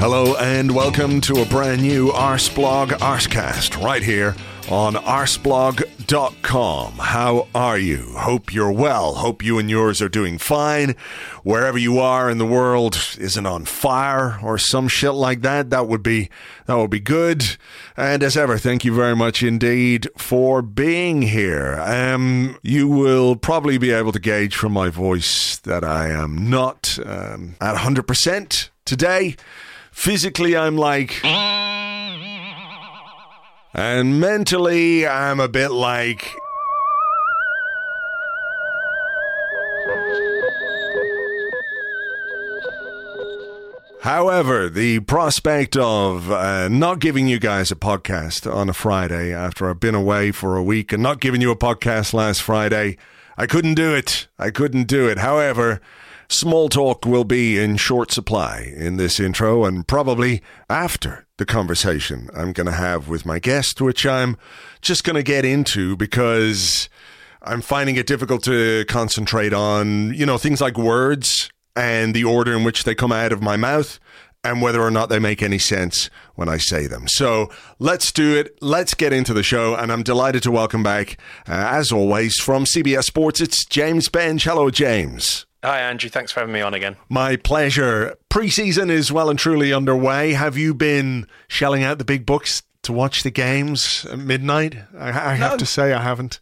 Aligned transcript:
Hello 0.00 0.34
and 0.36 0.74
welcome 0.74 1.20
to 1.20 1.42
a 1.42 1.44
brand 1.44 1.82
new 1.82 2.08
Arseblog 2.08 2.88
Arsecast 3.00 3.78
right 3.84 4.02
here 4.02 4.34
on 4.70 4.94
arseblog.com. 4.94 6.92
How 6.94 7.48
are 7.54 7.76
you? 7.76 8.14
Hope 8.16 8.54
you're 8.54 8.72
well. 8.72 9.16
Hope 9.16 9.44
you 9.44 9.58
and 9.58 9.68
yours 9.68 10.00
are 10.00 10.08
doing 10.08 10.38
fine. 10.38 10.96
Wherever 11.42 11.76
you 11.76 11.98
are 11.98 12.30
in 12.30 12.38
the 12.38 12.46
world 12.46 12.96
isn't 13.18 13.44
on 13.44 13.66
fire 13.66 14.40
or 14.42 14.56
some 14.56 14.88
shit 14.88 15.12
like 15.12 15.42
that. 15.42 15.68
That 15.68 15.86
would 15.86 16.02
be 16.02 16.30
that 16.64 16.76
would 16.76 16.88
be 16.88 16.98
good. 16.98 17.58
And 17.94 18.22
as 18.22 18.38
ever, 18.38 18.56
thank 18.56 18.86
you 18.86 18.94
very 18.94 19.14
much 19.14 19.42
indeed 19.42 20.08
for 20.16 20.62
being 20.62 21.20
here. 21.20 21.78
Um, 21.78 22.58
you 22.62 22.88
will 22.88 23.36
probably 23.36 23.76
be 23.76 23.90
able 23.90 24.12
to 24.12 24.18
gauge 24.18 24.56
from 24.56 24.72
my 24.72 24.88
voice 24.88 25.58
that 25.58 25.84
I 25.84 26.08
am 26.08 26.48
not 26.48 26.98
um, 27.04 27.56
at 27.60 27.76
100% 27.76 28.70
today. 28.86 29.36
Physically, 29.92 30.56
I'm 30.56 30.76
like. 30.76 31.20
And 33.72 34.20
mentally, 34.20 35.06
I'm 35.06 35.40
a 35.40 35.48
bit 35.48 35.70
like. 35.70 36.34
However, 44.02 44.70
the 44.70 45.00
prospect 45.00 45.76
of 45.76 46.30
uh, 46.30 46.68
not 46.68 47.00
giving 47.00 47.28
you 47.28 47.38
guys 47.38 47.70
a 47.70 47.76
podcast 47.76 48.50
on 48.50 48.70
a 48.70 48.72
Friday 48.72 49.30
after 49.32 49.68
I've 49.68 49.78
been 49.78 49.94
away 49.94 50.32
for 50.32 50.56
a 50.56 50.62
week 50.62 50.90
and 50.92 51.02
not 51.02 51.20
giving 51.20 51.42
you 51.42 51.50
a 51.50 51.56
podcast 51.56 52.14
last 52.14 52.40
Friday, 52.40 52.96
I 53.36 53.46
couldn't 53.46 53.74
do 53.74 53.94
it. 53.94 54.26
I 54.38 54.50
couldn't 54.50 54.84
do 54.84 55.06
it. 55.06 55.18
However, 55.18 55.82
small 56.30 56.68
talk 56.68 57.04
will 57.04 57.24
be 57.24 57.58
in 57.58 57.76
short 57.76 58.12
supply 58.12 58.72
in 58.76 58.96
this 58.96 59.18
intro 59.18 59.64
and 59.64 59.86
probably 59.86 60.42
after 60.68 61.26
the 61.38 61.44
conversation 61.44 62.30
I'm 62.34 62.52
going 62.52 62.66
to 62.66 62.72
have 62.72 63.08
with 63.08 63.26
my 63.26 63.38
guest, 63.38 63.80
which 63.80 64.06
I'm 64.06 64.36
just 64.80 65.04
going 65.04 65.16
to 65.16 65.22
get 65.22 65.44
into 65.44 65.96
because 65.96 66.88
I'm 67.42 67.60
finding 67.60 67.96
it 67.96 68.06
difficult 68.06 68.44
to 68.44 68.84
concentrate 68.86 69.52
on, 69.52 70.14
you 70.14 70.24
know, 70.24 70.38
things 70.38 70.60
like 70.60 70.78
words 70.78 71.50
and 71.74 72.14
the 72.14 72.24
order 72.24 72.56
in 72.56 72.64
which 72.64 72.84
they 72.84 72.94
come 72.94 73.12
out 73.12 73.32
of 73.32 73.42
my 73.42 73.56
mouth 73.56 73.98
and 74.44 74.62
whether 74.62 74.80
or 74.80 74.90
not 74.90 75.08
they 75.08 75.18
make 75.18 75.42
any 75.42 75.58
sense 75.58 76.08
when 76.34 76.48
I 76.48 76.56
say 76.56 76.86
them. 76.86 77.08
So 77.08 77.50
let's 77.78 78.12
do 78.12 78.36
it. 78.36 78.56
Let's 78.60 78.94
get 78.94 79.12
into 79.12 79.34
the 79.34 79.42
show. 79.42 79.74
And 79.74 79.92
I'm 79.92 80.02
delighted 80.02 80.42
to 80.44 80.50
welcome 80.50 80.82
back, 80.82 81.18
uh, 81.48 81.52
as 81.52 81.92
always, 81.92 82.38
from 82.38 82.64
CBS 82.64 83.04
Sports, 83.04 83.40
it's 83.40 83.64
James 83.66 84.08
Benge. 84.08 84.44
Hello, 84.44 84.70
James. 84.70 85.46
Hi, 85.62 85.80
Andrew. 85.80 86.08
Thanks 86.08 86.32
for 86.32 86.40
having 86.40 86.54
me 86.54 86.62
on 86.62 86.72
again. 86.72 86.96
My 87.08 87.36
pleasure. 87.36 88.16
Preseason 88.30 88.90
is 88.90 89.12
well 89.12 89.28
and 89.28 89.38
truly 89.38 89.72
underway. 89.72 90.32
Have 90.32 90.56
you 90.56 90.72
been 90.72 91.26
shelling 91.48 91.82
out 91.82 91.98
the 91.98 92.04
big 92.04 92.24
books 92.24 92.62
to 92.82 92.92
watch 92.92 93.22
the 93.22 93.30
games 93.30 94.06
at 94.06 94.18
midnight? 94.18 94.76
I, 94.98 95.08
I 95.08 95.34
have 95.34 95.52
No. 95.52 95.56
to 95.58 95.66
say, 95.66 95.92
I 95.92 96.02
haven't. 96.02 96.40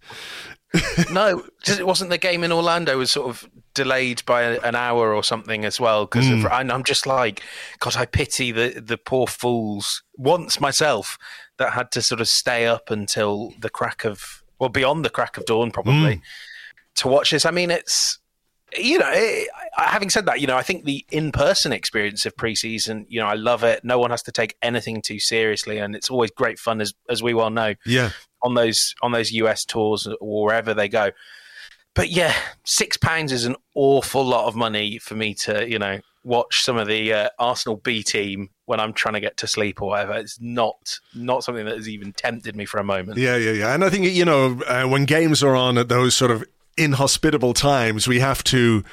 no, 1.12 1.44
it 1.66 1.86
wasn't 1.86 2.10
the 2.10 2.18
game 2.18 2.44
in 2.44 2.52
Orlando 2.52 2.98
was 2.98 3.10
sort 3.10 3.28
of 3.28 3.48
delayed 3.74 4.24
by 4.26 4.42
an 4.42 4.74
hour 4.74 5.14
or 5.14 5.24
something 5.24 5.64
as 5.64 5.80
well. 5.80 6.04
Because 6.04 6.26
hmm. 6.28 6.46
and 6.50 6.70
I'm 6.70 6.84
just 6.84 7.06
like, 7.06 7.42
God, 7.80 7.96
I 7.96 8.04
pity 8.04 8.52
the 8.52 8.80
the 8.80 8.98
poor 8.98 9.26
fools. 9.26 10.02
Once 10.16 10.60
myself 10.60 11.18
that 11.56 11.72
had 11.72 11.90
to 11.92 12.02
sort 12.02 12.20
of 12.20 12.28
stay 12.28 12.66
up 12.66 12.90
until 12.90 13.54
the 13.58 13.70
crack 13.70 14.04
of 14.04 14.42
well 14.58 14.68
beyond 14.68 15.04
the 15.04 15.10
crack 15.10 15.38
of 15.38 15.46
dawn 15.46 15.70
probably 15.70 16.16
hmm. 16.16 16.20
to 16.96 17.08
watch 17.08 17.30
this. 17.30 17.46
I 17.46 17.50
mean, 17.50 17.70
it's 17.70 18.18
you 18.76 18.98
know, 18.98 19.10
it, 19.12 19.48
having 19.76 20.10
said 20.10 20.26
that, 20.26 20.40
you 20.40 20.46
know, 20.46 20.56
I 20.56 20.62
think 20.62 20.84
the 20.84 21.04
in-person 21.10 21.72
experience 21.72 22.26
of 22.26 22.36
preseason, 22.36 23.06
you 23.08 23.20
know, 23.20 23.26
I 23.26 23.34
love 23.34 23.64
it. 23.64 23.84
No 23.84 23.98
one 23.98 24.10
has 24.10 24.22
to 24.24 24.32
take 24.32 24.56
anything 24.62 25.02
too 25.02 25.20
seriously, 25.20 25.78
and 25.78 25.94
it's 25.94 26.10
always 26.10 26.30
great 26.30 26.58
fun, 26.58 26.80
as 26.80 26.92
as 27.08 27.22
we 27.22 27.34
well 27.34 27.50
know. 27.50 27.74
Yeah. 27.86 28.10
on 28.42 28.54
those 28.54 28.94
on 29.02 29.12
those 29.12 29.30
US 29.32 29.64
tours 29.64 30.06
or 30.20 30.44
wherever 30.44 30.74
they 30.74 30.88
go. 30.88 31.10
But 31.94 32.10
yeah, 32.10 32.34
six 32.64 32.96
pounds 32.96 33.32
is 33.32 33.44
an 33.44 33.56
awful 33.74 34.24
lot 34.24 34.46
of 34.46 34.54
money 34.54 34.98
for 34.98 35.14
me 35.14 35.34
to 35.44 35.68
you 35.68 35.78
know 35.78 36.00
watch 36.22 36.62
some 36.62 36.76
of 36.76 36.86
the 36.86 37.12
uh, 37.12 37.28
Arsenal 37.38 37.76
B 37.76 38.02
team 38.02 38.50
when 38.66 38.80
I'm 38.80 38.92
trying 38.92 39.14
to 39.14 39.20
get 39.20 39.36
to 39.38 39.46
sleep 39.46 39.80
or 39.80 39.88
whatever. 39.88 40.12
It's 40.12 40.38
not 40.40 40.98
not 41.14 41.42
something 41.42 41.64
that 41.64 41.76
has 41.76 41.88
even 41.88 42.12
tempted 42.12 42.54
me 42.54 42.66
for 42.66 42.78
a 42.78 42.84
moment. 42.84 43.18
Yeah, 43.18 43.36
yeah, 43.36 43.52
yeah. 43.52 43.74
And 43.74 43.84
I 43.84 43.90
think, 43.90 44.04
you 44.04 44.24
know, 44.24 44.60
uh, 44.66 44.84
when 44.84 45.06
games 45.06 45.42
are 45.42 45.56
on 45.56 45.78
at 45.78 45.88
those 45.88 46.14
sort 46.14 46.30
of 46.30 46.44
inhospitable 46.78 47.54
times, 47.54 48.06
we 48.06 48.20
have 48.20 48.42
to 48.44 48.84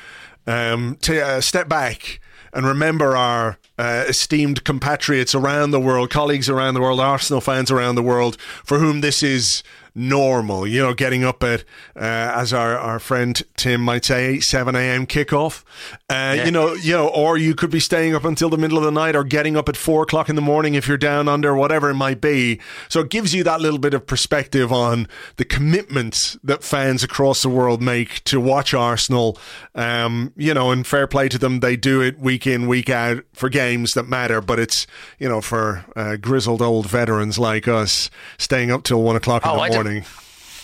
um, 0.48 0.98
t- 1.02 1.20
uh, 1.20 1.42
step 1.42 1.68
back 1.70 2.20
and 2.54 2.66
remember 2.66 3.18
our 3.18 3.58
uh, 3.78 4.06
esteemed 4.08 4.64
compatriots 4.64 5.36
around 5.36 5.72
the 5.72 5.80
world, 5.80 6.10
colleagues 6.10 6.50
around 6.50 6.74
the 6.74 6.82
world, 6.82 7.00
Arsenal 7.00 7.42
fans 7.42 7.70
around 7.70 7.96
the 7.96 8.04
world, 8.04 8.38
for 8.64 8.80
whom 8.80 9.02
this 9.02 9.22
is 9.22 9.62
normal. 9.96 10.68
You 10.68 10.82
know, 10.82 10.94
getting 10.94 11.24
up 11.24 11.42
at, 11.44 11.62
uh, 11.96 12.00
as 12.36 12.54
our, 12.54 12.78
our 12.78 13.00
friend 13.00 13.42
Tim 13.56 13.82
might 13.82 14.04
say, 14.06 14.40
7 14.40 14.76
a.m. 14.76 15.08
kickoff. 15.08 15.64
Uh, 16.10 16.36
You 16.46 16.52
know, 16.52 16.74
you 16.74 16.92
know, 16.94 17.08
or 17.08 17.38
you 17.38 17.56
could 17.56 17.70
be 17.72 17.80
staying 17.80 18.14
up 18.14 18.26
until 18.26 18.50
the 18.50 18.58
middle 18.58 18.78
of 18.78 18.84
the 18.84 18.92
night 18.92 19.16
or 19.16 19.24
getting 19.24 19.56
up 19.56 19.70
at 19.70 19.78
four 19.78 20.04
o'clock 20.04 20.30
in 20.30 20.36
the 20.36 20.42
morning 20.42 20.76
if 20.76 20.88
you're 20.88 20.98
down 20.98 21.28
under, 21.30 21.56
whatever 21.56 21.90
it 21.90 21.96
might 21.96 22.20
be. 22.22 22.60
So 22.90 23.00
it 23.00 23.10
gives 23.10 23.34
you 23.34 23.44
that 23.46 23.62
little 23.62 23.80
bit 23.80 23.94
of 23.94 24.06
perspective 24.06 24.72
on 24.72 25.08
the 25.38 25.46
commitments 25.46 26.38
that 26.44 26.64
fans 26.64 27.04
across 27.04 27.42
the 27.42 27.50
world 27.50 27.82
make 27.82 28.24
to 28.26 28.40
watch 28.40 28.74
Arsenal. 28.74 29.38
Um, 29.74 30.34
you 30.36 30.54
know, 30.54 30.72
and 30.72 30.86
fair 30.86 31.08
play 31.08 31.30
to 31.30 31.38
them. 31.38 31.62
They 31.62 31.76
do 31.78 32.02
it 32.02 32.20
week 32.20 32.46
in, 32.46 32.68
week 32.68 32.90
out 32.90 33.24
for 33.34 33.50
games 33.50 33.92
that 33.94 34.08
matter, 34.08 34.42
but 34.42 34.60
it's, 34.60 34.86
you 35.20 35.30
know, 35.30 35.42
for 35.42 35.86
uh, 35.96 36.18
grizzled 36.18 36.62
old 36.62 36.88
veterans 36.88 37.40
like 37.40 37.68
us 37.68 38.10
staying 38.38 38.72
up 38.72 38.84
till 38.84 39.02
one 39.02 39.16
o'clock 39.16 39.44
in 39.46 39.50
Oh, 39.52 39.56
the 39.56 39.62
I 39.62 39.70
don't- 39.70 39.85
morning. 39.86 40.06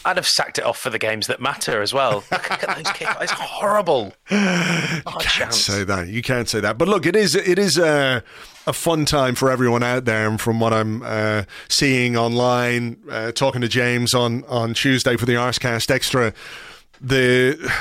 I'd 0.03 0.17
have 0.17 0.27
sacked 0.27 0.57
it 0.57 0.65
off 0.65 0.79
for 0.79 0.89
the 0.89 0.97
games 0.97 1.27
that 1.27 1.39
matter 1.39 1.81
as 1.81 1.93
well. 1.93 2.23
Look 2.31 2.49
at 2.51 2.75
those 2.75 2.87
kickoffs; 2.87 3.21
it's 3.21 3.31
horrible. 3.31 4.13
Not 4.31 4.41
a 4.41 5.03
can't 5.03 5.21
chance. 5.21 5.57
say 5.59 5.83
that. 5.83 6.07
You 6.07 6.23
can't 6.23 6.49
say 6.49 6.59
that. 6.59 6.79
But 6.79 6.87
look, 6.87 7.05
it 7.05 7.15
is 7.15 7.35
it 7.35 7.59
is 7.59 7.77
a 7.77 8.23
a 8.65 8.73
fun 8.73 9.05
time 9.05 9.35
for 9.35 9.51
everyone 9.51 9.83
out 9.83 10.05
there. 10.05 10.27
And 10.27 10.41
from 10.41 10.59
what 10.59 10.73
I'm 10.73 11.03
uh, 11.03 11.43
seeing 11.69 12.17
online, 12.17 12.97
uh, 13.11 13.31
talking 13.31 13.61
to 13.61 13.67
James 13.67 14.15
on 14.15 14.43
on 14.45 14.73
Tuesday 14.73 15.17
for 15.17 15.27
the 15.27 15.33
Arsecast 15.35 15.91
Extra, 15.91 16.33
the 16.99 17.71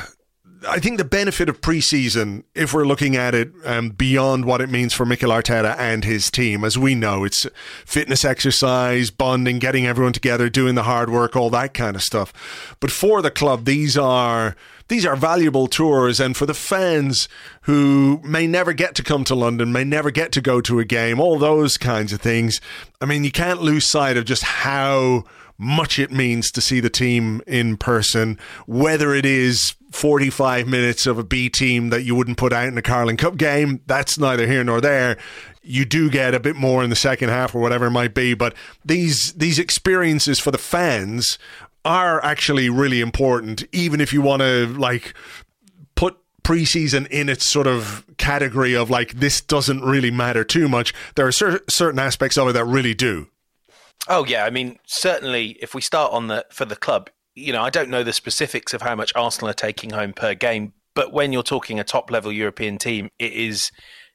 I 0.68 0.78
think 0.78 0.98
the 0.98 1.04
benefit 1.04 1.48
of 1.48 1.60
preseason, 1.60 2.44
if 2.54 2.74
we're 2.74 2.84
looking 2.84 3.16
at 3.16 3.34
it 3.34 3.50
um, 3.64 3.90
beyond 3.90 4.44
what 4.44 4.60
it 4.60 4.68
means 4.68 4.92
for 4.92 5.06
Mikel 5.06 5.30
Arteta 5.30 5.76
and 5.78 6.04
his 6.04 6.30
team, 6.30 6.64
as 6.64 6.76
we 6.76 6.94
know, 6.94 7.24
it's 7.24 7.46
fitness 7.86 8.24
exercise, 8.24 9.10
bonding, 9.10 9.58
getting 9.58 9.86
everyone 9.86 10.12
together, 10.12 10.50
doing 10.50 10.74
the 10.74 10.82
hard 10.82 11.08
work, 11.08 11.34
all 11.34 11.50
that 11.50 11.72
kind 11.72 11.96
of 11.96 12.02
stuff. 12.02 12.32
But 12.78 12.90
for 12.90 13.22
the 13.22 13.30
club, 13.30 13.64
these 13.64 13.96
are 13.96 14.54
these 14.88 15.06
are 15.06 15.16
valuable 15.16 15.68
tours, 15.68 16.18
and 16.18 16.36
for 16.36 16.46
the 16.46 16.54
fans 16.54 17.28
who 17.62 18.20
may 18.24 18.46
never 18.46 18.72
get 18.72 18.94
to 18.96 19.04
come 19.04 19.24
to 19.24 19.34
London, 19.36 19.72
may 19.72 19.84
never 19.84 20.10
get 20.10 20.32
to 20.32 20.40
go 20.40 20.60
to 20.60 20.80
a 20.80 20.84
game, 20.84 21.20
all 21.20 21.38
those 21.38 21.78
kinds 21.78 22.12
of 22.12 22.20
things. 22.20 22.60
I 23.00 23.06
mean, 23.06 23.22
you 23.22 23.30
can't 23.30 23.62
lose 23.62 23.86
sight 23.86 24.16
of 24.16 24.24
just 24.24 24.42
how 24.42 25.24
much 25.56 25.98
it 25.98 26.10
means 26.10 26.50
to 26.50 26.60
see 26.60 26.80
the 26.80 26.90
team 26.90 27.40
in 27.46 27.76
person, 27.76 28.38
whether 28.66 29.14
it 29.14 29.24
is 29.24 29.74
45 29.90 30.68
minutes 30.68 31.06
of 31.06 31.18
a 31.18 31.24
B 31.24 31.48
team 31.48 31.90
that 31.90 32.02
you 32.02 32.14
wouldn't 32.14 32.38
put 32.38 32.52
out 32.52 32.68
in 32.68 32.78
a 32.78 32.82
Carling 32.82 33.16
Cup 33.16 33.36
game. 33.36 33.80
That's 33.86 34.18
neither 34.18 34.46
here 34.46 34.62
nor 34.64 34.80
there. 34.80 35.18
You 35.62 35.84
do 35.84 36.10
get 36.10 36.34
a 36.34 36.40
bit 36.40 36.56
more 36.56 36.82
in 36.82 36.90
the 36.90 36.96
second 36.96 37.28
half 37.28 37.54
or 37.54 37.60
whatever 37.60 37.86
it 37.86 37.90
might 37.90 38.14
be, 38.14 38.34
but 38.34 38.54
these 38.84 39.32
these 39.34 39.58
experiences 39.58 40.38
for 40.38 40.50
the 40.50 40.58
fans 40.58 41.38
are 41.84 42.22
actually 42.24 42.68
really 42.68 43.00
important, 43.00 43.64
even 43.72 44.00
if 44.00 44.12
you 44.12 44.22
want 44.22 44.42
to 44.42 44.66
like 44.66 45.14
put 45.94 46.16
preseason 46.42 47.06
in 47.08 47.28
its 47.28 47.48
sort 47.48 47.66
of 47.66 48.04
category 48.16 48.74
of 48.74 48.90
like 48.90 49.14
this 49.14 49.40
doesn't 49.40 49.82
really 49.82 50.10
matter 50.10 50.44
too 50.44 50.68
much. 50.68 50.94
There 51.16 51.26
are 51.26 51.32
cer- 51.32 51.62
certain 51.68 51.98
aspects 51.98 52.38
of 52.38 52.48
it 52.48 52.52
that 52.52 52.64
really 52.64 52.94
do. 52.94 53.28
Oh 54.08 54.24
yeah, 54.24 54.44
I 54.44 54.50
mean 54.50 54.78
certainly 54.86 55.58
if 55.60 55.74
we 55.74 55.80
start 55.80 56.12
on 56.12 56.28
the 56.28 56.46
for 56.50 56.64
the 56.64 56.76
club, 56.76 57.10
you 57.34 57.52
know, 57.52 57.62
I 57.62 57.70
don't 57.70 57.90
know 57.90 58.02
the 58.02 58.12
specifics 58.12 58.74
of 58.74 58.82
how 58.82 58.94
much 58.94 59.12
Arsenal 59.14 59.50
are 59.50 59.54
taking 59.54 59.90
home 59.90 60.12
per 60.12 60.34
game, 60.34 60.72
but 60.94 61.12
when 61.12 61.32
you're 61.32 61.42
talking 61.42 61.78
a 61.78 61.84
top 61.84 62.10
level 62.10 62.32
European 62.32 62.78
team, 62.78 63.10
it 63.18 63.32
is, 63.32 63.70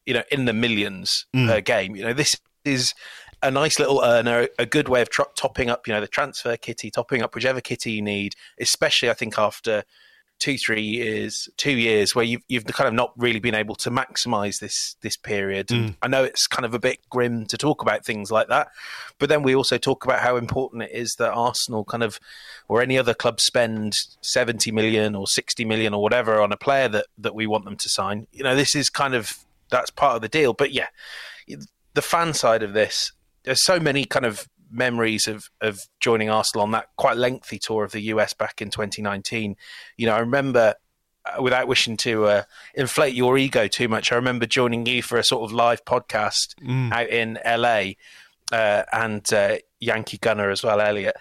you 0.05 0.13
know, 0.13 0.23
in 0.31 0.45
the 0.45 0.53
millions 0.53 1.25
mm. 1.35 1.47
per 1.47 1.61
game. 1.61 1.95
You 1.95 2.03
know, 2.03 2.13
this 2.13 2.35
is 2.63 2.93
a 3.41 3.51
nice 3.51 3.79
little 3.79 4.03
earner, 4.03 4.47
a 4.59 4.65
good 4.65 4.89
way 4.89 5.01
of 5.01 5.09
tro- 5.09 5.25
topping 5.35 5.69
up, 5.69 5.87
you 5.87 5.93
know, 5.93 6.01
the 6.01 6.07
transfer 6.07 6.57
kitty, 6.57 6.89
topping 6.89 7.21
up 7.21 7.35
whichever 7.35 7.61
kitty 7.61 7.91
you 7.91 8.01
need, 8.01 8.33
especially 8.59 9.09
I 9.09 9.13
think 9.13 9.37
after 9.37 9.83
two, 10.39 10.57
three 10.57 10.81
years, 10.81 11.49
two 11.57 11.71
years 11.71 12.13
where 12.13 12.25
you've 12.25 12.41
you've 12.47 12.65
kind 12.65 12.87
of 12.87 12.93
not 12.93 13.13
really 13.17 13.39
been 13.39 13.55
able 13.55 13.75
to 13.75 13.89
maximise 13.89 14.59
this 14.59 14.95
this 15.01 15.17
period. 15.17 15.67
Mm. 15.67 15.95
I 16.01 16.07
know 16.07 16.23
it's 16.23 16.47
kind 16.47 16.65
of 16.65 16.73
a 16.73 16.79
bit 16.79 16.99
grim 17.09 17.45
to 17.47 17.57
talk 17.57 17.81
about 17.81 18.05
things 18.05 18.31
like 18.31 18.47
that, 18.49 18.67
but 19.17 19.29
then 19.29 19.43
we 19.43 19.55
also 19.55 19.77
talk 19.77 20.05
about 20.05 20.19
how 20.19 20.35
important 20.37 20.83
it 20.83 20.91
is 20.91 21.15
that 21.19 21.31
Arsenal 21.31 21.85
kind 21.85 22.03
of 22.03 22.19
or 22.67 22.81
any 22.81 22.97
other 22.97 23.13
club 23.13 23.39
spend 23.39 23.95
seventy 24.21 24.71
million 24.71 25.15
or 25.15 25.27
sixty 25.27 25.65
million 25.65 25.93
or 25.93 26.01
whatever 26.01 26.41
on 26.41 26.51
a 26.51 26.57
player 26.57 26.87
that 26.89 27.07
that 27.17 27.35
we 27.35 27.47
want 27.47 27.65
them 27.65 27.77
to 27.77 27.89
sign. 27.89 28.27
You 28.31 28.43
know, 28.43 28.55
this 28.55 28.75
is 28.75 28.89
kind 28.89 29.15
of 29.15 29.45
that's 29.69 29.91
part 29.91 30.15
of 30.15 30.21
the 30.21 30.29
deal. 30.29 30.53
But 30.53 30.71
yeah, 30.71 30.87
the 31.93 32.01
fan 32.01 32.33
side 32.33 32.63
of 32.63 32.73
this, 32.73 33.11
there's 33.43 33.63
so 33.63 33.79
many 33.79 34.05
kind 34.05 34.25
of 34.25 34.47
memories 34.71 35.27
of 35.27 35.49
of 35.61 35.81
joining 35.99 36.29
Arsenal 36.29 36.63
on 36.63 36.71
that 36.71 36.87
quite 36.97 37.17
lengthy 37.17 37.59
tour 37.59 37.83
of 37.83 37.91
the 37.91 38.01
US 38.01 38.33
back 38.33 38.61
in 38.61 38.69
2019. 38.69 39.55
You 39.97 40.05
know, 40.05 40.15
I 40.15 40.19
remember 40.19 40.75
uh, 41.25 41.41
without 41.41 41.67
wishing 41.67 41.97
to 41.97 42.25
uh, 42.25 42.43
inflate 42.75 43.15
your 43.15 43.37
ego 43.37 43.67
too 43.67 43.87
much, 43.87 44.11
I 44.11 44.15
remember 44.15 44.45
joining 44.45 44.85
you 44.85 45.01
for 45.01 45.17
a 45.17 45.23
sort 45.23 45.43
of 45.43 45.53
live 45.53 45.83
podcast 45.85 46.55
mm. 46.61 46.91
out 46.91 47.09
in 47.09 47.39
LA 47.45 47.93
uh, 48.51 48.83
and 48.91 49.33
uh, 49.33 49.57
Yankee 49.79 50.17
Gunner 50.17 50.49
as 50.49 50.63
well, 50.63 50.79
Elliot. 50.79 51.15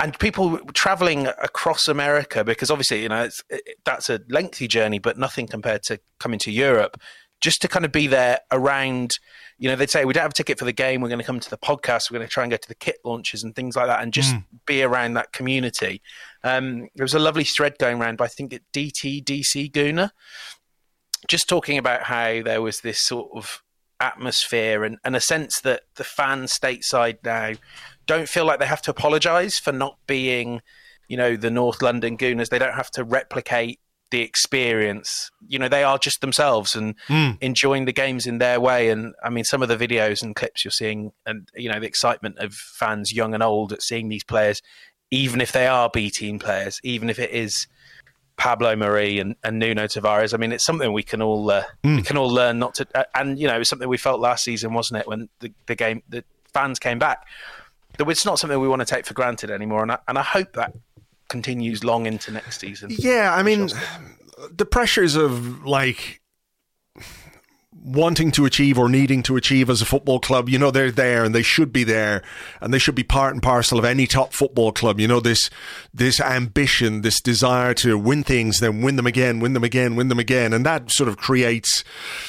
And 0.00 0.18
people 0.18 0.58
traveling 0.72 1.26
across 1.26 1.86
America 1.86 2.42
because 2.42 2.70
obviously, 2.70 3.02
you 3.02 3.08
know, 3.10 3.28
it, 3.50 3.62
that's 3.84 4.08
a 4.08 4.20
lengthy 4.28 4.66
journey, 4.66 4.98
but 4.98 5.18
nothing 5.18 5.46
compared 5.46 5.82
to 5.84 6.00
coming 6.18 6.38
to 6.40 6.50
Europe 6.50 7.00
just 7.40 7.62
to 7.62 7.68
kind 7.68 7.84
of 7.84 7.92
be 7.92 8.06
there 8.06 8.40
around, 8.50 9.12
you 9.60 9.68
know, 9.68 9.76
they'd 9.76 9.90
say, 9.90 10.06
we 10.06 10.14
don't 10.14 10.22
have 10.22 10.30
a 10.30 10.34
ticket 10.34 10.58
for 10.58 10.64
the 10.64 10.72
game. 10.72 11.02
We're 11.02 11.10
going 11.10 11.20
to 11.20 11.24
come 11.24 11.38
to 11.38 11.50
the 11.50 11.58
podcast. 11.58 12.10
We're 12.10 12.16
going 12.16 12.26
to 12.26 12.32
try 12.32 12.44
and 12.44 12.50
go 12.50 12.56
to 12.56 12.68
the 12.68 12.74
kit 12.74 12.96
launches 13.04 13.44
and 13.44 13.54
things 13.54 13.76
like 13.76 13.88
that 13.88 14.02
and 14.02 14.10
just 14.10 14.34
mm. 14.34 14.42
be 14.64 14.82
around 14.82 15.12
that 15.14 15.32
community. 15.32 16.00
Um, 16.42 16.88
there 16.94 17.04
was 17.04 17.12
a 17.12 17.18
lovely 17.18 17.44
thread 17.44 17.74
going 17.78 18.00
around 18.00 18.16
by, 18.16 18.24
I 18.24 18.28
think, 18.28 18.54
at 18.54 18.62
DTDC 18.72 19.70
Gooner, 19.70 20.12
just 21.28 21.46
talking 21.46 21.76
about 21.76 22.04
how 22.04 22.42
there 22.42 22.62
was 22.62 22.80
this 22.80 23.02
sort 23.02 23.28
of 23.36 23.62
atmosphere 24.00 24.82
and, 24.82 24.96
and 25.04 25.14
a 25.14 25.20
sense 25.20 25.60
that 25.60 25.82
the 25.96 26.04
fans 26.04 26.58
stateside 26.58 27.18
now 27.22 27.52
don't 28.06 28.30
feel 28.30 28.46
like 28.46 28.60
they 28.60 28.66
have 28.66 28.80
to 28.80 28.90
apologise 28.90 29.58
for 29.58 29.72
not 29.72 29.98
being, 30.06 30.62
you 31.06 31.18
know, 31.18 31.36
the 31.36 31.50
North 31.50 31.82
London 31.82 32.16
Gooners. 32.16 32.48
They 32.48 32.58
don't 32.58 32.72
have 32.72 32.90
to 32.92 33.04
replicate 33.04 33.78
the 34.10 34.22
experience. 34.22 35.30
You 35.46 35.58
know, 35.58 35.68
they 35.68 35.82
are 35.82 35.98
just 35.98 36.20
themselves 36.20 36.74
and 36.74 36.94
mm. 37.08 37.36
enjoying 37.40 37.84
the 37.84 37.92
games 37.92 38.26
in 38.26 38.38
their 38.38 38.60
way. 38.60 38.88
And 38.90 39.14
I 39.22 39.30
mean, 39.30 39.44
some 39.44 39.62
of 39.62 39.68
the 39.68 39.76
videos 39.76 40.22
and 40.22 40.34
clips 40.34 40.64
you're 40.64 40.72
seeing, 40.72 41.12
and 41.26 41.48
you 41.54 41.70
know, 41.70 41.80
the 41.80 41.86
excitement 41.86 42.38
of 42.38 42.52
fans, 42.52 43.12
young 43.12 43.34
and 43.34 43.42
old, 43.42 43.72
at 43.72 43.82
seeing 43.82 44.08
these 44.08 44.24
players, 44.24 44.62
even 45.10 45.40
if 45.40 45.52
they 45.52 45.66
are 45.66 45.90
B 45.92 46.10
team 46.10 46.38
players, 46.38 46.80
even 46.82 47.10
if 47.10 47.18
it 47.18 47.30
is 47.30 47.66
Pablo 48.36 48.74
Mari 48.74 49.18
and, 49.18 49.36
and 49.44 49.58
Nuno 49.58 49.84
Tavares. 49.84 50.32
I 50.32 50.38
mean, 50.38 50.50
it's 50.50 50.64
something 50.64 50.92
we 50.92 51.02
can 51.02 51.20
all 51.20 51.50
uh, 51.50 51.64
mm. 51.84 51.96
we 51.96 52.02
can 52.02 52.16
all 52.16 52.30
learn 52.30 52.58
not 52.58 52.74
to. 52.76 52.86
Uh, 52.94 53.04
and 53.14 53.38
you 53.38 53.46
know, 53.46 53.60
it's 53.60 53.68
something 53.68 53.88
we 53.88 53.98
felt 53.98 54.18
last 54.18 54.44
season, 54.44 54.72
wasn't 54.72 55.00
it, 55.00 55.06
when 55.06 55.28
the, 55.40 55.52
the 55.66 55.74
game 55.74 56.02
the 56.08 56.24
fans 56.52 56.78
came 56.78 56.98
back. 56.98 57.26
That 57.98 58.08
it's 58.08 58.24
not 58.24 58.38
something 58.38 58.58
we 58.58 58.68
want 58.68 58.80
to 58.80 58.86
take 58.86 59.04
for 59.04 59.14
granted 59.14 59.50
anymore. 59.50 59.82
And 59.82 59.92
I, 59.92 59.98
and 60.08 60.16
I 60.16 60.22
hope 60.22 60.54
that 60.54 60.72
continues 61.30 61.82
long 61.82 62.04
into 62.06 62.30
next 62.30 62.60
season. 62.60 62.90
Yeah, 62.92 63.32
I 63.34 63.42
mean, 63.42 63.70
the 64.54 64.66
pressures 64.66 65.16
of 65.16 65.64
like 65.64 66.20
wanting 67.82 68.30
to 68.30 68.44
achieve 68.44 68.78
or 68.78 68.88
needing 68.88 69.22
to 69.22 69.36
achieve 69.36 69.70
as 69.70 69.80
a 69.80 69.86
football 69.86 70.20
club, 70.20 70.48
you 70.48 70.58
know, 70.58 70.70
they're 70.70 70.90
there 70.90 71.24
and 71.24 71.34
they 71.34 71.42
should 71.42 71.72
be 71.72 71.84
there 71.84 72.22
and 72.60 72.74
they 72.74 72.78
should 72.78 72.94
be 72.94 73.02
part 73.02 73.32
and 73.32 73.42
parcel 73.42 73.78
of 73.78 73.84
any 73.84 74.06
top 74.06 74.32
football 74.32 74.70
club. 74.72 75.00
You 75.00 75.08
know, 75.08 75.20
this, 75.20 75.48
this 75.94 76.20
ambition, 76.20 77.00
this 77.00 77.20
desire 77.20 77.72
to 77.74 77.96
win 77.96 78.22
things, 78.22 78.60
then 78.60 78.82
win 78.82 78.96
them 78.96 79.06
again, 79.06 79.40
win 79.40 79.54
them 79.54 79.64
again, 79.64 79.96
win 79.96 80.08
them 80.08 80.18
again. 80.18 80.52
And 80.52 80.66
that 80.66 80.90
sort 80.90 81.08
of 81.08 81.16
creates 81.16 81.82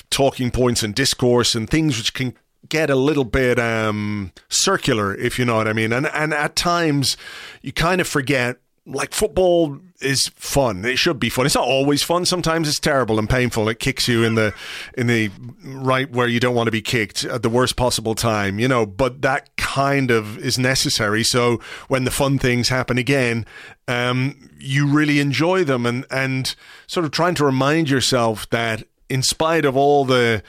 talking 0.09 0.51
points 0.51 0.83
and 0.83 0.95
discourse 0.95 1.53
and 1.53 1.69
things 1.69 1.98
which 1.98 2.13
can 2.13 2.33
get 2.69 2.89
a 2.89 2.95
little 2.95 3.25
bit 3.25 3.59
um, 3.59 4.31
circular, 4.48 5.13
if 5.15 5.38
you 5.38 5.44
know 5.44 5.57
what 5.57 5.68
I 5.68 5.74
mean. 5.74 5.92
And, 5.92 6.07
and 6.07 6.33
at 6.33 6.56
times 6.56 7.18
you 7.62 7.74
kind 7.74 8.00
of 8.00 8.07
forget 8.07 8.57
like 8.86 9.13
football 9.13 9.80
is 10.01 10.30
fun. 10.36 10.83
It 10.86 10.98
should 10.98 11.19
be 11.19 11.30
fun. 11.30 11.45
It's 11.45 11.56
not 11.56 11.68
always 11.68 12.01
fun. 12.01 12.25
Sometimes 12.25 12.68
it's 12.68 12.80
terrible 12.80 13.19
and 13.19 13.30
painful. 13.30 13.69
It 13.69 13.80
kicks 13.80 14.07
you 14.07 14.24
in 14.24 14.36
the 14.36 14.54
in 14.98 15.07
the 15.07 15.30
right 15.63 16.10
where 16.10 16.28
you 16.28 16.39
don't 16.39 16.56
want 16.56 16.68
to 16.68 16.72
be 16.72 16.81
kicked 16.81 17.24
at 17.24 17.44
the 17.44 17.50
worst 17.50 17.75
possible 17.75 18.16
time, 18.16 18.60
you 18.60 18.68
know, 18.68 18.86
but 18.86 19.22
that 19.22 19.56
kind 19.57 20.10
of 20.10 20.38
is 20.39 20.57
necessary. 20.57 21.24
So 21.24 21.62
when 21.88 22.04
the 22.04 22.12
fun 22.12 22.39
things 22.39 22.69
happen 22.69 22.98
again, 22.98 23.45
um, 23.88 24.50
you 24.60 24.88
really 24.88 25.19
enjoy 25.19 25.63
them 25.63 25.86
and 25.86 26.06
and 26.10 26.56
sort 26.88 27.06
of 27.06 27.12
trying 27.12 27.36
to 27.36 27.45
remind 27.45 27.89
yourself 27.89 28.50
that 28.50 28.84
in 29.10 29.22
spite 29.22 29.66
of 29.66 29.77
all 29.77 30.06
the 30.06 30.42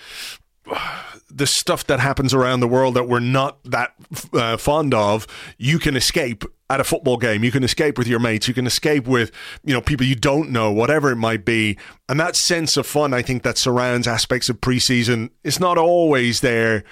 the 1.34 1.46
stuff 1.46 1.86
that 1.86 2.00
happens 2.00 2.34
around 2.34 2.60
the 2.60 2.68
world 2.68 2.94
that 2.94 3.08
we're 3.08 3.20
not 3.20 3.62
that 3.64 3.94
uh, 4.32 4.56
fond 4.56 4.94
of, 4.94 5.26
you 5.58 5.78
can 5.78 5.96
escape 5.96 6.44
at 6.68 6.80
a 6.80 6.84
football 6.84 7.16
game. 7.16 7.44
You 7.44 7.50
can 7.50 7.64
escape 7.64 7.98
with 7.98 8.06
your 8.06 8.18
mates. 8.18 8.48
You 8.48 8.54
can 8.54 8.66
escape 8.66 9.06
with, 9.06 9.30
you 9.64 9.74
know, 9.74 9.80
people 9.80 10.06
you 10.06 10.14
don't 10.14 10.50
know, 10.50 10.70
whatever 10.70 11.10
it 11.10 11.16
might 11.16 11.44
be. 11.44 11.78
And 12.08 12.18
that 12.20 12.36
sense 12.36 12.76
of 12.76 12.86
fun, 12.86 13.12
I 13.12 13.22
think, 13.22 13.42
that 13.42 13.58
surrounds 13.58 14.06
aspects 14.06 14.48
of 14.48 14.60
preseason 14.60 15.30
is 15.44 15.60
not 15.60 15.78
always 15.78 16.40
there 16.40 16.84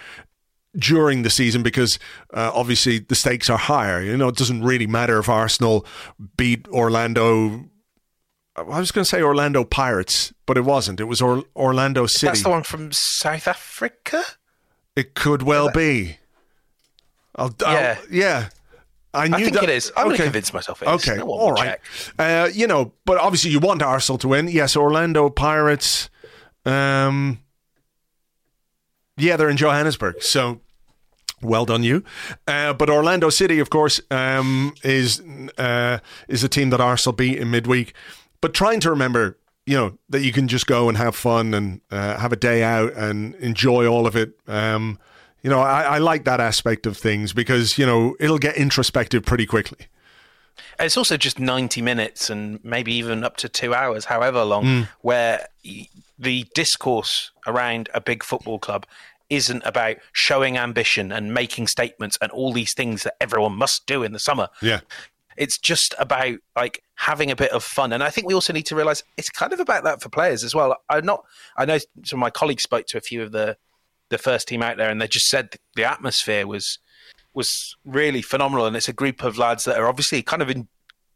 during 0.76 1.23
the 1.23 1.31
season 1.31 1.62
because 1.62 1.99
uh, 2.33 2.50
obviously 2.55 2.99
the 2.99 3.14
stakes 3.14 3.50
are 3.50 3.59
higher. 3.59 4.00
You 4.00 4.17
know, 4.17 4.29
it 4.29 4.37
doesn't 4.37 4.62
really 4.62 4.87
matter 4.87 5.19
if 5.19 5.29
Arsenal 5.29 5.87
beat 6.37 6.69
Orlando 6.69 7.71
I 8.57 8.81
was 8.81 8.91
going 8.91 9.05
to 9.05 9.09
say 9.09 9.23
Orlando 9.23 9.64
Pirates, 9.64 10.33
but 10.47 10.57
it 10.59 10.62
wasn't. 10.62 11.00
It 11.00 11.05
was 11.05 11.21
or- 11.21 11.45
Orlando 11.55 12.07
City. 12.07 12.26
That's 12.26 12.43
the 12.43 12.50
one 12.50 12.62
from 12.62 12.91
South 12.93 13.47
Africa. 13.49 14.23
It 14.97 15.14
could 15.14 15.42
well 15.42 15.66
yeah, 15.66 15.73
be. 15.73 16.16
I'll, 17.37 17.54
yeah, 17.61 17.97
I'll, 17.99 18.11
yeah. 18.11 18.49
I 19.12 19.28
knew 19.28 19.37
I 19.37 19.42
think 19.42 19.54
that, 19.54 19.64
it 19.64 19.70
is. 19.70 19.92
I'm 19.97 20.09
okay. 20.09 20.09
going 20.09 20.16
to 20.16 20.23
convince 20.25 20.52
myself 20.52 20.82
it 20.82 20.88
is. 20.88 21.09
Okay, 21.09 21.20
all 21.20 21.52
right. 21.52 21.78
Uh, 22.18 22.49
you 22.52 22.66
know, 22.66 22.92
but 23.04 23.18
obviously 23.18 23.50
you 23.50 23.59
want 23.59 23.82
Arsenal 23.82 24.18
to 24.18 24.28
win. 24.28 24.49
Yes, 24.49 24.76
Orlando 24.76 25.30
Pirates. 25.30 26.11
Um, 26.64 27.40
yeah, 29.16 29.37
they're 29.37 29.49
in 29.49 29.56
Johannesburg, 29.56 30.23
so 30.23 30.61
well 31.42 31.64
done 31.64 31.82
you. 31.82 32.04
Uh, 32.47 32.73
but 32.73 32.88
Orlando 32.88 33.30
City, 33.30 33.59
of 33.59 33.68
course, 33.68 34.00
um, 34.11 34.75
is 34.85 35.20
uh, 35.59 35.99
is 36.28 36.44
a 36.44 36.49
team 36.49 36.70
that 36.70 36.80
Arsenal 36.80 37.16
beat 37.16 37.38
in 37.38 37.50
midweek 37.50 37.94
but 38.40 38.54
trying 38.54 38.80
to 38.80 38.90
remember, 38.90 39.38
you 39.71 39.77
know, 39.77 39.97
that 40.09 40.23
you 40.23 40.33
can 40.33 40.49
just 40.49 40.67
go 40.67 40.89
and 40.89 40.99
have 40.99 41.15
fun 41.15 41.55
and 41.55 41.81
uh, 41.93 42.19
have 42.19 42.33
a 42.33 42.37
day 42.37 42.65
out 42.65 42.93
and 42.95 43.37
enjoy 43.37 43.87
all 43.87 44.05
of 44.05 44.17
it. 44.17 44.33
Um, 44.49 44.99
you 45.45 45.49
know, 45.49 45.61
I, 45.61 45.83
I 45.83 45.99
like 45.99 46.25
that 46.25 46.41
aspect 46.41 46.87
of 46.87 46.97
things 46.97 47.33
because 47.33 47.79
you 47.79 47.87
know 47.87 48.17
it'll 48.19 48.39
get 48.39 48.57
introspective 48.57 49.25
pretty 49.25 49.47
quickly. 49.47 49.87
It's 50.81 50.97
also 50.97 51.17
just 51.17 51.39
90 51.39 51.83
minutes 51.83 52.31
and 52.31 52.59
maybe 52.65 52.93
even 52.95 53.23
up 53.23 53.37
to 53.39 53.49
two 53.49 53.73
hours, 53.73 54.07
however 54.07 54.43
long, 54.45 54.65
mm. 54.65 54.89
where 55.03 55.47
the 56.19 56.47
discourse 56.53 57.31
around 57.47 57.91
a 57.95 58.00
big 58.00 58.25
football 58.25 58.59
club 58.59 58.87
isn't 59.29 59.62
about 59.65 59.99
showing 60.12 60.59
ambition 60.59 61.12
and 61.12 61.33
making 61.33 61.69
statements 61.69 62.19
and 62.21 62.33
all 62.33 62.53
these 62.53 62.75
things 62.75 63.05
that 63.05 63.15
everyone 63.21 63.55
must 63.55 63.87
do 63.87 64.03
in 64.03 64.12
the 64.12 64.19
summer. 64.19 64.49
Yeah. 64.61 64.81
It's 65.40 65.59
just 65.59 65.94
about 65.99 66.37
like 66.54 66.85
having 66.97 67.30
a 67.30 67.37
bit 67.37 67.50
of 67.50 67.64
fun, 67.64 67.92
and 67.92 68.02
I 68.02 68.11
think 68.11 68.28
we 68.28 68.35
also 68.35 68.52
need 68.52 68.66
to 68.66 68.76
realize 68.76 69.02
it's 69.16 69.30
kind 69.30 69.52
of 69.52 69.59
about 69.59 69.85
that 69.85 70.02
for 70.02 70.11
players 70.11 70.44
as 70.44 70.54
well. 70.54 70.76
I'm 70.88 71.06
not. 71.06 71.25
I 71.56 71.64
know 71.64 71.78
some 72.04 72.18
of 72.18 72.20
my 72.20 72.30
colleagues 72.30 72.62
spoke 72.62 72.87
to 72.88 72.99
a 72.99 73.00
few 73.00 73.23
of 73.23 73.32
the 73.32 73.56
the 74.11 74.18
first 74.18 74.49
team 74.49 74.62
out 74.62 74.76
there, 74.76 74.90
and 74.90 75.00
they 75.00 75.09
just 75.09 75.26
said 75.26 75.56
the 75.75 75.85
atmosphere 75.85 76.47
was 76.47 76.78
was 77.32 77.75
really 77.85 78.23
phenomenal, 78.23 78.66
and 78.66 78.76
it's 78.76 78.88
a 78.88 78.92
group 78.92 79.25
of 79.25 79.38
lads 79.38 79.64
that 79.64 79.78
are 79.78 79.88
obviously 79.88 80.23
kind 80.23 80.42
of 80.42 80.50
in, 80.50 80.68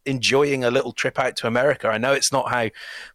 enjoying 0.06 0.64
a 0.64 0.70
little 0.70 0.92
trip 0.92 1.18
out 1.18 1.36
to 1.36 1.46
America. 1.46 1.88
I 1.88 1.98
know 1.98 2.12
it's 2.12 2.32
not 2.32 2.50
how 2.50 2.70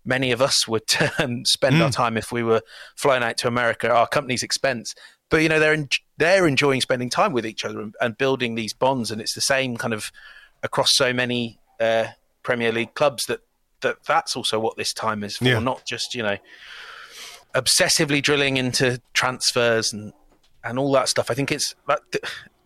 many 0.05 0.31
of 0.31 0.41
us 0.41 0.67
would 0.67 0.83
um, 1.19 1.43
spend 1.45 1.77
mm. 1.77 1.81
our 1.81 1.91
time 1.91 2.17
if 2.17 2.31
we 2.31 2.43
were 2.43 2.61
flying 2.95 3.23
out 3.23 3.37
to 3.37 3.47
America, 3.47 3.89
our 3.89 4.07
company's 4.07 4.43
expense. 4.43 4.93
But 5.29 5.43
you 5.43 5.49
know, 5.49 5.59
they're 5.59 5.73
en- 5.73 5.89
they're 6.17 6.47
enjoying 6.47 6.81
spending 6.81 7.09
time 7.09 7.33
with 7.33 7.45
each 7.45 7.63
other 7.65 7.81
and, 7.81 7.95
and, 8.01 8.17
building 8.17 8.55
these 8.55 8.73
bonds, 8.73 9.11
and 9.11 9.21
it's 9.21 9.35
the 9.35 9.41
same 9.41 9.77
kind 9.77 9.93
of 9.93 10.11
across 10.63 10.89
so 10.93 11.13
many 11.13 11.59
uh, 11.79 12.07
Premier 12.43 12.71
League 12.71 12.93
clubs 12.93 13.25
that 13.27 13.41
that 13.81 13.97
that's 14.05 14.35
also 14.35 14.59
what 14.59 14.75
this 14.75 14.93
time 14.93 15.23
is 15.23 15.37
for, 15.37 15.45
yeah. 15.45 15.59
not 15.59 15.85
just 15.85 16.13
you 16.13 16.23
know 16.23 16.37
obsessively 17.55 18.21
drilling 18.21 18.57
into 18.57 19.01
transfers 19.13 19.93
and 19.93 20.13
and 20.63 20.77
all 20.77 20.91
that 20.91 21.09
stuff. 21.09 21.31
I 21.31 21.33
think 21.33 21.51
it's 21.51 21.75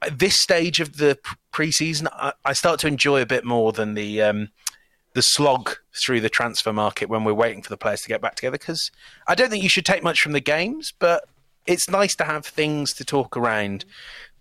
at 0.04 0.20
this 0.20 0.42
stage 0.42 0.80
of 0.80 0.98
the 0.98 1.18
preseason, 1.52 2.08
I, 2.12 2.34
I 2.46 2.54
start 2.54 2.80
to 2.82 2.88
enjoy 2.88 3.22
a 3.22 3.26
bit 3.26 3.46
more 3.46 3.72
than 3.72 3.94
the 3.94 4.22
um, 4.22 4.50
the 5.14 5.22
slog 5.22 5.76
through 6.04 6.22
the 6.22 6.30
transfer 6.30 6.74
market 6.74 7.10
when 7.10 7.24
we're 7.24 7.34
waiting 7.34 7.62
for 7.62 7.70
the 7.70 7.78
players 7.78 8.02
to 8.02 8.08
get 8.08 8.22
back 8.22 8.36
together. 8.36 8.58
Because 8.58 8.92
I 9.28 9.36
don't 9.36 9.50
think 9.50 9.64
you 9.64 9.70
should 9.70 9.86
take 9.86 10.04
much 10.04 10.22
from 10.22 10.32
the 10.32 10.40
games, 10.40 10.94
but 10.98 11.26
it's 11.66 11.90
nice 11.90 12.16
to 12.16 12.24
have 12.26 12.46
things 12.46 12.94
to 12.94 13.06
talk 13.06 13.38
around 13.38 13.86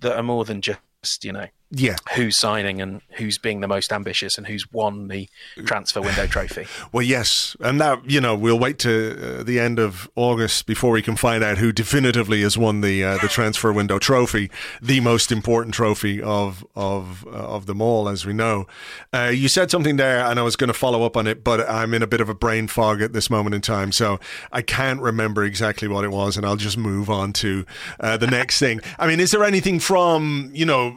that 0.01 0.17
are 0.17 0.23
more 0.23 0.45
than 0.45 0.61
just 0.61 1.25
you 1.25 1.33
know 1.33 1.47
yeah. 1.73 1.97
who's 2.15 2.39
signing 2.39 2.81
and 2.81 3.01
who's 3.13 3.39
being 3.39 3.61
the 3.61 3.69
most 3.69 3.93
ambitious 3.93 4.37
and 4.37 4.47
who's 4.47 4.71
won 4.73 5.09
the 5.09 5.29
transfer 5.65 6.01
window 6.01 6.27
trophy. 6.27 6.67
Well 6.93 7.03
yes. 7.03 7.57
And 7.61 7.81
that 7.81 8.11
you 8.11 8.21
know 8.21 8.37
we'll 8.37 8.59
wait 8.59 8.79
to 8.81 9.41
uh, 9.41 9.43
the 9.43 9.59
end 9.59 9.79
of 9.79 10.11
august 10.15 10.67
before 10.67 10.91
we 10.91 11.01
can 11.01 11.17
find 11.17 11.43
out 11.43 11.59
who 11.59 11.73
definitively 11.73 12.43
has 12.43 12.59
won 12.59 12.83
the 12.83 13.03
uh, 13.03 13.19
the 13.19 13.29
transfer 13.29 13.73
window 13.73 13.99
trophy 13.99 14.51
the 14.83 15.01
most 15.01 15.33
important 15.33 15.75
trophy 15.75 16.21
of 16.21 16.67
of 16.75 17.27
uh, 17.27 17.31
of 17.31 17.67
them 17.67 17.81
all 17.81 18.09
as 18.09 18.27
we 18.27 18.33
know. 18.33 18.67
Uh, 19.13 19.33
you 19.35 19.49
said 19.49 19.71
something 19.71 19.97
there 19.97 20.21
and 20.21 20.39
i 20.39 20.43
was 20.43 20.57
going 20.57 20.69
to 20.69 20.75
follow 20.75 21.05
up 21.05 21.17
on 21.17 21.27
it 21.27 21.43
but 21.43 21.69
i'm 21.69 21.95
in 21.95 22.03
a 22.03 22.07
bit 22.07 22.21
of 22.21 22.29
a 22.29 22.35
brain 22.35 22.67
fog 22.67 23.01
at 23.01 23.13
this 23.13 23.31
moment 23.31 23.55
in 23.55 23.61
time 23.61 23.91
so 23.93 24.19
i 24.51 24.61
can't 24.61 25.01
remember 25.01 25.45
exactly 25.45 25.89
what 25.89 26.05
it 26.05 26.11
was 26.11 26.37
and 26.37 26.45
i'll 26.45 26.57
just 26.57 26.77
move 26.77 27.09
on 27.09 27.33
to 27.33 27.65
uh, 28.01 28.17
the 28.17 28.27
next 28.27 28.59
thing. 28.59 28.81
I 28.99 29.07
mean 29.07 29.21
is 29.21 29.31
there 29.31 29.45
anything 29.45 29.79
from 29.81 30.51
you 30.53 30.67
know 30.67 30.97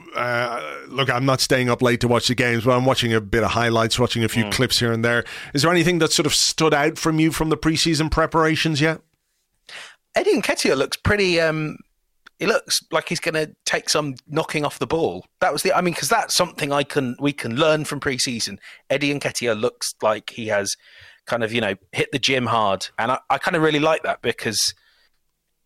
uh, 0.65 0.87
look, 0.87 1.09
I'm 1.09 1.25
not 1.25 1.41
staying 1.41 1.69
up 1.69 1.81
late 1.81 2.01
to 2.01 2.07
watch 2.07 2.27
the 2.27 2.35
games, 2.35 2.65
but 2.65 2.75
I'm 2.75 2.85
watching 2.85 3.13
a 3.13 3.21
bit 3.21 3.43
of 3.43 3.51
highlights, 3.51 3.99
watching 3.99 4.23
a 4.23 4.29
few 4.29 4.45
mm. 4.45 4.51
clips 4.51 4.79
here 4.79 4.91
and 4.91 5.03
there. 5.03 5.23
Is 5.53 5.61
there 5.61 5.71
anything 5.71 5.99
that 5.99 6.11
sort 6.11 6.25
of 6.25 6.33
stood 6.33 6.73
out 6.73 6.97
from 6.97 7.19
you 7.19 7.31
from 7.31 7.49
the 7.49 7.57
preseason 7.57 8.09
preparations 8.09 8.81
yet? 8.81 9.01
Eddie 10.15 10.41
Nketiah 10.41 10.77
looks 10.77 10.97
pretty. 10.97 11.39
Um, 11.39 11.77
he 12.39 12.45
looks 12.45 12.79
like 12.91 13.09
he's 13.09 13.19
going 13.19 13.35
to 13.35 13.53
take 13.65 13.89
some 13.89 14.15
knocking 14.27 14.65
off 14.65 14.79
the 14.79 14.87
ball. 14.87 15.25
That 15.41 15.53
was 15.53 15.63
the. 15.63 15.75
I 15.75 15.81
mean, 15.81 15.93
because 15.93 16.09
that's 16.09 16.35
something 16.35 16.71
I 16.71 16.83
can 16.83 17.15
we 17.19 17.33
can 17.33 17.55
learn 17.55 17.85
from 17.85 17.99
preseason. 17.99 18.57
Eddie 18.89 19.13
Nketiah 19.13 19.59
looks 19.59 19.93
like 20.01 20.31
he 20.31 20.47
has 20.47 20.75
kind 21.25 21.43
of 21.43 21.53
you 21.53 21.61
know 21.61 21.75
hit 21.91 22.11
the 22.11 22.19
gym 22.19 22.47
hard, 22.47 22.87
and 22.97 23.11
I, 23.11 23.19
I 23.29 23.37
kind 23.37 23.55
of 23.55 23.61
really 23.61 23.79
like 23.79 24.03
that 24.03 24.21
because 24.21 24.73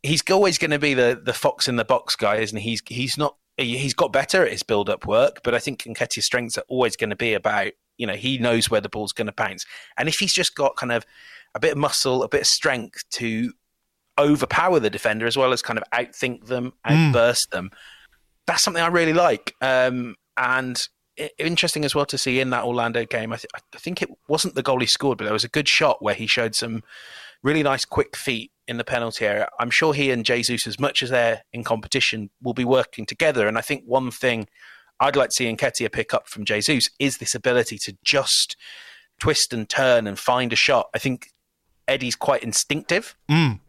he's 0.04 0.22
always 0.30 0.58
going 0.58 0.72
to 0.72 0.80
be 0.80 0.94
the 0.94 1.20
the 1.24 1.34
fox 1.34 1.68
in 1.68 1.76
the 1.76 1.86
box 1.86 2.16
guy, 2.16 2.38
isn't 2.38 2.58
he? 2.58 2.72
He's 2.72 2.82
he's 2.88 3.18
not 3.18 3.36
he's 3.60 3.94
got 3.94 4.14
better 4.14 4.46
at 4.46 4.52
his 4.52 4.64
build 4.64 4.90
up 4.90 5.06
work, 5.06 5.42
but 5.44 5.54
I 5.54 5.60
think 5.60 5.84
Nketiah's 5.84 6.26
strengths 6.26 6.58
are 6.58 6.64
always 6.68 6.96
going 6.96 7.10
to 7.10 7.16
be 7.16 7.34
about, 7.34 7.72
you 7.98 8.08
know, 8.08 8.14
he 8.14 8.38
knows 8.38 8.70
where 8.70 8.82
the 8.82 8.90
ball's 8.90 9.12
going 9.12 9.28
to 9.28 9.34
bounce. 9.34 9.66
And 9.98 10.08
if 10.08 10.16
he's 10.20 10.34
just 10.34 10.56
got 10.56 10.76
kind 10.76 10.92
of 10.92 11.06
a 11.56 11.60
bit 11.60 11.74
of 11.74 11.78
muscle, 11.78 12.24
a 12.24 12.30
bit 12.30 12.42
of 12.42 12.48
strength 12.48 13.04
to 13.12 13.52
overpower 14.18 14.80
the 14.80 14.90
defender 14.90 15.26
as 15.26 15.38
well 15.38 15.54
as 15.54 15.62
kind 15.62 15.80
of 15.80 15.86
outthink 15.94 16.46
them, 16.46 16.74
hmm. 16.86 16.94
outburst 16.94 17.48
mm. 17.50 17.52
them, 17.52 17.72
that's 18.48 18.64
something 18.64 18.84
I 18.84 18.88
really 18.88 19.14
like. 19.14 19.54
Um, 19.62 20.16
and 20.38 20.82
it, 21.18 21.34
interesting 21.38 21.86
as 21.86 21.94
well 21.94 22.06
to 22.08 22.18
see 22.18 22.40
in 22.40 22.50
that 22.52 22.64
Orlando 22.64 23.06
game. 23.06 23.34
I, 23.34 23.38
th- 23.38 23.52
I 23.54 23.78
think 23.78 24.02
it 24.02 24.10
wasn't 24.28 24.56
the 24.56 24.64
goal 24.64 24.80
he 24.80 24.88
scored, 24.88 25.18
but 25.18 25.26
there 25.26 25.34
was 25.34 25.44
a 25.44 25.50
good 25.50 25.68
shot 25.68 26.02
where 26.02 26.16
he 26.16 26.28
showed 26.28 26.56
some 26.56 26.84
really 27.44 27.64
nice 27.64 27.86
quick 27.86 28.16
feet 28.16 28.52
in 28.70 28.78
the 28.78 28.84
penalty 28.84 29.26
area. 29.26 29.50
I'm 29.60 29.72
sure 29.72 29.96
he 29.96 30.12
and 30.12 30.24
Jesus, 30.24 30.68
as 30.68 30.80
much 30.80 31.02
as 31.02 31.10
they're 31.10 31.42
in 31.52 31.64
competition, 31.64 32.30
will 32.42 32.54
be 32.54 32.64
working 32.64 33.08
together. 33.08 33.48
And 33.48 33.58
I 33.58 33.62
think 33.62 33.84
one 33.86 34.12
thing 34.12 34.48
I'd 35.00 35.16
like 35.16 35.30
to 35.30 35.36
see 35.36 35.52
Nketiah 35.52 35.92
pick 35.92 36.14
up 36.14 36.30
from 36.30 36.46
Jesus 36.46 36.88
is 37.00 37.18
this 37.18 37.34
ability 37.34 37.80
to 37.86 37.98
just 38.04 38.56
twist 39.20 39.54
and 39.54 39.68
turn 39.68 40.06
and 40.06 40.20
find 40.20 40.54
a 40.54 40.56
shot. 40.56 40.90
I 40.94 41.00
think 41.00 41.32
Eddie's 41.88 42.16
quite 42.16 42.44
instinctive. 42.44 43.16
Mm. 43.28 43.60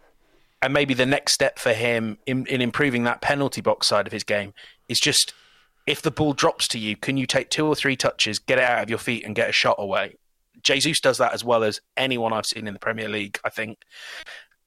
And 0.60 0.74
maybe 0.74 0.92
the 0.92 1.06
next 1.06 1.32
step 1.32 1.58
for 1.58 1.72
him 1.72 2.18
in, 2.26 2.44
in 2.46 2.60
improving 2.60 3.04
that 3.04 3.22
penalty 3.22 3.62
box 3.62 3.86
side 3.86 4.06
of 4.06 4.12
his 4.12 4.22
game 4.22 4.52
is 4.86 5.00
just 5.00 5.32
if 5.86 6.02
the 6.02 6.10
ball 6.10 6.34
drops 6.34 6.68
to 6.68 6.78
you, 6.78 6.94
can 6.94 7.16
you 7.16 7.26
take 7.26 7.48
two 7.48 7.66
or 7.66 7.74
three 7.74 7.96
touches, 7.96 8.38
get 8.38 8.58
it 8.58 8.64
out 8.64 8.82
of 8.82 8.90
your 8.90 8.98
feet, 8.98 9.24
and 9.24 9.34
get 9.34 9.48
a 9.48 9.52
shot 9.52 9.76
away? 9.78 10.16
Jesus 10.62 11.00
does 11.00 11.18
that 11.18 11.32
as 11.32 11.42
well 11.42 11.64
as 11.64 11.80
anyone 11.96 12.32
I've 12.32 12.44
seen 12.44 12.66
in 12.66 12.74
the 12.74 12.80
Premier 12.80 13.08
League, 13.08 13.38
I 13.44 13.48
think 13.48 13.78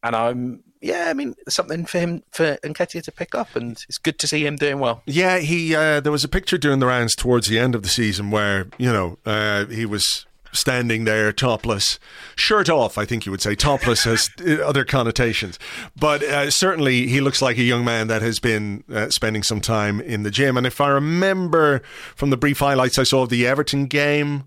and 0.04 0.16
I'm 0.16 0.64
yeah, 0.82 1.06
I 1.08 1.14
mean 1.14 1.34
something 1.48 1.86
for 1.86 1.98
him 1.98 2.24
for 2.32 2.58
Nketiah 2.58 3.04
to 3.04 3.12
pick 3.12 3.34
up, 3.34 3.56
and 3.56 3.72
it's 3.88 3.98
good 3.98 4.20
to 4.20 4.28
see 4.28 4.46
him 4.46 4.58
doing 4.58 4.80
well. 4.80 5.02
Yeah, 5.06 5.40
he 5.40 5.74
uh, 5.74 6.02
there 6.02 6.12
was 6.12 6.26
a 6.26 6.30
picture 6.30 6.58
during 6.58 6.80
the 6.80 6.86
rounds 6.86 7.16
towards 7.16 7.48
the 7.48 7.58
end 7.58 7.74
of 7.74 7.84
the 7.84 7.90
season 7.90 8.30
where 8.30 8.68
you 8.78 8.92
know 8.92 9.18
uh, 9.26 9.66
he 9.68 9.86
was 9.86 10.26
standing 10.52 11.06
there 11.06 11.32
topless, 11.32 12.00
shirt 12.36 12.70
off. 12.70 12.98
I 12.98 13.06
think 13.06 13.26
you 13.26 13.32
would 13.32 13.42
say 13.42 13.56
topless 13.56 14.04
has 14.04 14.30
other 14.62 14.84
connotations, 14.84 15.58
but 15.96 16.22
uh, 16.22 16.52
certainly 16.52 17.08
he 17.08 17.22
looks 17.22 17.42
like 17.42 17.58
a 17.58 17.64
young 17.64 17.86
man 17.86 18.08
that 18.08 18.22
has 18.22 18.40
been 18.40 18.84
uh, 18.94 19.10
spending 19.10 19.42
some 19.42 19.62
time 19.62 20.02
in 20.02 20.24
the 20.24 20.32
gym. 20.32 20.58
And 20.58 20.68
if 20.68 20.82
I 20.82 20.90
remember 20.90 21.82
from 22.14 22.30
the 22.30 22.38
brief 22.38 22.60
highlights 22.60 23.00
I 23.00 23.04
saw 23.04 23.24
of 23.24 23.30
the 23.30 23.48
Everton 23.48 23.86
game, 23.86 24.44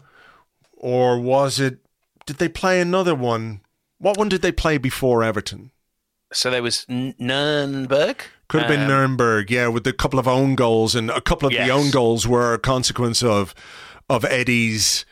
or 0.76 1.18
was 1.18 1.58
it? 1.58 1.78
Did 2.26 2.36
they 2.36 2.48
play 2.48 2.80
another 2.80 3.14
one 3.14 3.60
what 3.98 4.18
one 4.18 4.28
did 4.28 4.42
they 4.42 4.52
play 4.52 4.78
before 4.78 5.22
Everton? 5.22 5.70
So 6.32 6.50
there 6.50 6.62
was 6.62 6.84
N- 6.88 7.14
Nuremberg. 7.18 8.24
Could 8.48 8.62
have 8.62 8.68
been 8.68 8.82
um, 8.82 8.88
Nuremberg, 8.88 9.50
yeah, 9.50 9.68
with 9.68 9.86
a 9.86 9.92
couple 9.92 10.18
of 10.18 10.28
own 10.28 10.54
goals, 10.54 10.94
and 10.94 11.10
a 11.10 11.20
couple 11.20 11.46
of 11.46 11.52
yes. 11.52 11.66
the 11.66 11.72
own 11.72 11.90
goals 11.90 12.26
were 12.26 12.54
a 12.54 12.58
consequence 12.58 13.22
of 13.22 13.54
of 14.08 14.24
Eddie's 14.24 15.04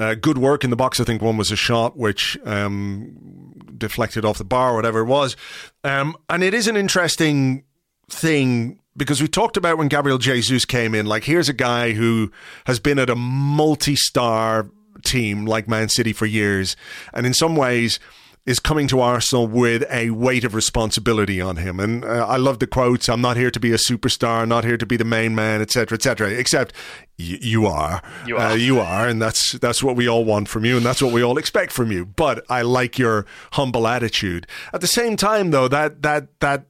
uh, 0.00 0.14
good 0.14 0.38
work 0.38 0.64
in 0.64 0.70
the 0.70 0.76
box. 0.76 0.98
I 0.98 1.04
think 1.04 1.22
one 1.22 1.36
was 1.36 1.52
a 1.52 1.56
shot 1.56 1.96
which 1.96 2.38
um, 2.44 3.52
deflected 3.76 4.24
off 4.24 4.38
the 4.38 4.44
bar, 4.44 4.72
or 4.72 4.76
whatever 4.76 5.00
it 5.00 5.04
was. 5.06 5.36
Um, 5.84 6.16
and 6.28 6.42
it 6.42 6.54
is 6.54 6.66
an 6.66 6.76
interesting 6.76 7.64
thing 8.08 8.80
because 8.96 9.22
we 9.22 9.28
talked 9.28 9.56
about 9.56 9.78
when 9.78 9.88
Gabriel 9.88 10.18
Jesus 10.18 10.64
came 10.64 10.94
in. 10.94 11.06
Like, 11.06 11.24
here's 11.24 11.48
a 11.48 11.54
guy 11.54 11.92
who 11.92 12.32
has 12.66 12.80
been 12.80 12.98
at 12.98 13.10
a 13.10 13.16
multi-star 13.16 14.68
team 15.04 15.46
like 15.46 15.68
Man 15.68 15.88
City 15.88 16.12
for 16.12 16.26
years, 16.26 16.76
and 17.14 17.26
in 17.26 17.34
some 17.34 17.54
ways 17.54 18.00
is 18.46 18.58
coming 18.58 18.88
to 18.88 19.00
Arsenal 19.00 19.46
with 19.46 19.84
a 19.90 20.10
weight 20.10 20.44
of 20.44 20.54
responsibility 20.54 21.40
on 21.40 21.56
him. 21.56 21.78
And 21.78 22.04
uh, 22.04 22.26
I 22.26 22.36
love 22.36 22.58
the 22.58 22.66
quotes 22.66 23.08
I'm 23.08 23.20
not 23.20 23.36
here 23.36 23.50
to 23.50 23.60
be 23.60 23.72
a 23.72 23.76
superstar, 23.76 24.46
not 24.48 24.64
here 24.64 24.76
to 24.76 24.86
be 24.86 24.96
the 24.96 25.04
main 25.04 25.34
man, 25.34 25.60
etc., 25.60 25.96
etc. 25.96 26.30
Except 26.30 26.72
y- 27.18 27.38
you 27.40 27.66
are. 27.66 28.02
You 28.26 28.38
are. 28.38 28.50
Uh, 28.50 28.54
you 28.54 28.80
are. 28.80 29.06
And 29.06 29.20
that's, 29.20 29.52
that's 29.58 29.82
what 29.82 29.94
we 29.94 30.08
all 30.08 30.24
want 30.24 30.48
from 30.48 30.64
you. 30.64 30.76
And 30.76 30.86
that's 30.86 31.02
what 31.02 31.12
we 31.12 31.22
all 31.22 31.38
expect 31.38 31.72
from 31.72 31.92
you. 31.92 32.06
But 32.06 32.44
I 32.48 32.62
like 32.62 32.98
your 32.98 33.26
humble 33.52 33.86
attitude. 33.86 34.46
At 34.72 34.80
the 34.80 34.86
same 34.86 35.16
time, 35.16 35.50
though, 35.50 35.68
that, 35.68 36.02
that, 36.02 36.40
that, 36.40 36.66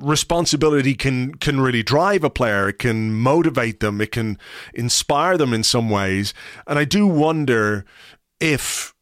responsibility 0.00 0.94
can 0.94 1.34
can 1.38 1.60
really 1.60 1.82
drive 1.82 2.22
a 2.22 2.30
player 2.30 2.68
it 2.68 2.78
can 2.78 3.12
motivate 3.12 3.80
them 3.80 4.00
it 4.00 4.12
can 4.12 4.38
inspire 4.72 5.36
them 5.36 5.52
in 5.52 5.64
some 5.64 5.90
ways 5.90 6.32
and 6.68 6.78
i 6.78 6.84
do 6.84 7.04
wonder 7.04 7.84
if 8.38 8.94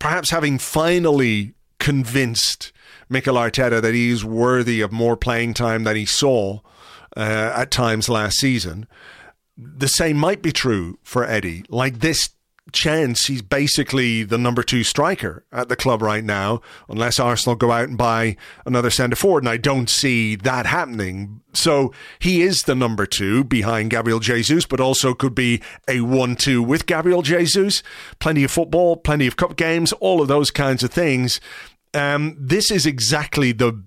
perhaps 0.00 0.30
having 0.30 0.58
finally 0.58 1.54
convinced 1.78 2.72
Mikel 3.08 3.36
Arteta 3.36 3.80
that 3.80 3.94
he's 3.94 4.24
worthy 4.24 4.80
of 4.80 4.90
more 4.90 5.16
playing 5.16 5.54
time 5.54 5.84
than 5.84 5.94
he 5.94 6.06
saw 6.06 6.58
uh, 7.16 7.52
at 7.54 7.70
times 7.70 8.08
last 8.08 8.38
season, 8.38 8.88
the 9.56 9.86
same 9.86 10.16
might 10.16 10.42
be 10.42 10.50
true 10.50 10.98
for 11.04 11.24
Eddie. 11.24 11.64
Like 11.68 12.00
this 12.00 12.30
chance 12.72 13.26
he's 13.26 13.42
basically 13.42 14.22
the 14.22 14.38
number 14.38 14.62
two 14.62 14.84
striker 14.84 15.44
at 15.52 15.68
the 15.68 15.76
club 15.76 16.02
right 16.02 16.24
now, 16.24 16.60
unless 16.88 17.18
Arsenal 17.18 17.56
go 17.56 17.72
out 17.72 17.88
and 17.88 17.98
buy 17.98 18.36
another 18.64 18.90
centre 18.90 19.16
forward. 19.16 19.42
And 19.42 19.50
I 19.50 19.56
don't 19.56 19.90
see 19.90 20.36
that 20.36 20.66
happening. 20.66 21.40
So 21.52 21.92
he 22.18 22.42
is 22.42 22.62
the 22.62 22.74
number 22.74 23.06
two 23.06 23.44
behind 23.44 23.90
Gabriel 23.90 24.20
Jesus, 24.20 24.66
but 24.66 24.80
also 24.80 25.14
could 25.14 25.34
be 25.34 25.60
a 25.88 26.00
one 26.00 26.36
two 26.36 26.62
with 26.62 26.86
Gabriel 26.86 27.22
Jesus. 27.22 27.82
Plenty 28.18 28.44
of 28.44 28.50
football, 28.50 28.96
plenty 28.96 29.26
of 29.26 29.36
cup 29.36 29.56
games, 29.56 29.92
all 29.94 30.22
of 30.22 30.28
those 30.28 30.50
kinds 30.50 30.82
of 30.82 30.92
things. 30.92 31.40
Um, 31.92 32.36
this 32.38 32.70
is 32.70 32.86
exactly 32.86 33.52
the 33.52 33.82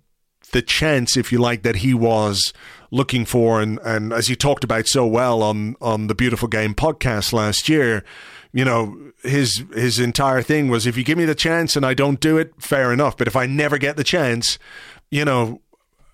the 0.52 0.62
chance, 0.62 1.18
if 1.18 1.32
you 1.32 1.40
like, 1.40 1.64
that 1.64 1.78
he 1.78 1.94
was 1.96 2.54
looking 2.92 3.26
for, 3.26 3.60
and, 3.60 3.80
and 3.80 4.14
as 4.14 4.30
you 4.30 4.36
talked 4.36 4.64
about 4.64 4.88
so 4.88 5.06
well 5.06 5.42
on 5.42 5.76
on 5.82 6.08
the 6.08 6.16
Beautiful 6.16 6.48
Game 6.48 6.76
podcast 6.76 7.34
last 7.34 7.68
year, 7.68 8.04
you 8.54 8.64
know, 8.64 9.12
his 9.24 9.64
his 9.74 10.00
entire 10.00 10.42
thing 10.42 10.70
was 10.70 10.86
if 10.86 10.96
you 10.96 11.04
give 11.04 11.18
me 11.18 11.26
the 11.26 11.36
chance 11.36 11.76
and 11.76 11.86
I 11.86 11.94
don't 11.94 12.20
do 12.20 12.38
it, 12.38 12.54
fair 12.62 12.94
enough. 12.94 13.18
But 13.18 13.28
if 13.28 13.36
I 13.36 13.46
never 13.48 13.78
get 13.78 13.98
the 13.98 14.04
chance, 14.04 14.60
you 15.10 15.26
know, 15.26 15.60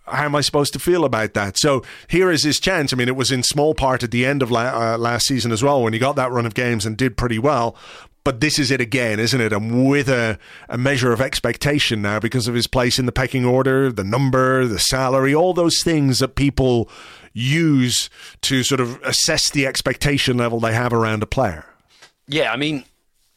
how 0.06 0.26
am 0.26 0.36
I 0.36 0.42
supposed 0.42 0.74
to 0.74 0.80
feel 0.80 1.06
about 1.06 1.34
that? 1.34 1.58
So 1.58 1.84
here 2.08 2.32
is 2.32 2.44
his 2.44 2.60
chance. 2.60 2.94
I 2.94 2.96
mean, 2.96 3.10
it 3.10 3.16
was 3.16 3.32
in 3.32 3.44
small 3.44 3.76
part 3.76 4.04
at 4.04 4.12
the 4.12 4.26
end 4.26 4.42
of 4.42 4.52
la- 4.52 4.94
uh, 4.94 4.98
last 4.98 5.28
season 5.28 5.52
as 5.52 5.62
well 5.62 5.84
when 5.84 5.94
he 5.94 6.00
got 6.00 6.16
that 6.16 6.32
run 6.32 6.46
of 6.46 6.54
games 6.54 6.86
and 6.86 6.98
did 6.98 7.18
pretty 7.18 7.40
well. 7.40 7.76
But 8.24 8.42
this 8.42 8.60
is 8.60 8.70
it 8.70 8.82
again, 8.82 9.20
isn't 9.20 9.40
it? 9.40 9.54
And 9.54 9.90
with 9.90 10.10
a, 10.10 10.38
a 10.68 10.78
measure 10.78 11.12
of 11.12 11.22
expectation 11.22 12.02
now 12.02 12.20
because 12.20 12.48
of 12.48 12.54
his 12.54 12.68
place 12.68 13.00
in 13.00 13.06
the 13.06 13.12
pecking 13.12 13.46
order, 13.46 13.92
the 13.92 14.04
number, 14.04 14.66
the 14.66 14.80
salary, 14.80 15.34
all 15.34 15.54
those 15.54 15.82
things 15.84 16.20
that 16.20 16.36
people 16.36 16.90
use 17.34 18.10
to 18.42 18.64
sort 18.64 18.82
of 18.82 19.02
assess 19.04 19.50
the 19.50 19.66
expectation 19.66 20.38
level 20.38 20.60
they 20.60 20.74
have 20.74 20.94
around 20.94 21.24
a 21.24 21.28
player. 21.28 21.69
Yeah, 22.30 22.54
I 22.54 22.56
mean, 22.56 22.86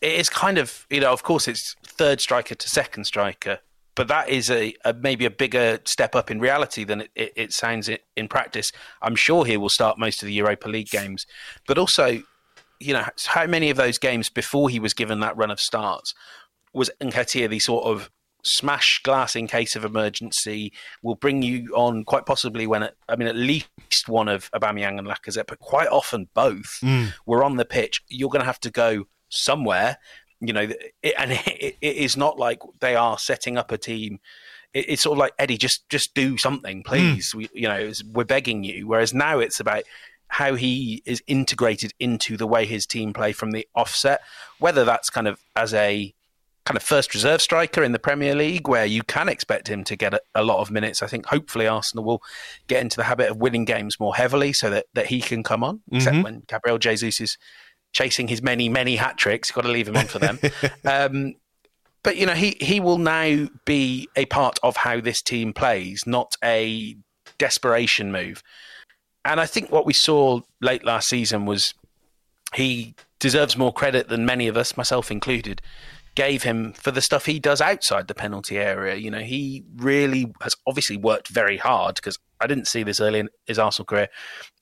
it's 0.01 0.29
kind 0.29 0.59
of, 0.59 0.87
you 0.89 1.01
know, 1.01 1.13
of 1.13 1.25
course, 1.25 1.49
it's 1.49 1.75
third 1.85 2.21
striker 2.21 2.55
to 2.55 2.69
second 2.69 3.05
striker 3.05 3.59
but 3.95 4.09
that 4.09 4.29
is 4.29 4.51
a, 4.51 4.75
a, 4.85 4.95
maybe 4.95 5.25
a 5.25 5.31
bigger 5.31 5.81
step 5.85 6.15
up 6.15 6.31
in 6.31 6.41
reality 6.41 6.85
than 6.85 7.03
it, 7.03 7.11
it, 7.15 7.33
it 7.37 7.53
sounds 7.53 7.89
in, 7.89 7.99
in, 8.17 8.29
practice. 8.29 8.71
I'm 9.03 9.17
sure 9.17 9.45
he 9.45 9.57
will 9.57 9.69
start 9.69 9.99
most 9.99 10.23
of 10.23 10.27
the 10.27 10.33
Europa 10.33 10.69
League 10.69 10.89
games, 10.89 11.27
but 11.67 11.79
also, 11.79 12.23
you 12.81 12.95
know, 12.95 13.05
how 13.27 13.47
many 13.47 13.71
of 13.71 13.77
those 13.77 13.99
games 13.99 14.31
before 14.31 14.71
he 14.71 14.81
was 14.81 14.95
given 14.95 15.21
that 15.21 15.37
run 15.37 15.51
of 15.51 15.61
starts 15.61 16.15
was 16.73 16.91
Nketiah 17.01 17.51
the 17.51 17.61
sort 17.61 17.85
of 17.85 18.11
smash 18.45 19.01
glass 19.03 19.37
in 19.37 19.47
case 19.47 19.77
of 19.77 19.85
emergency 19.85 20.73
will 21.03 21.15
bring 21.15 21.43
you 21.43 21.73
on 21.75 22.05
quite 22.05 22.27
possibly 22.27 22.67
when 22.67 22.83
it, 22.83 22.97
I 23.09 23.17
mean 23.17 23.29
at 23.29 23.37
least 23.37 23.69
one 24.09 24.29
of 24.29 24.51
Aubameyang 24.53 24.99
and 24.99 25.07
Lacazette, 25.07 25.47
but 25.47 25.59
quite 25.59 25.89
often 25.89 26.29
both 26.35 26.79
mm. 26.83 27.13
were 27.27 27.45
on 27.45 27.57
the 27.57 27.65
pitch. 27.65 28.03
You're 28.09 28.31
going 28.31 28.41
to 28.41 28.47
have 28.47 28.61
to 28.61 28.71
go 28.71 29.05
somewhere 29.29 29.99
you 30.43 30.53
know, 30.53 30.69
it, 31.03 31.15
and 31.17 31.33
it, 31.47 31.77
it 31.81 31.97
is 31.97 32.17
not 32.17 32.39
like 32.39 32.59
they 32.81 32.97
are 32.97 33.17
setting 33.19 33.57
up 33.57 33.73
a 33.73 33.79
team. 33.79 34.19
It, 34.75 34.91
it's 34.91 35.03
sort 35.03 35.17
of 35.17 35.19
like 35.19 35.33
Eddie, 35.39 35.57
just 35.57 35.89
just 35.89 36.15
do 36.15 36.37
something, 36.37 36.83
please. 36.83 37.33
Mm. 37.33 37.35
We, 37.35 37.49
you 37.55 37.69
know, 37.69 37.93
we're 38.13 38.25
begging 38.25 38.65
you. 38.65 38.87
Whereas 38.87 39.15
now 39.15 39.39
it's 39.39 39.61
about 39.61 39.85
how 40.29 40.55
he 40.55 41.03
is 41.05 41.23
integrated 41.27 41.93
into 42.01 42.37
the 42.37 42.47
way 42.47 42.67
his 42.67 42.87
team 42.87 43.13
play 43.13 43.33
from 43.33 43.53
the 43.53 43.67
offset, 43.75 44.21
whether 44.59 44.85
that's 44.85 45.11
kind 45.11 45.29
of 45.29 45.39
as 45.55 45.73
a 45.75 46.13
kind 46.65 46.77
of 46.77 46.83
first 46.83 47.13
reserve 47.15 47.41
striker 47.41 47.83
in 47.83 47.93
the 47.93 47.99
Premier 47.99 48.35
League, 48.35 48.69
where 48.69 48.87
you 48.87 49.03
can 49.03 49.29
expect 49.29 49.69
him 49.69 49.83
to 49.85 49.97
get 49.97 50.15
a, 50.15 50.21
a, 50.35 50.45
lot 50.45 50.61
of 50.61 50.71
minutes. 50.71 51.03
I 51.03 51.07
think 51.07 51.27
hopefully 51.27 51.67
Arsenal 51.67 52.05
will 52.05 52.23
get 52.69 52.81
into 52.81 52.97
the 52.97 53.05
habit 53.05 53.31
of 53.31 53.39
winning 53.39 53.65
games 53.65 53.99
more 53.99 54.15
heavily 54.15 54.53
so 54.53 54.71
that, 54.71 54.87
that 54.95 55.07
he 55.07 55.21
can 55.21 55.43
come 55.43 55.65
on, 55.65 55.79
mm-hmm. 55.79 55.97
except 55.97 56.23
when 56.23 56.43
Gabriel 56.47 56.79
Jesus 56.79 57.21
is 57.21 57.37
chasing 57.93 58.29
his 58.29 58.43
many, 58.43 58.69
many 58.69 58.97
hat 58.97 59.19
tricks. 59.19 59.49
You've 59.49 59.57
got 59.57 59.63
to 59.63 59.69
leave 59.69 59.89
him 59.89 59.97
on 59.97 60.07
for 60.07 60.19
them. 60.19 60.39
um, 60.85 61.35
but 62.03 62.17
you 62.17 62.27
know, 62.27 62.35
he 62.35 62.57
he 62.61 62.81
will 62.81 62.99
now 62.99 63.49
be 63.65 64.09
a 64.17 64.25
part 64.27 64.59
of 64.63 64.77
how 64.77 65.01
this 65.01 65.23
team 65.23 65.53
plays, 65.53 66.03
not 66.07 66.35
a 66.43 66.97
desperation 67.39 68.11
move. 68.13 68.43
And 69.25 69.41
I 69.41 69.47
think 69.47 69.71
what 69.71 69.87
we 69.87 69.93
saw 69.93 70.41
late 70.61 70.85
last 70.85 71.09
season 71.09 71.47
was 71.47 71.75
he 72.55 72.95
deserves 73.21 73.57
more 73.57 73.73
credit 73.73 74.09
than 74.09 74.27
many 74.27 74.49
of 74.49 74.57
us, 74.57 74.77
myself 74.77 75.11
included, 75.11 75.63
gave 76.15 76.43
him 76.43 76.73
for 76.73 76.91
the 76.91 77.01
stuff 77.01 77.27
he 77.27 77.39
does 77.39 77.61
outside 77.61 78.09
the 78.09 78.15
penalty 78.15 78.59
area. 78.59 78.97
You 78.97 79.11
know, 79.11 79.21
he 79.21 79.65
really 79.77 80.33
has 80.43 80.55
obviously 80.67 80.97
worked 80.97 81.29
very 81.29 81.57
hard 81.57 81.97
because 81.97 82.19
I 82.41 82.47
didn't 82.47 82.69
see 82.69 82.83
this 82.83 83.01
early 83.01 83.21
in 83.21 83.29
his 83.47 83.59
Arsenal 83.59 83.87
career 83.87 84.09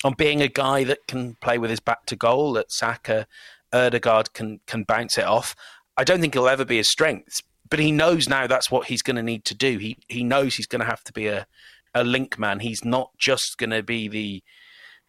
on 0.05 0.15
being 0.17 0.43
a 0.43 0.49
guy 0.49 0.85
that 0.85 1.07
can 1.09 1.37
play 1.37 1.59
with 1.59 1.71
his 1.71 1.81
back 1.81 2.07
to 2.07 2.17
goal. 2.17 2.53
That 2.53 2.71
Saka, 2.71 3.27
Ødegaard 3.73 4.33
can 4.33 4.61
can 4.67 4.85
bounce 4.85 5.19
it 5.19 5.25
off. 5.25 5.57
I 5.97 6.05
don't 6.05 6.21
think 6.21 6.35
he'll 6.35 6.49
ever 6.49 6.65
be 6.65 6.77
his 6.77 6.91
strength, 6.91 7.41
but 7.69 7.79
he 7.79 7.91
knows 7.91 8.29
now 8.29 8.47
that's 8.47 8.71
what 8.71 8.87
he's 8.87 9.03
going 9.03 9.17
to 9.17 9.23
need 9.23 9.45
to 9.47 9.55
do. 9.55 9.79
He 9.79 9.99
he 10.09 10.23
knows 10.23 10.55
he's 10.55 10.67
going 10.67 10.81
to 10.81 10.87
have 10.87 11.03
to 11.05 11.13
be 11.13 11.27
a 11.27 11.47
a 11.95 12.05
link 12.05 12.39
man. 12.39 12.61
He's 12.61 12.85
not 12.85 13.11
just 13.19 13.57
going 13.59 13.71
to 13.71 13.83
be 13.83 14.09
the 14.09 14.43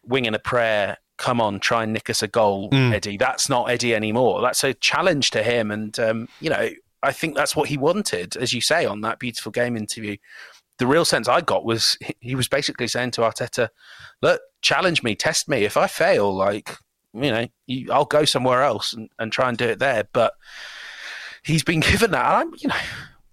wing 0.04 0.26
and 0.26 0.34
a 0.34 0.40
prayer 0.40 0.98
come 1.18 1.40
on, 1.40 1.60
try 1.60 1.84
and 1.84 1.92
nick 1.92 2.10
us 2.10 2.22
a 2.22 2.28
goal, 2.28 2.70
mm. 2.70 2.92
Eddie. 2.92 3.16
That's 3.16 3.48
not 3.48 3.70
Eddie 3.70 3.94
anymore. 3.94 4.40
That's 4.40 4.64
a 4.64 4.74
challenge 4.74 5.30
to 5.30 5.42
him. 5.42 5.70
And, 5.70 5.98
um, 5.98 6.28
you 6.40 6.50
know, 6.50 6.70
I 7.02 7.12
think 7.12 7.36
that's 7.36 7.56
what 7.56 7.68
he 7.68 7.76
wanted, 7.76 8.36
as 8.36 8.52
you 8.52 8.60
say, 8.60 8.84
on 8.86 9.00
that 9.02 9.18
beautiful 9.18 9.52
game 9.52 9.76
interview. 9.76 10.16
The 10.78 10.86
real 10.86 11.04
sense 11.04 11.28
I 11.28 11.40
got 11.40 11.64
was 11.64 11.96
he 12.20 12.34
was 12.34 12.48
basically 12.48 12.88
saying 12.88 13.12
to 13.12 13.22
Arteta, 13.22 13.68
look, 14.20 14.40
challenge 14.62 15.02
me, 15.02 15.14
test 15.14 15.48
me. 15.48 15.64
If 15.64 15.76
I 15.76 15.86
fail, 15.86 16.34
like, 16.34 16.76
you 17.12 17.30
know, 17.30 17.46
you, 17.66 17.92
I'll 17.92 18.04
go 18.04 18.24
somewhere 18.24 18.62
else 18.62 18.92
and, 18.92 19.10
and 19.18 19.30
try 19.30 19.48
and 19.48 19.58
do 19.58 19.66
it 19.66 19.78
there. 19.78 20.04
But 20.12 20.34
he's 21.42 21.62
been 21.64 21.80
given 21.80 22.12
that. 22.12 22.24
I'm, 22.24 22.52
you 22.58 22.68
know, 22.68 22.74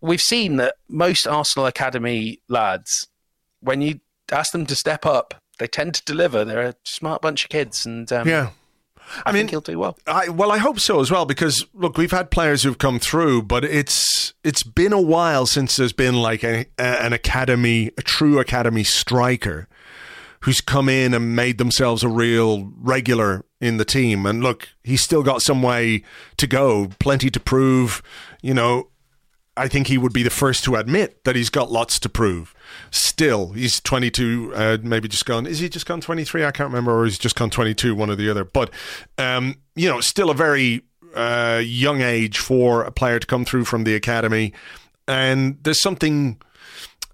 we've 0.01 0.21
seen 0.21 0.57
that 0.57 0.75
most 0.87 1.27
Arsenal 1.27 1.65
Academy 1.65 2.39
lads, 2.49 3.07
when 3.61 3.81
you 3.81 3.99
ask 4.31 4.51
them 4.51 4.65
to 4.65 4.75
step 4.75 5.05
up, 5.05 5.35
they 5.59 5.67
tend 5.67 5.93
to 5.95 6.03
deliver. 6.05 6.43
They're 6.43 6.61
a 6.61 6.75
smart 6.83 7.21
bunch 7.21 7.43
of 7.43 7.49
kids, 7.49 7.85
and 7.85 8.11
um, 8.11 8.27
yeah. 8.27 8.49
I, 9.25 9.29
I 9.29 9.31
mean, 9.31 9.47
he'll 9.47 9.61
do 9.61 9.79
well. 9.79 9.97
I, 10.05 10.29
well, 10.29 10.51
I 10.51 10.57
hope 10.57 10.79
so 10.79 10.99
as 10.99 11.09
well 11.09 11.25
because 11.25 11.65
look, 11.73 11.97
we've 11.97 12.11
had 12.11 12.29
players 12.31 12.63
who've 12.63 12.77
come 12.77 12.99
through, 12.99 13.43
but 13.43 13.63
it's 13.65 14.33
it's 14.43 14.63
been 14.63 14.93
a 14.93 15.01
while 15.01 15.45
since 15.45 15.75
there's 15.75 15.93
been 15.93 16.15
like 16.15 16.43
a, 16.43 16.65
a, 16.77 17.03
an 17.03 17.13
academy, 17.13 17.91
a 17.97 18.01
true 18.01 18.39
academy 18.39 18.83
striker 18.83 19.67
who's 20.41 20.61
come 20.61 20.87
in 20.87 21.13
and 21.13 21.35
made 21.35 21.57
themselves 21.57 22.03
a 22.03 22.07
real 22.07 22.71
regular 22.77 23.43
in 23.59 23.77
the 23.77 23.85
team. 23.85 24.25
And 24.25 24.41
look, 24.41 24.69
he's 24.83 25.01
still 25.01 25.23
got 25.23 25.41
some 25.41 25.61
way 25.61 26.03
to 26.37 26.47
go, 26.47 26.89
plenty 26.99 27.29
to 27.29 27.39
prove. 27.39 28.01
You 28.41 28.53
know, 28.53 28.89
I 29.57 29.67
think 29.67 29.87
he 29.87 29.97
would 29.97 30.13
be 30.13 30.23
the 30.23 30.29
first 30.29 30.63
to 30.65 30.75
admit 30.75 31.23
that 31.25 31.35
he's 31.35 31.49
got 31.49 31.71
lots 31.71 31.99
to 31.99 32.09
prove. 32.09 32.53
Still, 32.91 33.51
he's 33.51 33.79
22, 33.81 34.53
uh, 34.55 34.77
maybe 34.81 35.07
just 35.07 35.25
gone. 35.25 35.45
Is 35.45 35.59
he 35.59 35.69
just 35.69 35.85
gone 35.85 36.01
23? 36.01 36.45
I 36.45 36.51
can't 36.51 36.69
remember, 36.69 36.97
or 36.97 37.05
he's 37.05 37.17
just 37.17 37.35
gone 37.35 37.49
22, 37.49 37.95
one 37.95 38.09
or 38.09 38.15
the 38.15 38.29
other. 38.29 38.43
But, 38.43 38.71
um, 39.17 39.55
you 39.75 39.89
know, 39.89 40.01
still 40.01 40.29
a 40.29 40.33
very 40.33 40.83
uh, 41.15 41.61
young 41.63 42.01
age 42.01 42.37
for 42.37 42.83
a 42.83 42.91
player 42.91 43.19
to 43.19 43.27
come 43.27 43.45
through 43.45 43.65
from 43.65 43.83
the 43.83 43.95
academy. 43.95 44.53
And 45.07 45.57
there's 45.63 45.81
something. 45.81 46.41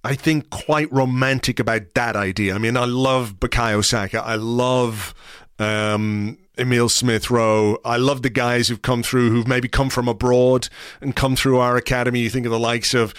I 0.03 0.13
think 0.13 0.51
quite 0.51 0.91
romantic 0.93 1.59
about 1.59 1.95
that 1.95 2.15
idea. 2.15 2.53
I 2.53 2.59
mean, 2.59 2.77
I 2.77 2.85
love 2.85 3.39
Bukayo 3.39 3.83
Saka. 3.83 4.21
I 4.21 4.35
love 4.35 5.15
um, 5.59 6.37
Emil 6.57 6.89
Smith 6.89 7.29
Rowe. 7.29 7.77
I 7.83 7.97
love 7.97 8.21
the 8.21 8.29
guys 8.29 8.67
who've 8.67 8.81
come 8.81 9.03
through, 9.03 9.29
who've 9.29 9.47
maybe 9.47 9.67
come 9.67 9.89
from 9.89 10.07
abroad 10.07 10.69
and 11.01 11.15
come 11.15 11.35
through 11.35 11.59
our 11.59 11.75
academy. 11.75 12.21
You 12.21 12.29
think 12.29 12.45
of 12.45 12.51
the 12.51 12.59
likes 12.59 12.93
of 12.93 13.13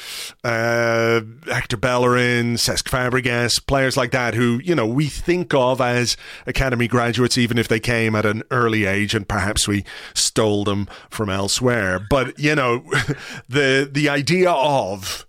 uh, 0.44 1.20
Hector 1.46 1.76
Bellerin, 1.76 2.54
Cesc 2.54 2.84
Fabregas, 2.84 3.64
players 3.66 3.96
like 3.96 4.10
that, 4.12 4.34
who 4.34 4.60
you 4.64 4.74
know 4.74 4.86
we 4.86 5.06
think 5.06 5.54
of 5.54 5.80
as 5.80 6.16
academy 6.46 6.88
graduates, 6.88 7.38
even 7.38 7.58
if 7.58 7.68
they 7.68 7.80
came 7.80 8.14
at 8.14 8.26
an 8.26 8.42
early 8.50 8.84
age 8.86 9.14
and 9.14 9.28
perhaps 9.28 9.68
we 9.68 9.84
stole 10.14 10.64
them 10.64 10.88
from 11.10 11.28
elsewhere. 11.28 12.00
But 12.10 12.38
you 12.38 12.54
know, 12.54 12.78
the 13.48 13.88
the 13.90 14.08
idea 14.08 14.50
of 14.50 15.26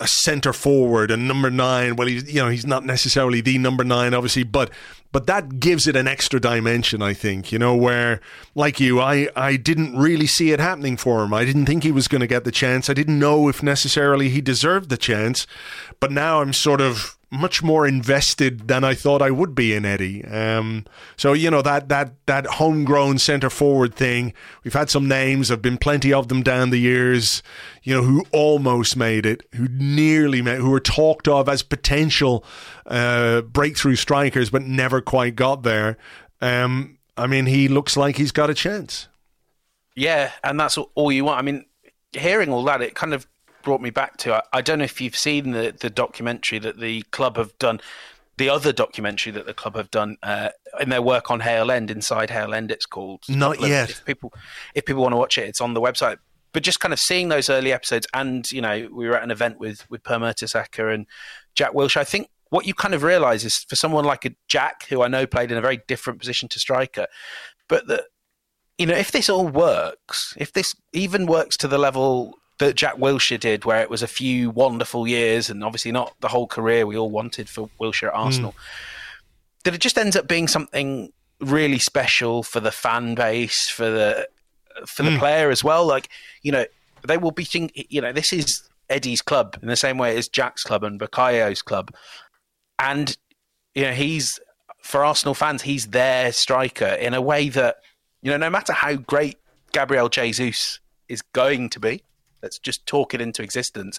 a 0.00 0.08
centre 0.08 0.54
forward, 0.54 1.10
a 1.10 1.16
number 1.16 1.50
nine. 1.50 1.94
Well, 1.94 2.08
he's 2.08 2.32
you 2.32 2.40
know 2.40 2.48
he's 2.48 2.66
not 2.66 2.84
necessarily 2.84 3.40
the 3.40 3.58
number 3.58 3.84
nine, 3.84 4.14
obviously, 4.14 4.44
but 4.44 4.70
but 5.12 5.26
that 5.26 5.58
gives 5.58 5.86
it 5.86 5.96
an 5.96 6.06
extra 6.06 6.40
dimension, 6.40 7.02
I 7.02 7.14
think, 7.14 7.50
you 7.50 7.58
know, 7.58 7.74
where, 7.74 8.20
like 8.54 8.78
you, 8.78 9.00
I, 9.00 9.28
I 9.34 9.56
didn't 9.56 9.96
really 9.96 10.26
see 10.26 10.52
it 10.52 10.60
happening 10.60 10.96
for 10.96 11.24
him. 11.24 11.34
I 11.34 11.44
didn't 11.44 11.66
think 11.66 11.82
he 11.82 11.90
was 11.90 12.06
going 12.08 12.20
to 12.20 12.26
get 12.26 12.44
the 12.44 12.52
chance. 12.52 12.88
I 12.88 12.94
didn't 12.94 13.18
know 13.18 13.48
if 13.48 13.62
necessarily 13.62 14.28
he 14.28 14.40
deserved 14.40 14.88
the 14.88 14.96
chance. 14.96 15.46
But 15.98 16.12
now 16.12 16.40
I'm 16.40 16.52
sort 16.52 16.80
of 16.80 17.18
much 17.30 17.62
more 17.62 17.86
invested 17.86 18.66
than 18.66 18.82
I 18.82 18.94
thought 18.94 19.22
I 19.22 19.30
would 19.30 19.54
be 19.54 19.72
in 19.72 19.84
Eddie. 19.84 20.24
Um, 20.24 20.84
so 21.16 21.32
you 21.32 21.50
know 21.50 21.62
that 21.62 21.88
that 21.88 22.14
that 22.26 22.46
homegrown 22.46 23.18
centre 23.18 23.50
forward 23.50 23.94
thing. 23.94 24.32
We've 24.64 24.72
had 24.72 24.90
some 24.90 25.06
names. 25.06 25.48
There 25.48 25.54
have 25.54 25.62
been 25.62 25.78
plenty 25.78 26.12
of 26.12 26.28
them 26.28 26.42
down 26.42 26.70
the 26.70 26.78
years. 26.78 27.42
You 27.82 27.94
know 27.94 28.02
who 28.02 28.24
almost 28.32 28.96
made 28.96 29.26
it, 29.26 29.44
who 29.54 29.68
nearly 29.68 30.42
made, 30.42 30.58
who 30.58 30.70
were 30.70 30.80
talked 30.80 31.28
of 31.28 31.48
as 31.48 31.62
potential 31.62 32.44
uh, 32.86 33.42
breakthrough 33.42 33.96
strikers, 33.96 34.50
but 34.50 34.62
never 34.62 35.00
quite 35.00 35.36
got 35.36 35.62
there. 35.62 35.96
Um, 36.40 36.98
I 37.16 37.26
mean, 37.26 37.46
he 37.46 37.68
looks 37.68 37.96
like 37.96 38.16
he's 38.16 38.32
got 38.32 38.50
a 38.50 38.54
chance. 38.54 39.08
Yeah, 39.94 40.32
and 40.42 40.58
that's 40.58 40.78
all 40.78 41.12
you 41.12 41.24
want. 41.24 41.38
I 41.38 41.42
mean, 41.42 41.64
hearing 42.12 42.50
all 42.52 42.64
that, 42.64 42.82
it 42.82 42.94
kind 42.94 43.14
of 43.14 43.26
brought 43.62 43.80
me 43.80 43.90
back 43.90 44.16
to. 44.18 44.34
I, 44.34 44.42
I 44.52 44.60
don't 44.60 44.78
know 44.78 44.84
if 44.84 45.00
you've 45.00 45.16
seen 45.16 45.52
the 45.52 45.74
the 45.78 45.90
documentary 45.90 46.58
that 46.60 46.80
the 46.80 47.02
club 47.10 47.36
have 47.36 47.56
done, 47.58 47.80
the 48.40 48.48
other 48.48 48.72
documentary 48.72 49.32
that 49.32 49.46
the 49.46 49.54
club 49.54 49.76
have 49.76 49.90
done 49.90 50.16
uh, 50.22 50.48
in 50.80 50.88
their 50.88 51.02
work 51.02 51.30
on 51.30 51.40
Hale 51.40 51.70
End, 51.70 51.90
inside 51.90 52.30
Hale 52.30 52.54
End, 52.54 52.70
it's 52.70 52.86
called. 52.86 53.22
Not 53.28 53.60
yet. 53.60 53.90
If 53.90 54.04
people, 54.04 54.32
if 54.74 54.84
people 54.84 55.02
want 55.02 55.12
to 55.12 55.18
watch 55.18 55.36
it, 55.36 55.48
it's 55.48 55.60
on 55.60 55.74
the 55.74 55.80
website. 55.80 56.16
But 56.52 56.62
just 56.62 56.80
kind 56.80 56.92
of 56.92 56.98
seeing 56.98 57.28
those 57.28 57.50
early 57.50 57.72
episodes, 57.72 58.06
and 58.14 58.50
you 58.50 58.62
know, 58.62 58.88
we 58.92 59.06
were 59.06 59.16
at 59.16 59.22
an 59.22 59.30
event 59.30 59.60
with 59.60 59.88
with 59.90 60.02
Per 60.02 60.16
Mertesacker 60.16 60.92
and 60.92 61.06
Jack 61.54 61.72
Wilshere. 61.72 61.98
I 61.98 62.04
think 62.04 62.28
what 62.48 62.66
you 62.66 62.74
kind 62.74 62.94
of 62.94 63.02
realise 63.02 63.44
is 63.44 63.56
for 63.68 63.76
someone 63.76 64.04
like 64.04 64.24
a 64.24 64.34
Jack, 64.48 64.86
who 64.88 65.02
I 65.02 65.08
know 65.08 65.26
played 65.26 65.52
in 65.52 65.58
a 65.58 65.60
very 65.60 65.80
different 65.86 66.18
position 66.18 66.48
to 66.48 66.58
striker, 66.58 67.06
but 67.68 67.88
that 67.88 68.04
you 68.78 68.86
know, 68.86 68.96
if 68.96 69.12
this 69.12 69.28
all 69.28 69.46
works, 69.46 70.34
if 70.38 70.54
this 70.54 70.74
even 70.94 71.26
works 71.26 71.58
to 71.58 71.68
the 71.68 71.76
level 71.76 72.39
that 72.66 72.76
Jack 72.76 72.96
Wilshere 72.96 73.40
did, 73.40 73.64
where 73.64 73.80
it 73.80 73.90
was 73.90 74.02
a 74.02 74.08
few 74.08 74.50
wonderful 74.50 75.06
years 75.06 75.50
and 75.50 75.64
obviously 75.64 75.92
not 75.92 76.14
the 76.20 76.28
whole 76.28 76.46
career 76.46 76.86
we 76.86 76.96
all 76.96 77.10
wanted 77.10 77.48
for 77.48 77.68
Wilshere 77.80 78.08
at 78.08 78.14
Arsenal. 78.14 78.52
Mm. 78.52 79.64
That 79.64 79.74
it 79.74 79.80
just 79.80 79.98
ends 79.98 80.16
up 80.16 80.26
being 80.26 80.48
something 80.48 81.12
really 81.40 81.78
special 81.78 82.42
for 82.42 82.60
the 82.60 82.70
fan 82.70 83.14
base, 83.14 83.68
for 83.68 83.90
the 83.90 84.28
for 84.86 85.02
the 85.02 85.10
mm. 85.10 85.18
player 85.18 85.50
as 85.50 85.62
well. 85.62 85.86
Like 85.86 86.08
you 86.42 86.52
know, 86.52 86.64
they 87.06 87.18
will 87.18 87.30
be 87.30 87.44
thinking, 87.44 87.84
you 87.88 88.00
know, 88.00 88.12
this 88.12 88.32
is 88.32 88.62
Eddie's 88.88 89.22
club 89.22 89.58
in 89.60 89.68
the 89.68 89.76
same 89.76 89.98
way 89.98 90.16
as 90.16 90.28
Jack's 90.28 90.62
club 90.62 90.84
and 90.84 90.98
Bukayo's 90.98 91.62
club, 91.62 91.94
and 92.78 93.16
you 93.74 93.82
know 93.82 93.92
he's 93.92 94.38
for 94.82 95.04
Arsenal 95.04 95.34
fans, 95.34 95.62
he's 95.62 95.88
their 95.88 96.32
striker 96.32 96.86
in 96.86 97.12
a 97.12 97.20
way 97.20 97.48
that 97.50 97.76
you 98.22 98.30
know, 98.30 98.36
no 98.36 98.50
matter 98.50 98.72
how 98.72 98.96
great 98.96 99.38
Gabriel 99.72 100.08
Jesus 100.08 100.80
is 101.08 101.22
going 101.22 101.70
to 101.70 101.80
be, 101.80 102.02
let's 102.42 102.58
just 102.58 102.86
talk 102.86 103.14
it 103.14 103.20
into 103.20 103.42
existence. 103.42 103.98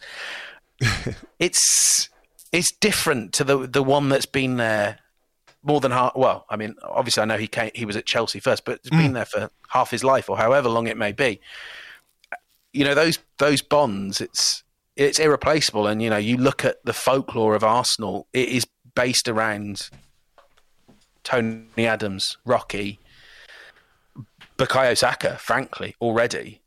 it's 1.39 2.09
it's 2.51 2.71
different 2.79 3.33
to 3.33 3.43
the 3.43 3.67
the 3.67 3.83
one 3.83 4.09
that's 4.09 4.25
been 4.25 4.57
there 4.57 4.99
more 5.63 5.79
than 5.79 5.91
half. 5.91 6.15
Well, 6.15 6.45
I 6.49 6.55
mean, 6.55 6.75
obviously, 6.83 7.21
I 7.21 7.25
know 7.25 7.37
he 7.37 7.47
came, 7.47 7.71
he 7.73 7.85
was 7.85 7.95
at 7.95 8.05
Chelsea 8.05 8.39
first, 8.39 8.65
but 8.65 8.79
it's 8.79 8.89
mm. 8.89 8.97
been 8.97 9.13
there 9.13 9.25
for 9.25 9.49
half 9.69 9.91
his 9.91 10.03
life 10.03 10.29
or 10.29 10.37
however 10.37 10.69
long 10.69 10.87
it 10.87 10.97
may 10.97 11.11
be. 11.11 11.39
You 12.73 12.85
know, 12.85 12.95
those 12.95 13.19
those 13.37 13.61
bonds, 13.61 14.21
it's 14.21 14.63
it's 14.95 15.19
irreplaceable. 15.19 15.87
And 15.87 16.01
you 16.01 16.09
know, 16.09 16.17
you 16.17 16.37
look 16.37 16.65
at 16.65 16.83
the 16.83 16.93
folklore 16.93 17.55
of 17.55 17.63
Arsenal; 17.63 18.27
it 18.33 18.49
is 18.49 18.65
based 18.95 19.27
around 19.27 19.89
Tony 21.23 21.65
Adams, 21.85 22.37
Rocky, 22.45 22.99
Bukayo 24.57 24.97
Saka. 24.97 25.37
Frankly, 25.37 25.95
already 26.01 26.61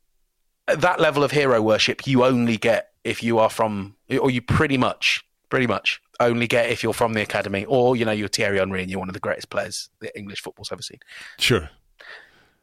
that 0.67 1.01
level 1.01 1.23
of 1.23 1.31
hero 1.31 1.61
worship 1.61 2.07
you 2.07 2.25
only 2.25 2.57
get 2.57 2.91
if 3.05 3.23
you 3.23 3.39
are 3.39 3.51
from, 3.51 3.97
or 4.21 4.31
you 4.31 4.41
pretty 4.41 4.79
much, 4.79 5.25
pretty 5.51 5.67
much 5.67 6.01
only 6.21 6.47
get 6.47 6.71
if 6.71 6.83
you're 6.83 6.95
from 6.95 7.13
the 7.13 7.23
academy, 7.23 7.65
or 7.67 7.97
you 7.97 8.05
know 8.05 8.13
you're 8.13 8.29
Thierry 8.29 8.59
Henry 8.59 8.83
and 8.83 8.91
you're 8.91 9.01
one 9.01 9.09
of 9.09 9.15
the 9.15 9.21
greatest 9.21 9.51
players 9.51 9.91
that 10.01 10.17
English 10.17 10.41
football's 10.41 10.73
ever 10.73 10.83
seen. 10.83 10.99
Sure. 11.39 11.71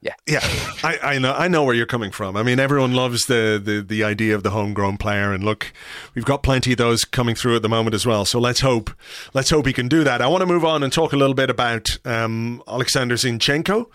Yeah, 0.03 0.15
yeah, 0.27 0.39
I, 0.83 0.97
I, 1.03 1.19
know, 1.19 1.31
I 1.31 1.47
know 1.47 1.63
where 1.63 1.75
you're 1.75 1.85
coming 1.85 2.09
from. 2.09 2.35
I 2.35 2.41
mean, 2.41 2.59
everyone 2.59 2.95
loves 2.95 3.27
the, 3.27 3.61
the 3.63 3.83
the 3.83 4.03
idea 4.03 4.33
of 4.33 4.41
the 4.41 4.49
homegrown 4.49 4.97
player, 4.97 5.31
and 5.31 5.43
look, 5.43 5.71
we've 6.15 6.25
got 6.25 6.41
plenty 6.41 6.71
of 6.71 6.79
those 6.79 7.05
coming 7.05 7.35
through 7.35 7.57
at 7.57 7.61
the 7.61 7.69
moment 7.69 7.93
as 7.93 8.03
well. 8.03 8.25
So 8.25 8.39
let's 8.39 8.61
hope, 8.61 8.89
let's 9.35 9.51
hope 9.51 9.67
he 9.67 9.73
can 9.73 9.87
do 9.87 10.03
that. 10.03 10.19
I 10.19 10.25
want 10.25 10.41
to 10.41 10.47
move 10.47 10.65
on 10.65 10.81
and 10.81 10.91
talk 10.91 11.13
a 11.13 11.17
little 11.17 11.35
bit 11.35 11.51
about 11.51 11.99
um, 12.03 12.63
Alexander 12.67 13.13
Zinchenko 13.13 13.91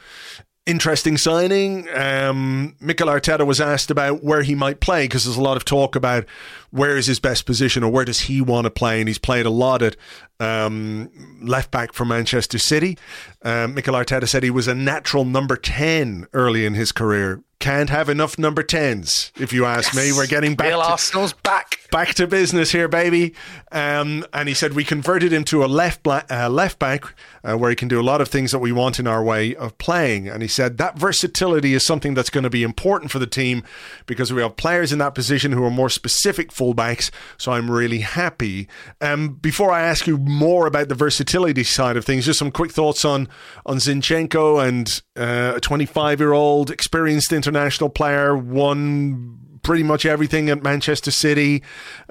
interesting 0.67 1.17
signing. 1.17 1.89
Um, 1.95 2.77
Mikel 2.81 3.09
Arteta 3.09 3.47
was 3.47 3.61
asked 3.61 3.91
about 3.91 4.23
where 4.23 4.43
he 4.43 4.55
might 4.55 4.81
play 4.81 5.05
because 5.05 5.25
there's 5.25 5.37
a 5.37 5.43
lot 5.43 5.57
of 5.57 5.65
talk 5.65 5.97
about 5.97 6.27
where 6.71 6.97
is 6.97 7.07
his 7.07 7.21
best 7.21 7.47
position 7.47 7.83
or 7.83 7.91
where 7.91 8.05
does 8.05 8.21
he 8.23 8.41
want 8.41 8.65
to 8.65 8.71
play, 8.71 9.01
and 9.01 9.09
he's 9.09 9.19
played 9.19 9.47
a 9.47 9.51
lot 9.51 9.83
at 9.83 9.97
um, 10.41 11.11
left 11.41 11.71
back 11.71 11.93
for 11.93 12.05
Manchester 12.05 12.59
City. 12.59 12.99
Um, 13.43 13.75
Mikel 13.75 13.95
Arteta 13.95 14.29
said 14.29 14.43
he 14.43 14.51
was 14.51 14.69
a 14.69 14.75
natural 14.75 15.25
number 15.25 15.57
ten 15.57 16.27
early 16.33 16.67
in 16.67 16.75
his 16.75 16.93
career. 16.93 17.41
Can't 17.59 17.89
have 17.89 18.11
enough 18.11 18.39
number 18.39 18.63
tens, 18.63 19.33
if 19.39 19.51
you 19.51 19.65
ask 19.65 19.95
yes. 19.95 19.97
me. 19.97 20.13
We're 20.13 20.27
getting 20.27 20.57
back. 20.57 20.69
Bill 20.69 20.83
to, 20.83 20.91
Arsenal's 20.91 21.33
back. 21.33 21.79
Back 21.91 22.15
to 22.17 22.27
business 22.27 22.71
here, 22.71 22.87
baby. 22.87 23.35
Um, 23.73 24.27
and 24.35 24.47
he 24.47 24.55
said 24.55 24.75
we 24.75 24.85
converted 24.85 25.33
him 25.33 25.43
to 25.45 25.65
a 25.65 25.67
left 25.67 26.03
bla- 26.03 26.27
uh, 26.31 26.51
left 26.51 26.79
back 26.79 27.15
uh, 27.47 27.57
where 27.57 27.71
he 27.71 27.77
can 27.77 27.89
do 27.89 28.01
a 28.01 28.03
lot 28.03 28.21
of 28.21 28.29
things 28.29 28.51
that 28.51 28.59
we 28.59 28.73
want 28.73 28.99
in 28.99 29.07
our 29.07 29.23
way 29.23 29.55
of 29.55 29.77
playing. 29.79 30.29
And 30.29 30.43
he 30.43 30.49
said 30.49 30.79
that 30.79 30.99
versatility 30.99 31.75
is 31.75 31.87
something 31.87 32.15
that's 32.15 32.31
going 32.31 32.45
to 32.45 32.51
be 32.51 32.63
important 32.63 33.11
for 33.11 33.19
the 33.19 33.27
team 33.27 33.63
because 34.07 34.33
we 34.33 34.43
have 34.43 34.57
players 34.57 34.93
in 34.93 34.99
that 34.99 35.15
position 35.15 35.53
who 35.53 35.65
are 35.65 35.71
more 35.71 35.89
specific 35.89 36.51
fullbacks. 36.51 37.11
So 37.39 37.53
I'm 37.53 37.71
really 37.71 38.01
happy. 38.01 38.69
Um, 39.01 39.35
before 39.35 39.71
I 39.71 39.83
ask 39.83 40.07
you 40.07 40.19
more 40.19 40.67
about 40.67 40.89
the 40.89 40.95
versatility 40.95 41.63
side 41.63 41.97
of 41.97 42.05
things, 42.05 42.27
just 42.27 42.39
some 42.39 42.51
quick 42.51 42.73
thoughts 42.73 43.05
on 43.05 43.29
on 43.65 43.77
Zinchenko 43.77 44.67
and 44.67 45.03
uh, 45.17 45.57
a 45.57 45.61
25 45.61 46.21
year 46.21 46.33
old 46.33 46.71
experienced 46.71 47.33
international 47.33 47.91
player, 47.91 48.37
won 48.37 49.39
pretty 49.63 49.83
much 49.83 50.07
everything 50.07 50.49
at 50.49 50.63
Manchester 50.63 51.11
City. 51.11 51.63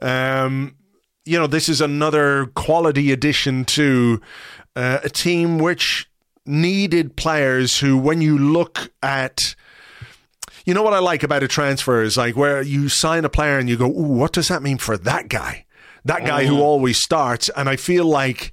Um, 0.01 0.75
you 1.25 1.39
know, 1.39 1.47
this 1.47 1.67
is 1.69 1.81
another 1.81 2.47
quality 2.47 3.11
addition 3.11 3.65
to 3.65 4.21
uh, 4.75 4.99
a 5.03 5.09
team 5.09 5.57
which 5.57 6.09
needed 6.45 7.15
players 7.15 7.79
who, 7.79 7.97
when 7.97 8.21
you 8.21 8.37
look 8.37 8.91
at 9.01 9.55
you 10.65 10.73
know 10.73 10.81
what 10.81 10.93
I 10.93 10.99
like 10.99 11.21
about 11.21 11.43
a 11.43 11.47
transfer 11.47 12.01
is 12.01 12.17
like 12.17 12.35
where 12.35 12.61
you 12.61 12.89
sign 12.89 13.23
a 13.23 13.29
player 13.29 13.59
and 13.59 13.69
you 13.69 13.77
go, 13.77 13.85
Ooh, 13.85 14.17
what 14.17 14.33
does 14.33 14.47
that 14.47 14.63
mean 14.63 14.79
for 14.79 14.97
that 14.97 15.29
guy? 15.29 15.65
That 16.05 16.25
guy 16.25 16.45
who 16.45 16.55
mm. 16.55 16.61
always 16.61 16.97
starts. 16.97 17.49
And 17.55 17.69
I 17.69 17.75
feel 17.75 18.05
like 18.05 18.51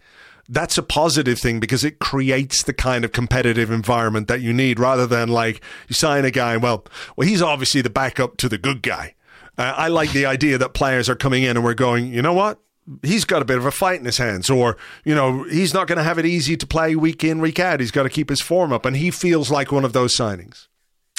that's 0.49 0.77
a 0.77 0.83
positive 0.83 1.39
thing 1.39 1.61
because 1.61 1.85
it 1.85 1.99
creates 1.99 2.63
the 2.65 2.73
kind 2.73 3.05
of 3.05 3.13
competitive 3.13 3.71
environment 3.71 4.29
that 4.29 4.41
you 4.41 4.53
need 4.53 4.79
rather 4.79 5.07
than 5.07 5.29
like 5.29 5.63
you 5.89 5.95
sign 5.95 6.25
a 6.25 6.31
guy, 6.31 6.57
well, 6.57 6.85
well, 7.17 7.27
he's 7.27 7.43
obviously 7.43 7.81
the 7.81 7.91
backup 7.91 8.37
to 8.39 8.49
the 8.49 8.59
good 8.59 8.83
guy. 8.83 9.15
Uh, 9.57 9.75
I 9.77 9.89
like 9.89 10.13
the 10.13 10.27
idea 10.27 10.59
that 10.59 10.75
players 10.75 11.09
are 11.09 11.15
coming 11.15 11.43
in 11.43 11.57
and 11.57 11.65
we're 11.65 11.75
going, 11.75 12.13
you 12.13 12.23
know 12.23 12.33
what? 12.33 12.59
He's 13.03 13.25
got 13.25 13.43
a 13.43 13.45
bit 13.45 13.59
of 13.59 13.65
a 13.65 13.71
fight 13.71 14.01
in 14.01 14.05
his 14.05 14.19
hands, 14.19 14.51
or, 14.51 14.77
you 15.05 15.15
know, 15.15 15.45
he's 15.45 15.73
not 15.73 15.87
going 15.87 15.99
to 15.99 16.05
have 16.05 16.19
it 16.19 16.27
easy 16.27 16.57
to 16.57 16.67
play 16.67 16.97
week 16.97 17.23
in, 17.23 17.41
week 17.41 17.61
out. 17.61 17.81
He's 17.81 17.93
got 17.93 18.03
to 18.03 18.09
keep 18.09 18.29
his 18.29 18.41
form 18.41 18.73
up. 18.73 18.85
And 18.85 18.97
he 18.97 19.11
feels 19.11 19.51
like 19.51 19.71
one 19.71 19.85
of 19.85 19.93
those 19.93 20.17
signings. 20.17 20.67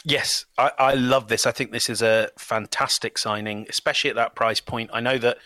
Yes, 0.06 0.46
I, 0.58 0.72
I 0.78 0.94
love 0.96 1.30
this. 1.30 1.46
I 1.46 1.52
think 1.52 1.72
this 1.72 1.90
is 1.90 2.02
a 2.02 2.30
fantastic 2.38 3.18
signing, 3.18 3.66
especially 3.70 4.10
at 4.10 4.18
that 4.18 4.36
price 4.36 4.60
point. 4.60 4.90
I 4.94 5.00
know 5.00 5.18
that 5.18 5.38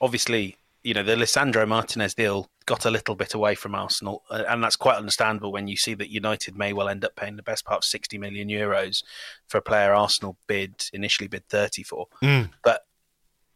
obviously, 0.00 0.56
you 0.84 0.94
know, 0.94 1.02
the 1.02 1.16
Lisandro 1.16 1.66
Martinez 1.66 2.14
deal 2.14 2.48
got 2.66 2.84
a 2.84 2.90
little 2.90 3.16
bit 3.16 3.34
away 3.34 3.56
from 3.56 3.74
Arsenal, 3.74 4.22
uh, 4.30 4.44
and 4.48 4.62
that's 4.62 4.76
quite 4.76 4.96
understandable 4.96 5.52
when 5.52 5.66
you 5.66 5.76
see 5.76 5.94
that 5.94 6.10
United 6.10 6.56
may 6.56 6.72
well 6.72 6.88
end 6.88 7.04
up 7.04 7.16
paying 7.16 7.36
the 7.36 7.42
best 7.42 7.64
part 7.64 7.78
of 7.78 7.84
60 7.84 8.16
million 8.18 8.48
euros 8.48 9.02
for 9.48 9.58
a 9.58 9.62
player 9.62 9.92
Arsenal 9.92 10.36
bid 10.46 10.84
initially 10.92 11.26
bid 11.26 11.48
30 11.48 11.82
for. 11.82 12.06
Mm. 12.22 12.50
But 12.62 12.82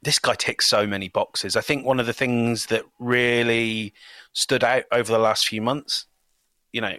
this 0.02 0.18
guy 0.18 0.34
ticks 0.34 0.68
so 0.68 0.86
many 0.86 1.08
boxes. 1.08 1.56
I 1.56 1.60
think 1.60 1.84
one 1.84 2.00
of 2.00 2.06
the 2.06 2.12
things 2.12 2.66
that 2.66 2.84
really 2.98 3.92
stood 4.32 4.64
out 4.64 4.84
over 4.92 5.12
the 5.12 5.18
last 5.18 5.46
few 5.46 5.60
months, 5.60 6.06
you 6.72 6.80
know, 6.80 6.96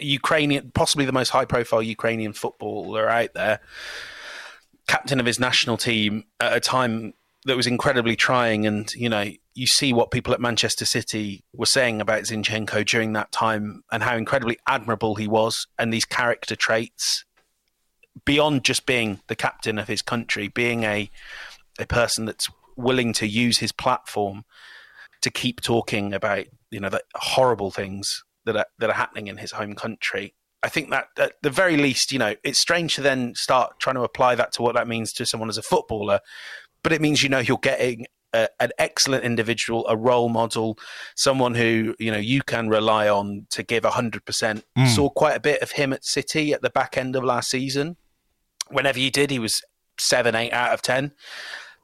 Ukrainian, 0.00 0.72
possibly 0.74 1.04
the 1.04 1.12
most 1.12 1.30
high 1.30 1.44
profile 1.44 1.82
Ukrainian 1.82 2.32
footballer 2.32 3.08
out 3.08 3.34
there, 3.34 3.60
captain 4.88 5.20
of 5.20 5.26
his 5.26 5.38
national 5.38 5.76
team 5.76 6.24
at 6.40 6.56
a 6.56 6.60
time 6.60 7.14
that 7.44 7.56
was 7.56 7.66
incredibly 7.66 8.16
trying. 8.16 8.66
And, 8.66 8.92
you 8.94 9.08
know, 9.08 9.30
you 9.54 9.66
see 9.66 9.92
what 9.92 10.10
people 10.10 10.34
at 10.34 10.40
Manchester 10.40 10.84
City 10.84 11.44
were 11.52 11.66
saying 11.66 12.00
about 12.00 12.24
Zinchenko 12.24 12.84
during 12.84 13.12
that 13.12 13.30
time 13.30 13.84
and 13.92 14.02
how 14.02 14.16
incredibly 14.16 14.58
admirable 14.66 15.14
he 15.14 15.28
was 15.28 15.66
and 15.78 15.92
these 15.92 16.04
character 16.04 16.56
traits 16.56 17.24
beyond 18.24 18.64
just 18.64 18.86
being 18.86 19.20
the 19.28 19.36
captain 19.36 19.78
of 19.78 19.88
his 19.88 20.02
country, 20.02 20.48
being 20.48 20.82
a, 20.82 21.10
a 21.78 21.86
person 21.86 22.24
that's 22.24 22.48
willing 22.76 23.12
to 23.14 23.26
use 23.26 23.58
his 23.58 23.72
platform 23.72 24.44
to 25.22 25.30
keep 25.30 25.60
talking 25.60 26.12
about, 26.12 26.44
you 26.70 26.80
know, 26.80 26.88
the 26.88 27.02
horrible 27.14 27.70
things 27.70 28.22
that 28.44 28.56
are, 28.56 28.66
that 28.78 28.90
are 28.90 28.94
happening 28.94 29.26
in 29.26 29.38
his 29.38 29.52
home 29.52 29.74
country. 29.74 30.34
I 30.62 30.68
think 30.68 30.90
that 30.90 31.08
at 31.18 31.34
the 31.42 31.50
very 31.50 31.76
least, 31.76 32.12
you 32.12 32.18
know, 32.18 32.34
it's 32.42 32.60
strange 32.60 32.94
to 32.96 33.02
then 33.02 33.34
start 33.34 33.78
trying 33.78 33.96
to 33.96 34.02
apply 34.02 34.34
that 34.34 34.52
to 34.52 34.62
what 34.62 34.74
that 34.74 34.88
means 34.88 35.12
to 35.14 35.26
someone 35.26 35.48
as 35.48 35.58
a 35.58 35.62
footballer, 35.62 36.20
but 36.82 36.92
it 36.92 37.00
means 37.00 37.22
you 37.22 37.28
know 37.28 37.38
you're 37.38 37.58
getting 37.58 38.06
a, 38.32 38.48
an 38.60 38.70
excellent 38.78 39.24
individual, 39.24 39.86
a 39.88 39.96
role 39.96 40.28
model, 40.28 40.78
someone 41.14 41.54
who 41.54 41.94
you 41.98 42.10
know 42.10 42.18
you 42.18 42.42
can 42.42 42.68
rely 42.68 43.08
on 43.08 43.46
to 43.50 43.62
give 43.62 43.84
hundred 43.84 44.24
percent. 44.24 44.64
Mm. 44.76 44.88
Saw 44.88 45.08
quite 45.08 45.36
a 45.36 45.40
bit 45.40 45.62
of 45.62 45.72
him 45.72 45.92
at 45.92 46.04
City 46.04 46.52
at 46.52 46.62
the 46.62 46.70
back 46.70 46.96
end 46.96 47.16
of 47.16 47.24
last 47.24 47.50
season. 47.50 47.96
Whenever 48.68 48.98
he 48.98 49.10
did, 49.10 49.30
he 49.30 49.38
was 49.38 49.62
seven, 49.98 50.34
eight 50.34 50.52
out 50.52 50.72
of 50.72 50.82
ten. 50.82 51.12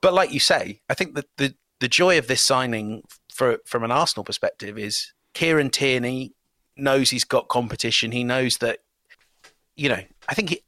But 0.02 0.12
like 0.12 0.32
you 0.32 0.40
say, 0.40 0.82
I 0.90 0.94
think 0.94 1.14
that 1.14 1.26
the 1.38 1.54
the 1.80 1.88
joy 1.88 2.18
of 2.18 2.26
this 2.26 2.44
signing 2.44 3.02
for 3.32 3.58
from 3.64 3.82
an 3.82 3.90
Arsenal 3.90 4.24
perspective 4.24 4.78
is 4.78 5.12
Kieran 5.32 5.70
Tierney 5.70 6.34
knows 6.76 7.10
he's 7.10 7.24
got 7.24 7.48
competition. 7.48 8.12
He 8.12 8.24
knows 8.24 8.54
that, 8.60 8.78
you 9.76 9.88
know, 9.88 10.00
I 10.28 10.34
think 10.34 10.52
it, 10.52 10.60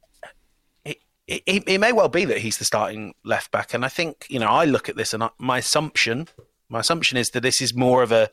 it, 0.83 0.97
it, 1.27 1.63
it, 1.67 1.77
may 1.79 1.91
well 1.91 2.09
be 2.09 2.25
that 2.25 2.39
he's 2.39 2.57
the 2.57 2.65
starting 2.65 3.13
left 3.23 3.51
back. 3.51 3.73
And 3.73 3.85
I 3.85 3.87
think, 3.87 4.27
you 4.29 4.39
know, 4.39 4.47
I 4.47 4.65
look 4.65 4.89
at 4.89 4.95
this 4.95 5.13
and 5.13 5.23
my 5.37 5.59
assumption, 5.59 6.27
my 6.69 6.79
assumption 6.79 7.17
is 7.17 7.29
that 7.29 7.41
this 7.41 7.61
is 7.61 7.75
more 7.75 8.01
of 8.01 8.11
a, 8.11 8.29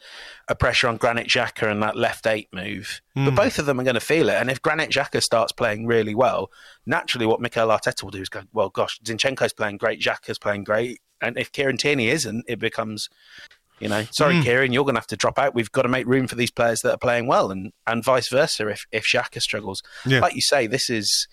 a 0.48 0.54
pressure 0.54 0.88
on 0.88 0.96
Granit 0.96 1.28
Xhaka 1.28 1.70
and 1.70 1.82
that 1.82 1.96
left 1.96 2.26
eight 2.26 2.48
move. 2.52 3.00
Mm. 3.16 3.26
But 3.26 3.30
hmm. 3.30 3.36
both 3.36 3.58
of 3.58 3.66
them 3.66 3.78
are 3.78 3.84
going 3.84 3.94
to 3.94 4.00
feel 4.00 4.28
it. 4.28 4.34
And 4.34 4.50
if 4.50 4.62
Granit 4.62 4.90
Xhaka 4.90 5.22
starts 5.22 5.52
playing 5.52 5.86
really 5.86 6.14
well, 6.14 6.50
naturally 6.86 7.26
what 7.26 7.40
Mikel 7.40 7.68
Arteta 7.68 8.02
will 8.02 8.10
do 8.10 8.22
is 8.22 8.28
go, 8.28 8.42
well, 8.52 8.70
gosh, 8.70 9.00
Zinchenko's 9.04 9.52
playing 9.52 9.76
great, 9.76 10.00
Xhaka's 10.00 10.38
playing 10.38 10.64
great. 10.64 11.00
And 11.20 11.38
if 11.38 11.52
Kieran 11.52 11.76
Tierney 11.76 12.08
isn't, 12.08 12.44
it 12.48 12.58
becomes 12.58 13.08
you 13.80 13.88
know, 13.88 14.04
sorry, 14.12 14.34
mm. 14.34 14.44
Kieran, 14.44 14.72
you're 14.72 14.84
going 14.84 14.94
to 14.94 15.00
have 15.00 15.08
to 15.08 15.16
drop 15.16 15.40
out. 15.40 15.56
We've 15.56 15.72
got 15.72 15.82
to 15.82 15.88
make 15.88 16.06
room 16.06 16.28
for 16.28 16.36
these 16.36 16.52
players 16.52 16.82
that 16.82 16.92
are 16.92 16.98
playing 16.98 17.26
well, 17.26 17.50
and 17.50 17.72
and 17.84 18.04
vice 18.04 18.28
versa. 18.28 18.68
If 18.68 18.86
if 18.92 19.04
Xhaka 19.04 19.40
struggles, 19.40 19.82
yeah. 20.06 20.20
like 20.20 20.36
you 20.36 20.40
say, 20.40 20.68
this 20.68 20.88
is 20.88 21.26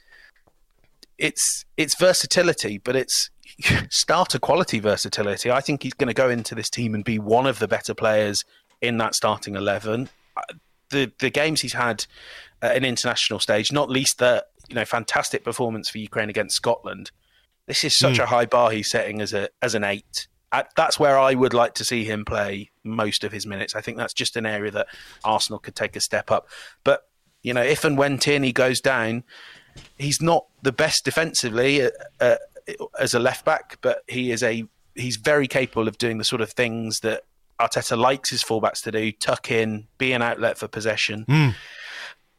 it's 1.19 1.65
it's 1.77 1.95
versatility, 1.99 2.79
but 2.79 2.95
it's 2.95 3.29
starter 3.91 4.39
quality 4.39 4.79
versatility. 4.79 5.51
I 5.51 5.61
think 5.61 5.83
he's 5.83 5.93
going 5.93 6.07
to 6.07 6.13
go 6.13 6.29
into 6.29 6.55
this 6.55 6.69
team 6.69 6.95
and 6.95 7.03
be 7.03 7.19
one 7.19 7.45
of 7.45 7.59
the 7.59 7.67
better 7.67 7.93
players 7.93 8.43
in 8.81 8.97
that 8.97 9.13
starting 9.13 9.55
eleven. 9.55 10.09
The 10.89 11.11
the 11.19 11.29
games 11.29 11.61
he's 11.61 11.73
had 11.73 12.05
at 12.61 12.75
an 12.75 12.85
international 12.85 13.39
stage, 13.39 13.71
not 13.71 13.89
least 13.89 14.17
the 14.17 14.45
you 14.69 14.75
know 14.75 14.85
fantastic 14.85 15.43
performance 15.43 15.89
for 15.89 15.99
Ukraine 15.99 16.29
against 16.29 16.55
Scotland. 16.55 17.11
This 17.67 17.83
is 17.83 17.97
such 17.97 18.17
mm. 18.17 18.23
a 18.23 18.25
high 18.25 18.45
bar 18.45 18.71
he's 18.71 18.89
setting 18.89 19.21
as 19.21 19.33
a 19.33 19.49
as 19.61 19.75
an 19.75 19.83
eight. 19.83 20.27
that's 20.75 20.97
where 20.97 21.19
I 21.19 21.35
would 21.35 21.53
like 21.53 21.75
to 21.75 21.85
see 21.85 22.05
him 22.05 22.25
play 22.25 22.71
most 22.83 23.23
of 23.23 23.31
his 23.31 23.45
minutes. 23.45 23.75
I 23.75 23.81
think 23.81 23.97
that's 23.97 24.13
just 24.13 24.35
an 24.35 24.45
area 24.45 24.71
that 24.71 24.87
Arsenal 25.23 25.59
could 25.59 25.75
take 25.75 25.95
a 25.95 26.01
step 26.01 26.31
up. 26.31 26.47
But 26.83 27.03
you 27.43 27.53
know, 27.53 27.61
if 27.61 27.83
and 27.83 27.97
when 27.97 28.17
Tierney 28.17 28.51
goes 28.51 28.81
down, 28.81 29.23
he's 29.97 30.21
not 30.21 30.45
the 30.61 30.71
best 30.71 31.05
defensively 31.05 31.83
uh, 31.83 31.89
uh, 32.19 32.35
as 32.99 33.13
a 33.13 33.19
left 33.19 33.45
back, 33.45 33.77
but 33.81 34.03
he 34.07 34.31
is 34.31 34.43
a 34.43 34.65
he's 34.95 35.17
very 35.17 35.47
capable 35.47 35.87
of 35.87 35.97
doing 35.97 36.17
the 36.17 36.25
sort 36.25 36.41
of 36.41 36.51
things 36.51 36.99
that 37.01 37.23
Arteta 37.59 37.97
likes 37.97 38.29
his 38.29 38.43
fullbacks 38.43 38.81
to 38.83 38.91
do: 38.91 39.11
tuck 39.11 39.51
in, 39.51 39.87
be 39.97 40.13
an 40.13 40.21
outlet 40.21 40.57
for 40.57 40.67
possession. 40.67 41.25
Mm. 41.27 41.55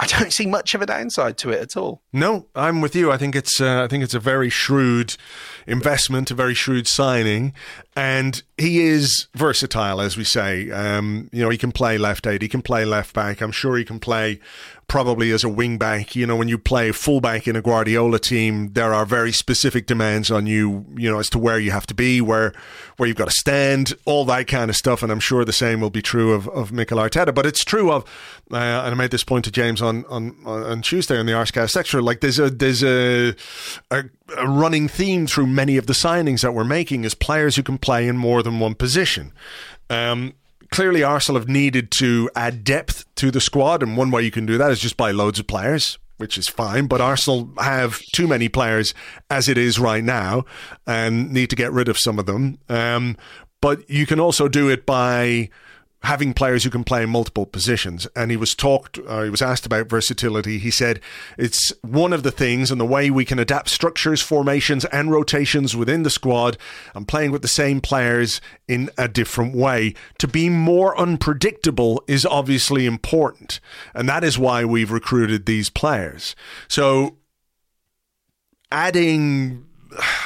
I 0.01 0.07
don't 0.07 0.33
see 0.33 0.47
much 0.47 0.75
of 0.75 0.81
a 0.81 0.87
downside 0.87 1.37
to 1.39 1.51
it 1.51 1.61
at 1.61 1.77
all. 1.77 2.01
No, 2.11 2.47
I'm 2.55 2.81
with 2.81 2.97
you. 2.97 3.13
I 3.13 3.19
think 3.19 3.37
it's 3.37 3.61
uh, 3.61 3.85
I 3.85 3.87
think 3.87 4.03
it's 4.03 4.15
a 4.15 4.19
very 4.19 4.49
shrewd 4.49 5.15
investment, 5.67 6.31
a 6.31 6.35
very 6.35 6.55
shrewd 6.55 6.87
signing, 6.87 7.53
and 7.95 8.43
he 8.57 8.81
is 8.81 9.29
versatile, 9.35 10.01
as 10.01 10.17
we 10.17 10.25
say. 10.25 10.71
Um, 10.71 11.29
you 11.33 11.43
know, 11.43 11.51
he 11.51 11.59
can 11.59 11.71
play 11.71 11.99
left 11.99 12.27
eight, 12.27 12.41
he 12.41 12.49
can 12.49 12.63
play 12.63 12.87
left 12.87 13.15
back. 13.15 13.43
I'm 13.43 13.53
sure 13.53 13.77
he 13.77 13.85
can 13.85 14.01
play 14.01 14.41
probably 14.91 15.31
as 15.31 15.45
a 15.45 15.49
wing 15.49 15.79
back. 15.79 16.17
You 16.17 16.27
know, 16.27 16.35
when 16.35 16.49
you 16.49 16.59
play 16.59 16.91
fullback 16.91 17.47
in 17.47 17.55
a 17.55 17.63
Guardiola 17.63 18.19
team, 18.19 18.73
there 18.73 18.93
are 18.93 19.07
very 19.07 19.31
specific 19.31 19.87
demands 19.87 20.33
on 20.33 20.49
you, 20.49 20.85
you 20.97 21.09
know, 21.09 21.21
as 21.21 21.31
to 21.31 21.39
where 21.39 21.61
you 21.61 21.71
have 21.71 21.87
to 21.87 21.95
be, 21.95 22.21
where 22.21 22.53
where 22.97 23.07
you've 23.07 23.17
got 23.17 23.29
to 23.29 23.35
stand, 23.35 23.95
all 24.05 24.25
that 24.25 24.49
kind 24.49 24.69
of 24.69 24.75
stuff. 24.75 25.05
And 25.05 25.13
I'm 25.13 25.21
sure 25.21 25.45
the 25.45 25.53
same 25.53 25.81
will 25.81 25.91
be 25.91 26.03
true 26.03 26.33
of, 26.33 26.49
of 26.49 26.73
Mikel 26.73 26.99
Arteta. 26.99 27.33
But 27.33 27.47
it's 27.47 27.65
true 27.65 27.93
of, 27.93 28.03
uh, 28.53 28.57
and 28.57 28.93
I 28.93 28.95
made 28.95 29.13
this 29.13 29.23
point 29.23 29.45
to 29.45 29.53
James 29.53 29.81
on 29.81 30.05
on, 30.07 30.37
on 30.45 30.83
Tuesday 30.83 31.17
on 31.17 31.27
the 31.27 31.33
Arsecast 31.33 31.77
Extra. 31.77 32.03
Like 32.03 32.21
there's 32.21 32.41
a 32.41 32.51
there's 32.51 32.83
a, 32.83 33.37
a 33.93 34.05
a 34.37 34.49
running 34.49 34.89
theme 34.89 35.29
through 35.29 35.47
many 35.47 35.77
of 35.77 35.87
the 35.87 35.93
signings 35.93 36.43
that 36.43 36.53
we're 36.53 36.65
making 36.65 37.05
is 37.05 37.15
players 37.15 37.55
who 37.55 37.63
can 37.63 37.79
play 37.79 38.09
in 38.09 38.17
more 38.17 38.43
than 38.43 38.59
one 38.59 38.75
position. 38.75 39.33
Um, 39.89 40.35
clearly 40.71 41.03
Arsenal 41.03 41.41
have 41.41 41.49
needed 41.49 41.91
to 41.93 42.31
add 42.35 42.65
depth 42.65 43.05
to 43.17 43.31
the 43.31 43.41
squad, 43.41 43.83
and 43.83 43.97
one 43.97 44.11
way 44.11 44.23
you 44.23 44.31
can 44.31 44.47
do 44.47 44.59
that 44.59 44.71
is 44.71 44.81
just 44.81 44.97
buy 44.97 45.11
loads 45.11 45.39
of 45.39 45.47
players. 45.47 45.99
Which 46.17 46.37
is 46.37 46.49
fine, 46.49 46.87
but 46.87 47.01
Arsenal 47.01 47.51
have 47.59 47.99
too 48.13 48.29
many 48.29 48.51
players 48.51 48.93
as 49.31 49.49
it 49.49 49.57
is 49.57 49.79
right 49.79 50.05
now, 50.05 50.45
and 50.87 51.33
need 51.33 51.49
to 51.49 51.57
get 51.57 51.73
rid 51.73 51.89
of 51.89 51.97
some 51.97 52.19
of 52.19 52.27
them. 52.27 52.59
Um, 52.69 53.17
but 53.63 53.89
you 53.89 54.05
can 54.05 54.21
also 54.21 54.47
do 54.47 54.69
it 54.69 54.85
by 54.85 55.49
having 56.03 56.33
players 56.33 56.65
who 56.65 56.71
can 56.71 56.83
play 56.83 57.03
in 57.03 57.11
multiple 57.11 57.45
positions. 57.45 58.07
And 58.17 58.31
he 58.31 58.37
was 58.37 58.55
talked, 58.55 58.99
uh, 59.07 59.23
he 59.23 59.31
was 59.31 59.43
asked 59.43 59.67
about 59.67 59.89
versatility. 59.89 60.59
He 60.59 60.71
said 60.71 61.01
it's 61.37 61.73
one 61.83 62.13
of 62.13 62.23
the 62.23 62.31
things 62.31 62.71
and 62.71 62.81
the 62.81 62.87
way 62.87 63.11
we 63.11 63.25
can 63.25 63.39
adapt 63.39 63.69
structures, 63.69 64.23
formations, 64.23 64.87
and 64.87 65.11
rotations 65.11 65.77
within 65.77 66.03
the 66.03 66.11
squad 66.11 66.57
and 66.95 67.07
playing 67.07 67.33
with 67.33 67.43
the 67.43 67.49
same 67.49 67.81
players 67.81 68.41
in 68.67 68.91
a 68.97 69.09
different 69.09 69.55
way. 69.55 69.95
To 70.19 70.29
be 70.29 70.49
more 70.49 70.99
unpredictable 70.99 72.03
is 72.07 72.25
obviously 72.25 72.87
important. 72.87 73.61
And 73.95 74.09
that 74.09 74.25
is 74.25 74.39
why 74.39 74.65
we've 74.65 74.91
recruited 74.91 75.45
these 75.45 75.69
players. 75.69 76.35
So 76.67 77.19
adding 78.73 79.67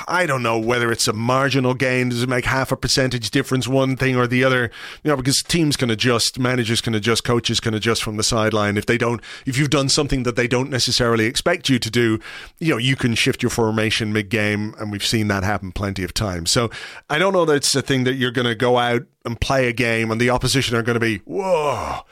I 0.07 0.27
don't 0.27 0.43
know 0.43 0.59
whether 0.59 0.93
it's 0.93 1.09
a 1.09 1.13
marginal 1.13 1.75
gain. 1.75 2.11
Does 2.11 2.23
it 2.23 2.29
make 2.29 2.45
half 2.45 2.73
a 2.73 2.77
percentage 2.77 3.31
difference, 3.31 3.67
one 3.67 3.97
thing 3.97 4.17
or 4.17 4.27
the 4.27 4.45
other? 4.45 4.71
You 5.03 5.11
know, 5.11 5.17
because 5.17 5.43
teams 5.43 5.77
can 5.77 5.91
adjust, 5.91 6.39
managers 6.39 6.81
can 6.81 6.95
adjust, 6.95 7.25
coaches 7.25 7.61
can 7.61 7.75
adjust 7.75 8.03
from 8.03 8.17
the 8.17 8.23
sideline. 8.23 8.77
If 8.77 8.87
they 8.87 8.99
don't, 8.99 9.21
if 9.47 9.57
you've 9.59 9.71
done 9.71 9.89
something 9.89 10.25
that 10.25 10.37
they 10.37 10.49
don't 10.49 10.71
necessarily 10.71 11.27
expect 11.27 11.69
you 11.69 11.79
to 11.79 11.91
do, 11.91 12.19
you 12.59 12.71
know, 12.71 12.79
you 12.79 12.97
can 12.97 13.15
shift 13.15 13.43
your 13.43 13.51
formation 13.51 14.13
mid 14.13 14.29
game, 14.29 14.75
and 14.79 14.93
we've 14.93 15.05
seen 15.05 15.29
that 15.29 15.45
happen 15.45 15.73
plenty 15.73 16.05
of 16.05 16.15
times. 16.15 16.51
So 16.51 16.71
I 17.09 17.19
don't 17.19 17.33
know 17.33 17.45
that 17.45 17.55
it's 17.55 17.75
a 17.75 17.83
thing 17.83 18.05
that 18.05 18.15
you're 18.15 18.31
going 18.31 18.47
to 18.49 18.55
go 18.55 18.79
out 18.79 19.03
and 19.25 19.41
play 19.41 19.69
a 19.69 19.73
game, 19.73 20.11
and 20.11 20.21
the 20.21 20.31
opposition 20.31 20.77
are 20.77 20.83
going 20.83 20.95
to 20.95 21.01
be, 21.01 21.19
whoa 21.19 22.03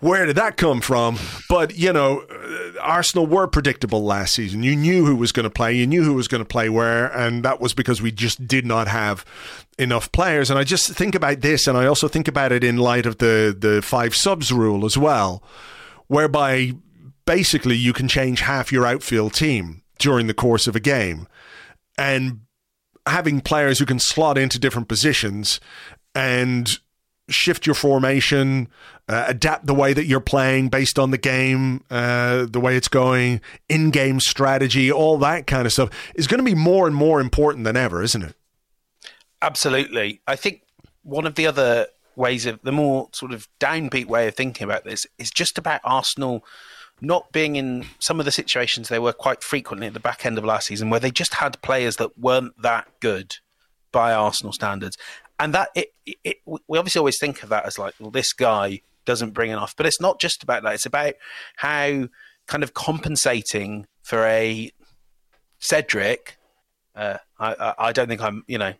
where 0.00 0.26
did 0.26 0.36
that 0.36 0.56
come 0.56 0.80
from? 0.80 1.18
But, 1.48 1.76
you 1.76 1.92
know, 1.92 2.20
uh, 2.22 2.80
Arsenal 2.80 3.26
were 3.26 3.46
predictable 3.46 4.02
last 4.02 4.34
season. 4.34 4.62
You 4.62 4.74
knew 4.74 5.04
who 5.04 5.14
was 5.14 5.30
going 5.30 5.44
to 5.44 5.50
play, 5.50 5.74
you 5.74 5.86
knew 5.86 6.02
who 6.02 6.14
was 6.14 6.26
going 6.26 6.42
to 6.42 6.48
play 6.48 6.68
where, 6.68 7.06
and 7.06 7.44
that 7.44 7.60
was 7.60 7.74
because 7.74 8.00
we 8.00 8.10
just 8.10 8.46
did 8.48 8.64
not 8.64 8.88
have 8.88 9.24
enough 9.78 10.10
players. 10.12 10.50
And 10.50 10.58
I 10.58 10.64
just 10.64 10.88
think 10.88 11.14
about 11.14 11.42
this, 11.42 11.66
and 11.66 11.76
I 11.76 11.86
also 11.86 12.08
think 12.08 12.28
about 12.28 12.50
it 12.50 12.64
in 12.64 12.78
light 12.78 13.06
of 13.06 13.18
the, 13.18 13.54
the 13.56 13.82
five 13.82 14.14
subs 14.14 14.50
rule 14.50 14.84
as 14.84 14.96
well, 14.96 15.42
whereby 16.06 16.72
basically 17.26 17.76
you 17.76 17.92
can 17.92 18.08
change 18.08 18.40
half 18.40 18.72
your 18.72 18.86
outfield 18.86 19.34
team 19.34 19.82
during 19.98 20.26
the 20.26 20.34
course 20.34 20.66
of 20.66 20.74
a 20.74 20.80
game. 20.80 21.28
And 21.98 22.40
having 23.06 23.40
players 23.40 23.78
who 23.78 23.86
can 23.86 23.98
slot 23.98 24.38
into 24.38 24.58
different 24.58 24.88
positions 24.88 25.60
and 26.14 26.78
shift 27.28 27.66
your 27.66 27.74
formation, 27.74 28.68
uh, 29.10 29.24
adapt 29.26 29.66
the 29.66 29.74
way 29.74 29.92
that 29.92 30.04
you're 30.04 30.20
playing 30.20 30.68
based 30.68 30.96
on 30.96 31.10
the 31.10 31.18
game, 31.18 31.82
uh, 31.90 32.46
the 32.48 32.60
way 32.60 32.76
it's 32.76 32.86
going, 32.86 33.40
in 33.68 33.90
game 33.90 34.20
strategy, 34.20 34.90
all 34.90 35.18
that 35.18 35.48
kind 35.48 35.66
of 35.66 35.72
stuff 35.72 35.90
is 36.14 36.28
going 36.28 36.38
to 36.38 36.44
be 36.44 36.54
more 36.54 36.86
and 36.86 36.94
more 36.94 37.20
important 37.20 37.64
than 37.64 37.76
ever, 37.76 38.04
isn't 38.04 38.22
it? 38.22 38.36
Absolutely. 39.42 40.20
I 40.28 40.36
think 40.36 40.62
one 41.02 41.26
of 41.26 41.34
the 41.34 41.44
other 41.44 41.88
ways 42.14 42.46
of 42.46 42.60
the 42.62 42.70
more 42.70 43.08
sort 43.10 43.32
of 43.32 43.48
downbeat 43.58 44.06
way 44.06 44.28
of 44.28 44.36
thinking 44.36 44.64
about 44.64 44.84
this 44.84 45.08
is 45.18 45.32
just 45.32 45.58
about 45.58 45.80
Arsenal 45.82 46.44
not 47.00 47.32
being 47.32 47.56
in 47.56 47.86
some 47.98 48.20
of 48.20 48.26
the 48.26 48.30
situations 48.30 48.88
they 48.88 48.98
were 49.00 49.12
quite 49.12 49.42
frequently 49.42 49.88
at 49.88 49.94
the 49.94 49.98
back 49.98 50.24
end 50.24 50.38
of 50.38 50.44
last 50.44 50.68
season 50.68 50.88
where 50.88 51.00
they 51.00 51.10
just 51.10 51.34
had 51.34 51.60
players 51.62 51.96
that 51.96 52.16
weren't 52.16 52.52
that 52.62 52.86
good 53.00 53.38
by 53.90 54.12
Arsenal 54.12 54.52
standards 54.52 54.96
and 55.40 55.52
that 55.52 55.70
it, 55.74 55.88
it, 56.22 56.36
we 56.46 56.78
obviously 56.78 57.00
always 57.00 57.18
think 57.18 57.42
of 57.42 57.48
that 57.48 57.64
as 57.64 57.76
like, 57.76 57.94
well, 57.98 58.12
this 58.12 58.32
guy 58.32 58.82
doesn't 59.10 59.34
bring 59.34 59.50
enough, 59.50 59.74
but 59.76 59.86
it's 59.86 60.00
not 60.00 60.20
just 60.20 60.44
about 60.44 60.62
that. 60.62 60.74
It's 60.74 60.86
about 60.86 61.14
how 61.56 62.08
kind 62.46 62.62
of 62.62 62.74
compensating 62.74 63.86
for 64.02 64.24
a 64.24 64.70
Cedric. 65.58 66.36
Uh, 66.94 67.18
I, 67.40 67.74
I 67.76 67.92
don't 67.92 68.06
think 68.06 68.22
I'm, 68.22 68.44
you 68.46 68.56
know, 68.56 68.72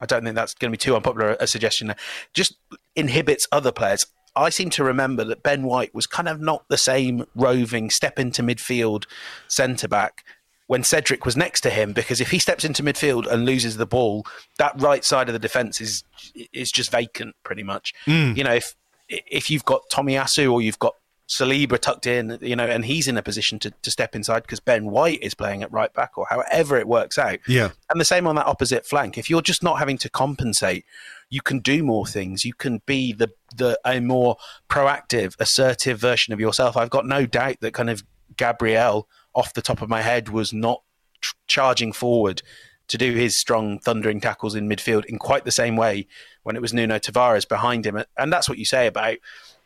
I 0.00 0.06
don't 0.06 0.22
think 0.22 0.36
that's 0.36 0.54
going 0.54 0.70
to 0.70 0.72
be 0.72 0.78
too 0.78 0.94
unpopular 0.94 1.36
a 1.40 1.48
suggestion. 1.48 1.92
Just 2.32 2.54
inhibits 2.94 3.48
other 3.50 3.72
players. 3.72 4.06
I 4.36 4.50
seem 4.50 4.70
to 4.70 4.84
remember 4.84 5.24
that 5.24 5.42
Ben 5.42 5.64
White 5.64 5.94
was 5.94 6.06
kind 6.06 6.28
of 6.28 6.40
not 6.40 6.64
the 6.68 6.78
same 6.78 7.24
roving 7.34 7.90
step 7.90 8.20
into 8.20 8.42
midfield 8.42 9.04
centre 9.48 9.88
back 9.88 10.24
when 10.68 10.84
Cedric 10.84 11.24
was 11.24 11.36
next 11.36 11.62
to 11.62 11.70
him 11.70 11.92
because 11.92 12.20
if 12.20 12.30
he 12.30 12.38
steps 12.38 12.64
into 12.64 12.82
midfield 12.82 13.26
and 13.26 13.44
loses 13.44 13.78
the 13.78 13.86
ball, 13.86 14.26
that 14.58 14.80
right 14.80 15.04
side 15.04 15.28
of 15.28 15.32
the 15.32 15.38
defence 15.38 15.80
is 15.80 16.04
is 16.52 16.70
just 16.70 16.90
vacant 16.90 17.34
pretty 17.42 17.62
much. 17.62 17.94
Mm. 18.06 18.36
You 18.36 18.44
know, 18.44 18.54
if 18.54 18.74
if 19.08 19.50
you've 19.50 19.64
got 19.64 19.82
Tommy 19.90 20.14
Tomiyasu 20.14 20.52
or 20.52 20.62
you've 20.62 20.78
got 20.78 20.94
Saliba 21.28 21.78
tucked 21.78 22.06
in, 22.06 22.38
you 22.40 22.54
know, 22.54 22.66
and 22.66 22.84
he's 22.84 23.08
in 23.08 23.16
a 23.16 23.22
position 23.22 23.58
to, 23.58 23.72
to 23.82 23.90
step 23.90 24.14
inside 24.14 24.42
because 24.42 24.60
Ben 24.60 24.86
White 24.86 25.20
is 25.22 25.34
playing 25.34 25.62
at 25.62 25.72
right 25.72 25.92
back 25.92 26.16
or 26.16 26.26
however 26.30 26.76
it 26.76 26.86
works 26.86 27.18
out. 27.18 27.38
Yeah. 27.48 27.70
And 27.90 28.00
the 28.00 28.04
same 28.04 28.28
on 28.28 28.36
that 28.36 28.46
opposite 28.46 28.86
flank. 28.86 29.18
If 29.18 29.28
you're 29.28 29.42
just 29.42 29.62
not 29.62 29.80
having 29.80 29.98
to 29.98 30.08
compensate, 30.08 30.84
you 31.28 31.40
can 31.40 31.58
do 31.58 31.82
more 31.82 32.06
things. 32.06 32.44
You 32.44 32.54
can 32.54 32.80
be 32.86 33.12
the 33.12 33.32
the 33.56 33.78
a 33.84 34.00
more 34.00 34.36
proactive, 34.68 35.34
assertive 35.40 35.98
version 35.98 36.32
of 36.32 36.38
yourself. 36.38 36.76
I've 36.76 36.90
got 36.90 37.06
no 37.06 37.26
doubt 37.26 37.56
that 37.60 37.74
kind 37.74 37.90
of 37.90 38.04
Gabriel 38.36 39.08
off 39.34 39.54
the 39.54 39.62
top 39.62 39.82
of 39.82 39.88
my 39.88 40.02
head 40.02 40.28
was 40.28 40.52
not 40.52 40.82
tr- 41.20 41.34
charging 41.48 41.92
forward 41.92 42.42
to 42.88 42.98
do 42.98 43.14
his 43.14 43.38
strong 43.38 43.80
thundering 43.80 44.20
tackles 44.20 44.54
in 44.54 44.68
midfield 44.68 45.04
in 45.06 45.18
quite 45.18 45.44
the 45.44 45.50
same 45.50 45.76
way 45.76 46.06
when 46.46 46.54
it 46.54 46.62
was 46.62 46.72
Nuno 46.72 47.00
Tavares 47.00 47.46
behind 47.48 47.84
him. 47.84 48.00
And 48.16 48.32
that's 48.32 48.48
what 48.48 48.56
you 48.56 48.64
say 48.64 48.86
about 48.86 49.16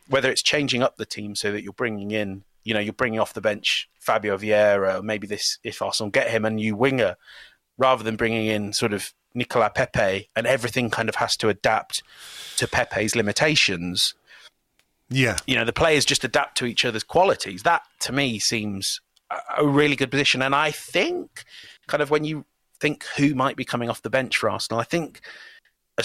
whether 0.09 0.31
it's 0.31 0.43
changing 0.43 0.83
up 0.83 0.97
the 0.97 1.05
team 1.05 1.37
so 1.37 1.53
that 1.53 1.63
you're 1.63 1.75
bringing 1.75 2.11
in, 2.11 2.43
you 2.65 2.73
know, 2.73 2.81
you're 2.81 2.95
bringing 2.95 3.21
off 3.21 3.35
the 3.35 3.43
bench 3.43 3.87
Fabio 3.99 4.39
Vieira, 4.39 5.03
maybe 5.03 5.27
this, 5.27 5.59
if 5.63 5.83
Arsenal 5.83 6.09
get 6.09 6.31
him 6.31 6.47
a 6.47 6.51
new 6.51 6.75
winger, 6.75 7.17
rather 7.77 8.03
than 8.03 8.17
bringing 8.17 8.47
in 8.47 8.73
sort 8.73 8.95
of 8.95 9.13
Nicolas 9.35 9.73
Pepe 9.75 10.31
and 10.35 10.47
everything 10.47 10.89
kind 10.89 11.11
of 11.11 11.17
has 11.17 11.37
to 11.37 11.51
adapt 11.51 12.03
to 12.57 12.67
Pepe's 12.67 13.15
limitations. 13.15 14.15
Yeah. 15.11 15.37
You 15.47 15.57
know, 15.57 15.67
the 15.67 15.75
players 15.75 16.07
just 16.07 16.25
adapt 16.25 16.57
to 16.59 16.65
each 16.65 16.87
other's 16.87 17.05
qualities. 17.05 17.63
That 17.63 17.83
to 18.01 18.13
me 18.13 18.39
seems 18.39 19.03
a 19.59 19.67
really 19.67 19.97
good 19.97 20.11
position. 20.11 20.41
And 20.41 20.55
I 20.55 20.71
think, 20.71 21.45
kind 21.89 22.03
of, 22.03 22.11
when 22.11 22.25
you 22.25 22.47
think 22.81 23.05
who 23.19 23.35
might 23.35 23.57
be 23.57 23.67
coming 23.67 23.91
off 23.91 24.01
the 24.01 24.09
bench 24.09 24.39
for 24.39 24.49
Arsenal, 24.49 24.81
I 24.81 24.85
think 24.85 25.21
a 25.99 26.03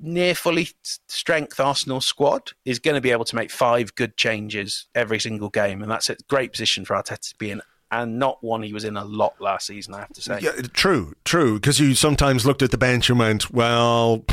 near 0.00 0.34
fully 0.34 0.68
strength 1.08 1.60
Arsenal 1.60 2.00
squad 2.00 2.52
is 2.64 2.78
going 2.78 2.94
to 2.94 3.00
be 3.00 3.10
able 3.10 3.24
to 3.26 3.36
make 3.36 3.50
five 3.50 3.94
good 3.94 4.16
changes 4.16 4.88
every 4.94 5.20
single 5.20 5.50
game, 5.50 5.82
and 5.82 5.90
that's 5.90 6.10
a 6.10 6.16
great 6.28 6.52
position 6.52 6.84
for 6.84 6.94
Arteta 6.94 7.28
to 7.28 7.34
be 7.38 7.50
in 7.50 7.62
and 7.90 8.18
not 8.18 8.42
one 8.42 8.62
he 8.62 8.72
was 8.72 8.84
in 8.84 8.96
a 8.96 9.04
lot 9.04 9.34
last 9.40 9.66
season. 9.66 9.94
I 9.94 10.00
have 10.00 10.12
to 10.12 10.22
say. 10.22 10.40
Yeah, 10.40 10.52
true, 10.72 11.14
true. 11.24 11.54
Because 11.54 11.80
you 11.80 11.94
sometimes 11.94 12.46
looked 12.46 12.62
at 12.62 12.70
the 12.70 12.78
bench 12.78 13.10
and 13.10 13.18
went, 13.18 13.50
"Well, 13.50 14.24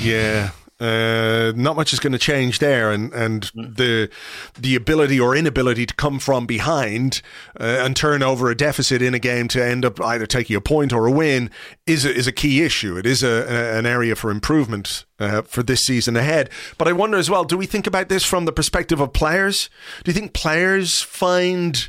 yeah." 0.00 0.50
Uh, 0.82 1.52
not 1.54 1.76
much 1.76 1.92
is 1.92 2.00
going 2.00 2.12
to 2.12 2.18
change 2.18 2.58
there, 2.58 2.90
and 2.90 3.12
and 3.12 3.52
mm. 3.52 3.76
the 3.76 4.10
the 4.58 4.74
ability 4.74 5.20
or 5.20 5.36
inability 5.36 5.86
to 5.86 5.94
come 5.94 6.18
from 6.18 6.44
behind 6.44 7.22
uh, 7.60 7.82
and 7.84 7.94
turn 7.94 8.20
over 8.20 8.50
a 8.50 8.56
deficit 8.56 9.00
in 9.00 9.14
a 9.14 9.20
game 9.20 9.46
to 9.46 9.64
end 9.64 9.84
up 9.84 10.00
either 10.00 10.26
taking 10.26 10.56
a 10.56 10.60
point 10.60 10.92
or 10.92 11.06
a 11.06 11.12
win 11.12 11.52
is 11.86 12.04
a, 12.04 12.12
is 12.12 12.26
a 12.26 12.32
key 12.32 12.62
issue. 12.62 12.96
It 12.96 13.06
is 13.06 13.22
a, 13.22 13.28
a 13.28 13.78
an 13.78 13.86
area 13.86 14.16
for 14.16 14.32
improvement 14.32 15.04
uh, 15.20 15.42
for 15.42 15.62
this 15.62 15.82
season 15.82 16.16
ahead. 16.16 16.50
But 16.78 16.88
I 16.88 16.92
wonder 16.92 17.16
as 17.16 17.30
well: 17.30 17.44
Do 17.44 17.56
we 17.56 17.66
think 17.66 17.86
about 17.86 18.08
this 18.08 18.24
from 18.24 18.44
the 18.44 18.52
perspective 18.52 18.98
of 19.00 19.12
players? 19.12 19.70
Do 20.02 20.10
you 20.10 20.14
think 20.14 20.32
players 20.32 21.00
find 21.00 21.88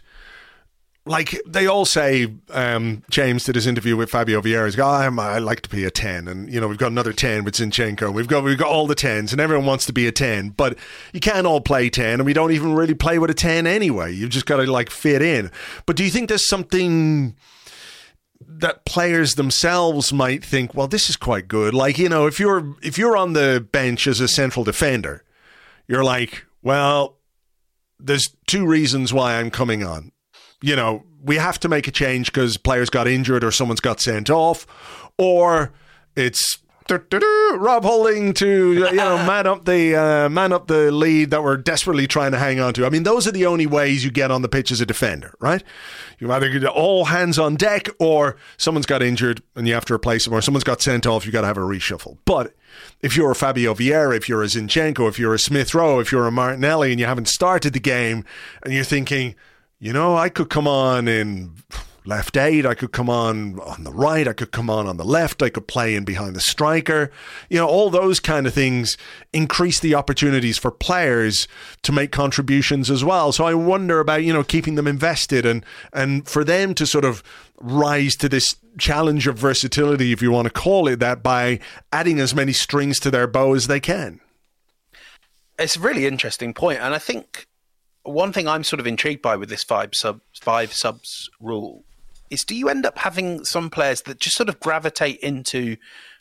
like 1.05 1.41
they 1.45 1.67
all 1.67 1.83
say, 1.83 2.33
um, 2.51 3.03
James 3.09 3.43
did 3.43 3.55
his 3.55 3.67
interview 3.67 3.97
with 3.97 4.09
Fabio 4.09 4.41
Vieira. 4.41 4.65
He's 4.65 4.75
got, 4.75 5.05
oh, 5.05 5.21
I 5.21 5.39
like 5.39 5.61
to 5.61 5.69
be 5.69 5.83
a 5.83 5.91
ten, 5.91 6.29
and 6.29 6.51
you 6.51 6.61
know 6.61 6.67
we've 6.67 6.77
got 6.77 6.91
another 6.91 7.11
ten 7.11 7.43
with 7.43 7.55
Zinchenko. 7.55 8.13
We've 8.13 8.27
got 8.27 8.43
we've 8.43 8.57
got 8.57 8.69
all 8.69 8.87
the 8.87 8.95
tens, 8.95 9.33
and 9.33 9.41
everyone 9.41 9.65
wants 9.65 9.85
to 9.87 9.93
be 9.93 10.07
a 10.07 10.13
ten, 10.13 10.49
but 10.49 10.77
you 11.11 11.19
can't 11.19 11.45
all 11.45 11.59
play 11.59 11.89
ten, 11.89 12.15
and 12.15 12.25
we 12.25 12.31
don't 12.31 12.53
even 12.53 12.73
really 12.73 12.93
play 12.93 13.19
with 13.19 13.29
a 13.29 13.33
ten 13.33 13.67
anyway. 13.67 14.13
You've 14.13 14.29
just 14.29 14.45
got 14.45 14.57
to 14.57 14.71
like 14.71 14.89
fit 14.89 15.21
in. 15.21 15.51
But 15.85 15.97
do 15.97 16.05
you 16.05 16.09
think 16.09 16.29
there's 16.29 16.47
something? 16.47 17.35
that 18.45 18.85
players 18.85 19.35
themselves 19.35 20.11
might 20.11 20.43
think, 20.43 20.75
well, 20.75 20.87
this 20.87 21.09
is 21.09 21.15
quite 21.15 21.47
good. 21.47 21.73
Like, 21.73 21.97
you 21.97 22.09
know, 22.09 22.27
if 22.27 22.41
you're 22.41 22.75
if 22.81 22.97
you're 22.97 23.15
on 23.15 23.33
the 23.33 23.65
bench 23.71 24.05
as 24.05 24.19
a 24.19 24.27
central 24.27 24.65
defender, 24.65 25.23
you're 25.87 26.03
like, 26.03 26.45
well, 26.61 27.17
there's 27.99 28.35
two 28.45 28.67
reasons 28.67 29.13
why 29.13 29.39
I'm 29.39 29.49
coming 29.49 29.83
on 29.83 30.11
you 30.63 30.77
know, 30.77 31.03
we 31.21 31.35
have 31.35 31.59
to 31.59 31.67
make 31.67 31.89
a 31.89 31.91
change 31.91 32.31
because 32.31 32.55
players 32.55 32.89
got 32.89 33.05
injured 33.05 33.43
or 33.43 33.51
someone's 33.51 33.81
got 33.81 33.99
sent 33.99 34.29
off, 34.29 34.65
or 35.17 35.73
it's 36.15 36.59
Rob 36.89 37.83
Holding 37.83 38.33
to 38.33 38.73
you 38.73 38.95
know 38.95 39.17
man 39.17 39.45
up 39.45 39.65
the 39.65 39.95
uh, 39.95 40.29
man 40.29 40.53
up 40.53 40.67
the 40.67 40.89
lead 40.89 41.31
that 41.31 41.43
we're 41.43 41.57
desperately 41.57 42.07
trying 42.07 42.31
to 42.31 42.37
hang 42.37 42.61
on 42.61 42.73
to. 42.75 42.85
I 42.85 42.89
mean, 42.89 43.03
those 43.03 43.27
are 43.27 43.31
the 43.31 43.45
only 43.45 43.65
ways 43.65 44.05
you 44.05 44.11
get 44.11 44.31
on 44.31 44.41
the 44.41 44.47
pitch 44.47 44.71
as 44.71 44.79
a 44.79 44.85
defender, 44.85 45.33
right? 45.41 45.61
You 46.19 46.31
either 46.31 46.47
get 46.47 46.65
all 46.65 47.05
hands 47.05 47.37
on 47.37 47.55
deck, 47.55 47.89
or 47.99 48.37
someone's 48.55 48.85
got 48.85 49.03
injured 49.03 49.43
and 49.57 49.67
you 49.67 49.73
have 49.73 49.85
to 49.85 49.93
replace 49.93 50.23
them, 50.23 50.33
or 50.33 50.41
someone's 50.41 50.63
got 50.63 50.81
sent 50.81 51.05
off. 51.05 51.25
You 51.25 51.33
got 51.33 51.41
to 51.41 51.47
have 51.47 51.57
a 51.57 51.61
reshuffle. 51.61 52.17
But 52.23 52.55
if 53.01 53.17
you're 53.17 53.31
a 53.31 53.35
Fabio 53.35 53.73
Vieira, 53.73 54.15
if 54.15 54.29
you're 54.29 54.43
a 54.43 54.47
Zinchenko, 54.47 55.09
if 55.09 55.19
you're 55.19 55.33
a 55.33 55.39
Smith 55.39 55.73
Rowe, 55.73 55.99
if 55.99 56.13
you're 56.13 56.27
a 56.27 56.31
Martinelli, 56.31 56.91
and 56.91 57.01
you 57.01 57.05
haven't 57.05 57.27
started 57.27 57.73
the 57.73 57.81
game, 57.81 58.23
and 58.63 58.73
you're 58.73 58.85
thinking 58.85 59.35
you 59.83 59.91
know, 59.91 60.15
I 60.15 60.29
could 60.29 60.49
come 60.49 60.65
on 60.65 61.09
in 61.09 61.55
left 62.05 62.37
eight. 62.37 62.65
I 62.65 62.73
could 62.73 62.93
come 62.93 63.09
on 63.09 63.59
on 63.59 63.83
the 63.83 63.91
right. 63.91 64.25
I 64.25 64.31
could 64.31 64.53
come 64.53 64.69
on 64.69 64.87
on 64.87 64.95
the 64.95 65.03
left. 65.03 65.43
I 65.43 65.49
could 65.49 65.67
play 65.67 65.93
in 65.93 66.05
behind 66.05 66.37
the 66.37 66.39
striker. 66.39 67.11
You 67.49 67.59
know, 67.59 67.67
all 67.67 67.89
those 67.89 68.21
kind 68.21 68.47
of 68.47 68.53
things 68.53 68.95
increase 69.33 69.81
the 69.81 69.93
opportunities 69.93 70.57
for 70.57 70.71
players 70.71 71.49
to 71.81 71.91
make 71.91 72.13
contributions 72.13 72.89
as 72.89 73.03
well. 73.03 73.33
So 73.33 73.43
I 73.43 73.55
wonder 73.55 73.99
about, 73.99 74.23
you 74.23 74.31
know, 74.31 74.45
keeping 74.45 74.75
them 74.75 74.87
invested 74.87 75.45
and, 75.45 75.65
and 75.91 76.25
for 76.29 76.45
them 76.45 76.73
to 76.75 76.85
sort 76.85 77.03
of 77.03 77.21
rise 77.59 78.15
to 78.15 78.29
this 78.29 78.55
challenge 78.77 79.27
of 79.27 79.37
versatility, 79.37 80.13
if 80.13 80.21
you 80.21 80.31
want 80.31 80.45
to 80.45 80.53
call 80.53 80.87
it 80.87 81.01
that, 81.01 81.21
by 81.21 81.59
adding 81.91 82.21
as 82.21 82.33
many 82.33 82.53
strings 82.53 83.01
to 83.01 83.11
their 83.11 83.27
bow 83.27 83.53
as 83.53 83.67
they 83.67 83.81
can. 83.81 84.21
It's 85.59 85.75
a 85.75 85.81
really 85.81 86.05
interesting 86.05 86.53
point, 86.53 86.79
and 86.79 86.93
I 86.93 86.99
think 86.99 87.47
one 88.03 88.33
thing 88.33 88.47
I'm 88.47 88.63
sort 88.63 88.79
of 88.79 88.87
intrigued 88.87 89.21
by 89.21 89.35
with 89.35 89.49
this 89.49 89.63
five 89.63 89.91
sub 89.93 90.21
five 90.41 90.73
subs 90.73 91.29
rule 91.39 91.83
is 92.29 92.43
do 92.43 92.55
you 92.55 92.69
end 92.69 92.85
up 92.85 92.97
having 92.97 93.43
some 93.45 93.69
players 93.69 94.01
that 94.03 94.19
just 94.19 94.35
sort 94.35 94.49
of 94.49 94.59
gravitate 94.59 95.19
into 95.19 95.77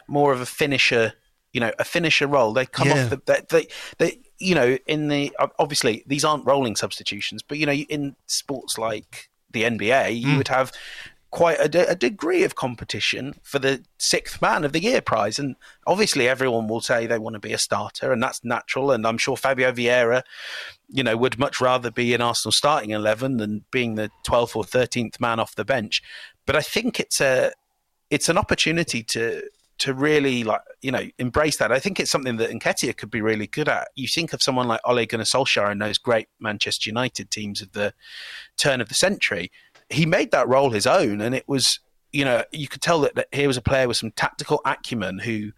more 0.07 0.33
of 0.33 0.41
a 0.41 0.47
finisher, 0.47 1.15
you 1.53 1.61
know, 1.61 1.73
a 1.79 1.85
finisher 1.85 2.27
role? 2.27 2.53
They 2.53 2.67
come 2.67 2.89
yeah. 2.89 3.05
off 3.05 3.11
the 3.11 3.23
they, 3.27 3.41
they, 3.49 3.69
they 3.99 4.19
you 4.39 4.55
know 4.55 4.79
in 4.87 5.09
the 5.09 5.33
obviously 5.59 6.05
these 6.07 6.25
aren't 6.25 6.47
rolling 6.47 6.77
substitutions, 6.77 7.43
but 7.43 7.59
you 7.59 7.67
know 7.67 7.73
in 7.73 8.17
sports 8.27 8.79
like 8.79 9.31
the 9.51 9.65
NBA, 9.65 10.19
you 10.19 10.29
mm. 10.29 10.39
would 10.39 10.49
have 10.49 10.73
quite 11.33 11.57
a, 11.59 11.69
de- 11.69 11.89
a, 11.89 11.95
degree 11.97 12.45
of 12.45 12.55
competition 12.55 13.35
for 13.43 13.59
the 13.59 13.83
sixth 13.99 14.41
man 14.41 14.65
of 14.65 14.73
the 14.73 14.83
year 14.83 15.01
prize. 15.01 15.39
And 15.39 15.57
obviously, 15.87 16.29
everyone 16.29 16.69
will 16.69 16.83
say 16.83 17.07
they 17.07 17.19
want 17.19 17.35
to 17.35 17.41
be 17.41 17.55
a 17.55 17.59
starter, 17.59 18.13
and 18.13 18.23
that's 18.23 18.45
natural. 18.45 18.93
And 18.93 19.05
I'm 19.07 19.19
sure 19.19 19.37
Fabio 19.37 19.73
Vieira, 19.73 20.23
you 20.89 21.03
know, 21.03 21.17
would 21.17 21.39
much 21.39 21.61
rather 21.61 21.91
be 21.91 22.15
in 22.15 22.21
Arsenal 22.21 22.53
starting 22.53 22.91
eleven 22.91 23.39
than 23.39 23.65
being 23.73 23.97
the 23.97 24.11
twelfth 24.23 24.55
or 24.55 24.63
thirteenth 24.63 25.19
man 25.19 25.41
off 25.41 25.57
the 25.57 25.65
bench. 25.65 26.03
But 26.47 26.55
I 26.55 26.61
think 26.61 27.01
it's 27.01 27.21
a 27.21 27.53
it's 28.11 28.29
an 28.29 28.39
opportunity 28.39 29.03
to 29.03 29.43
to 29.79 29.95
really 29.95 30.45
like 30.45 30.61
you 30.83 30.93
know 30.93 31.09
embrace 31.19 31.57
that. 31.57 31.73
I 31.73 31.79
think 31.79 31.99
it's 31.99 32.11
something 32.11 32.37
that 32.37 32.51
Nketiah 32.51 32.97
could 32.97 33.11
be 33.11 33.23
really 33.23 33.47
good 33.47 33.71
at. 33.71 33.89
You 33.97 34.07
think 34.07 34.35
of 34.35 34.43
someone 34.43 34.69
like 34.69 34.81
Ole 34.85 35.07
Gunnar 35.07 35.25
Solskjaer 35.25 35.71
and 35.71 35.81
those 35.81 35.99
great 35.99 36.29
Manchester 36.39 36.91
United 36.91 37.31
teams 37.31 37.63
of 37.63 37.73
the 37.73 37.95
turn 38.59 38.83
of 38.83 38.91
the 38.91 38.95
century 38.95 39.51
he 39.93 40.07
made 40.07 40.31
that 40.33 40.49
role 40.49 40.71
his 40.71 40.87
own, 40.87 41.21
and 41.21 41.35
it 41.35 41.49
was 41.49 41.79
you 42.13 42.25
know 42.25 42.45
you 42.53 42.69
could 42.69 42.83
tell 42.83 43.01
that, 43.01 43.15
that 43.15 43.29
here 43.33 43.49
was 43.49 43.57
a 43.57 43.63
player 43.63 43.89
with 43.89 43.97
some 43.97 44.11
tactical 44.13 44.61
acumen 44.65 45.19
who, 45.19 45.53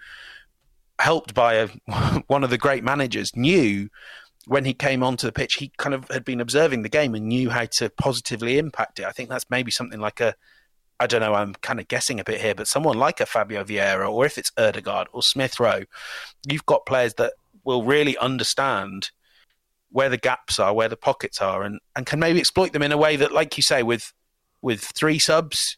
helped 0.99 1.35
by 1.35 1.55
a, 1.55 1.69
one 2.27 2.45
of 2.45 2.51
the 2.51 2.59
great 2.59 2.85
managers, 2.85 3.35
knew 3.35 3.89
when 4.47 4.65
he 4.65 4.75
came 4.75 5.03
onto 5.03 5.27
the 5.27 5.33
pitch 5.33 5.55
he 5.55 5.73
kind 5.79 5.95
of 5.95 6.07
had 6.11 6.23
been 6.23 6.41
observing 6.41 6.83
the 6.83 6.89
game 6.89 7.15
and 7.15 7.27
knew 7.27 7.49
how 7.49 7.65
to 7.65 7.89
positively 7.89 8.59
impact 8.59 8.99
it. 8.99 9.07
I 9.07 9.11
think 9.11 9.31
that's 9.31 9.49
maybe 9.49 9.71
something 9.71 10.01
like 10.01 10.21
a 10.21 10.35
I 11.01 11.07
don't 11.07 11.21
know, 11.21 11.35
I'm 11.35 11.55
kind 11.55 11.81
of 11.81 11.89
guessing 11.89 12.21
a 12.21 12.25
bit 12.25 12.41
here, 12.41 12.55
but 12.55 12.69
someone 12.69 12.97
like 12.97 13.21
a 13.21 13.27
Fabio 13.27 13.65
Vieira, 13.65 14.09
or 14.11 14.25
if 14.25 14.39
it's 14.39 14.53
Ødegaard 14.53 15.07
or 15.13 15.23
Smith 15.23 15.59
Rowe, 15.59 15.85
you've 16.49 16.67
got 16.67 16.87
players 16.87 17.15
that 17.15 17.33
will 17.65 17.83
really 17.83 18.17
understand 18.19 19.11
where 19.91 20.09
the 20.09 20.17
gaps 20.17 20.59
are, 20.59 20.73
where 20.73 20.89
the 20.89 20.97
pockets 20.97 21.41
are, 21.41 21.63
and, 21.63 21.81
and 21.97 22.07
can 22.07 22.21
maybe 22.21 22.39
exploit 22.39 22.73
them 22.73 22.83
in 22.83 22.93
a 22.93 22.97
way 22.97 23.17
that, 23.17 23.33
like 23.33 23.57
you 23.57 23.63
say, 23.63 23.83
with 23.83 24.13
with 24.65 24.81
three 24.81 25.19
subs, 25.19 25.77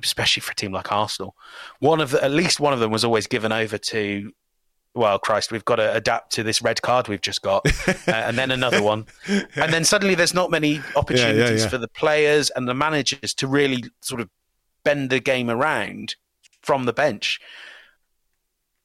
especially 0.00 0.42
for 0.42 0.52
a 0.52 0.54
team 0.54 0.72
like 0.72 0.92
Arsenal, 0.92 1.34
one 1.80 2.00
of 2.00 2.10
the, 2.12 2.22
at 2.22 2.30
least 2.30 2.60
one 2.60 2.72
of 2.72 2.78
them 2.78 2.90
was 2.90 3.04
always 3.04 3.26
given 3.26 3.50
over 3.50 3.78
to. 3.78 4.32
Well, 4.92 5.20
Christ, 5.20 5.52
we've 5.52 5.64
got 5.64 5.76
to 5.76 5.94
adapt 5.94 6.32
to 6.32 6.42
this 6.42 6.60
red 6.62 6.82
card 6.82 7.06
we've 7.06 7.20
just 7.20 7.42
got, 7.42 7.64
uh, 7.88 7.94
and 8.12 8.36
then 8.36 8.50
another 8.50 8.82
one, 8.82 9.06
and 9.28 9.72
then 9.72 9.84
suddenly 9.84 10.16
there's 10.16 10.34
not 10.34 10.50
many 10.50 10.80
opportunities 10.96 11.38
yeah, 11.38 11.56
yeah, 11.56 11.62
yeah. 11.62 11.68
for 11.68 11.78
the 11.78 11.86
players 11.86 12.50
and 12.50 12.68
the 12.68 12.74
managers 12.74 13.32
to 13.34 13.46
really 13.46 13.84
sort 14.02 14.20
of 14.20 14.28
bend 14.84 15.10
the 15.10 15.20
game 15.20 15.48
around 15.48 16.16
from 16.62 16.84
the 16.84 16.92
bench. 16.92 17.38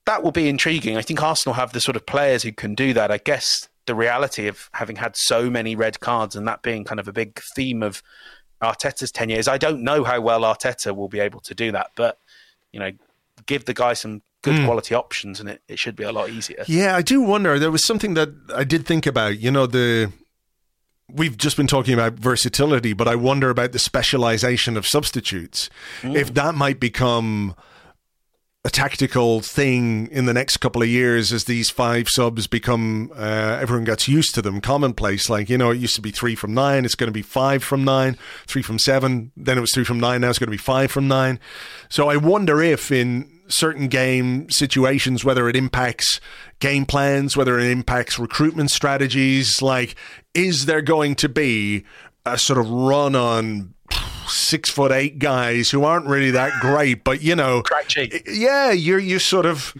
That 0.06 0.22
will 0.22 0.32
be 0.32 0.48
intriguing. 0.48 0.96
I 0.96 1.02
think 1.02 1.24
Arsenal 1.24 1.56
have 1.56 1.74
the 1.74 1.82
sort 1.82 1.96
of 1.96 2.06
players 2.06 2.44
who 2.44 2.52
can 2.52 2.76
do 2.76 2.94
that. 2.94 3.10
I 3.10 3.18
guess 3.18 3.68
the 3.88 3.96
reality 3.96 4.48
of 4.48 4.70
having 4.74 4.98
had 4.98 5.16
so 5.16 5.50
many 5.50 5.76
red 5.76 6.00
cards 6.00 6.36
and 6.36 6.48
that 6.48 6.62
being 6.62 6.84
kind 6.84 7.00
of 7.00 7.08
a 7.08 7.14
big 7.14 7.42
theme 7.56 7.82
of 7.82 8.04
Arteta's 8.62 9.12
10 9.12 9.30
years. 9.30 9.48
I 9.48 9.58
don't 9.58 9.84
know 9.84 10.04
how 10.04 10.22
well 10.22 10.42
Arteta 10.42 10.96
will 10.96 11.10
be 11.10 11.20
able 11.20 11.40
to 11.42 11.54
do 11.54 11.72
that, 11.72 11.92
but, 11.96 12.20
you 12.72 12.80
know, 12.80 12.92
give 13.46 13.66
the 13.66 13.74
guy 13.74 13.94
some 13.94 14.22
good 14.42 14.56
mm. 14.56 14.66
quality 14.66 14.94
options 14.94 15.40
and 15.40 15.50
it, 15.50 15.62
it 15.68 15.80
should 15.80 15.96
be 15.96 16.04
a 16.04 16.12
lot 16.12 16.30
easier. 16.30 16.64
Yeah, 16.68 16.96
I 16.96 17.02
do 17.02 17.22
wonder. 17.22 17.58
There 17.58 17.72
was 17.72 17.86
something 17.86 18.14
that 18.14 18.30
I 18.56 18.64
did 18.64 18.86
think 18.86 19.06
about, 19.06 19.40
you 19.40 19.52
know, 19.52 19.66
the. 19.66 20.12
We've 21.08 21.38
just 21.38 21.56
been 21.56 21.68
talking 21.68 21.94
about 21.94 22.14
versatility, 22.14 22.94
but 22.94 23.08
I 23.08 23.14
wonder 23.14 23.52
about 23.52 23.74
the 23.74 23.80
specialization 23.80 24.76
of 24.76 24.88
substitutes. 24.88 25.70
Mm. 26.02 26.16
If 26.16 26.34
that 26.34 26.56
might 26.56 26.80
become 26.80 27.56
a 28.66 28.70
tactical 28.72 29.42
thing 29.42 30.08
in 30.08 30.26
the 30.26 30.34
next 30.34 30.58
couple 30.58 30.82
of 30.82 30.88
years 30.88 31.32
as 31.32 31.44
these 31.44 31.70
five 31.70 32.10
subs 32.10 32.48
become 32.48 33.12
uh, 33.16 33.60
everyone 33.62 33.84
gets 33.84 34.08
used 34.08 34.34
to 34.34 34.42
them 34.42 34.60
commonplace. 34.60 35.30
Like 35.30 35.52
you 35.52 35.58
know 35.58 35.70
it 35.70 35.78
used 35.78 35.94
to 35.96 36.02
be 36.02 36.10
three 36.10 36.34
from 36.34 36.56
nine 36.56 36.84
it's 36.84 36.96
going 36.96 37.08
to 37.08 37.14
be 37.14 37.22
five 37.22 37.64
from 37.64 37.86
nine 37.86 38.18
three 38.48 38.64
from 38.64 38.80
seven 38.80 39.32
then 39.38 39.60
it 39.60 39.62
was 39.62 39.70
three 39.72 39.84
from 39.84 40.00
nine 40.00 40.22
now 40.22 40.32
it's 40.32 40.40
going 40.40 40.48
to 40.48 40.52
be 40.52 40.58
five 40.58 40.90
from 40.90 41.08
nine. 41.08 41.40
So 41.90 42.10
i 42.10 42.18
wonder 42.18 42.60
if 42.60 42.92
in 42.92 43.32
certain 43.48 43.88
game 43.88 44.50
situations 44.50 45.24
whether 45.24 45.48
it 45.48 45.56
impacts 45.56 46.20
game 46.60 46.88
plans 46.88 47.38
whether 47.38 47.60
it 47.60 47.70
impacts 47.70 48.18
recruitment 48.18 48.72
strategies 48.72 49.62
like 49.62 49.96
is 50.34 50.66
there 50.66 50.82
going 50.82 51.14
to 51.14 51.30
be 51.30 51.86
a 52.26 52.40
sort 52.40 52.58
of 52.58 52.68
run 52.68 53.16
on 53.16 53.75
six 54.28 54.70
foot 54.70 54.92
eight 54.92 55.20
guys 55.20 55.70
who 55.72 55.84
aren't 55.84 56.08
really 56.08 56.32
that 56.32 56.54
great, 56.60 57.04
but 57.04 57.22
you 57.22 57.36
know, 57.36 57.62
yeah, 58.28 58.72
you're 58.72 59.00
you 59.00 59.20
sort 59.20 59.46
of 59.46 59.74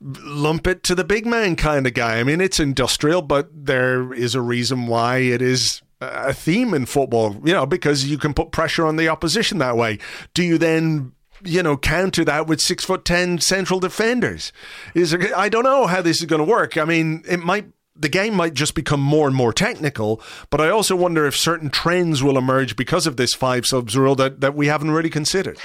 lump 0.00 0.66
it 0.66 0.82
to 0.82 0.94
the 0.94 1.04
big 1.04 1.26
man 1.26 1.56
kind 1.56 1.86
of 1.86 1.94
guy. 1.94 2.18
I 2.18 2.24
mean, 2.24 2.40
it's 2.40 2.58
industrial, 2.58 3.22
but 3.22 3.48
there 3.52 4.12
is 4.12 4.34
a 4.34 4.40
reason 4.40 4.86
why 4.86 5.18
it 5.18 5.40
is 5.40 5.82
a 6.00 6.34
theme 6.34 6.74
in 6.74 6.86
football, 6.86 7.36
you 7.44 7.52
know, 7.52 7.66
because 7.66 8.06
you 8.06 8.18
can 8.18 8.34
put 8.34 8.50
pressure 8.50 8.86
on 8.86 8.96
the 8.96 9.08
opposition 9.08 9.58
that 9.58 9.76
way. 9.76 9.98
Do 10.34 10.42
you 10.42 10.58
then 10.58 11.12
you 11.44 11.62
know, 11.62 11.76
counter 11.76 12.24
that 12.24 12.46
with 12.46 12.60
six 12.60 12.84
foot 12.84 13.04
ten 13.04 13.38
central 13.40 13.80
defenders. 13.80 14.52
Is 14.94 15.10
there, 15.10 15.36
I 15.36 15.48
don't 15.48 15.64
know 15.64 15.86
how 15.86 16.02
this 16.02 16.20
is 16.20 16.26
going 16.26 16.38
to 16.38 16.48
work. 16.48 16.76
I 16.76 16.84
mean, 16.84 17.24
it 17.28 17.40
might 17.40 17.66
the 17.94 18.08
game 18.08 18.34
might 18.34 18.54
just 18.54 18.74
become 18.74 19.00
more 19.00 19.26
and 19.26 19.36
more 19.36 19.52
technical, 19.52 20.20
but 20.50 20.60
I 20.60 20.70
also 20.70 20.96
wonder 20.96 21.26
if 21.26 21.36
certain 21.36 21.70
trends 21.70 22.22
will 22.22 22.38
emerge 22.38 22.76
because 22.76 23.06
of 23.06 23.16
this 23.16 23.34
five 23.34 23.66
subs 23.66 23.96
rule 23.96 24.14
that, 24.16 24.40
that 24.40 24.54
we 24.54 24.66
haven't 24.66 24.92
really 24.92 25.10
considered. 25.10 25.58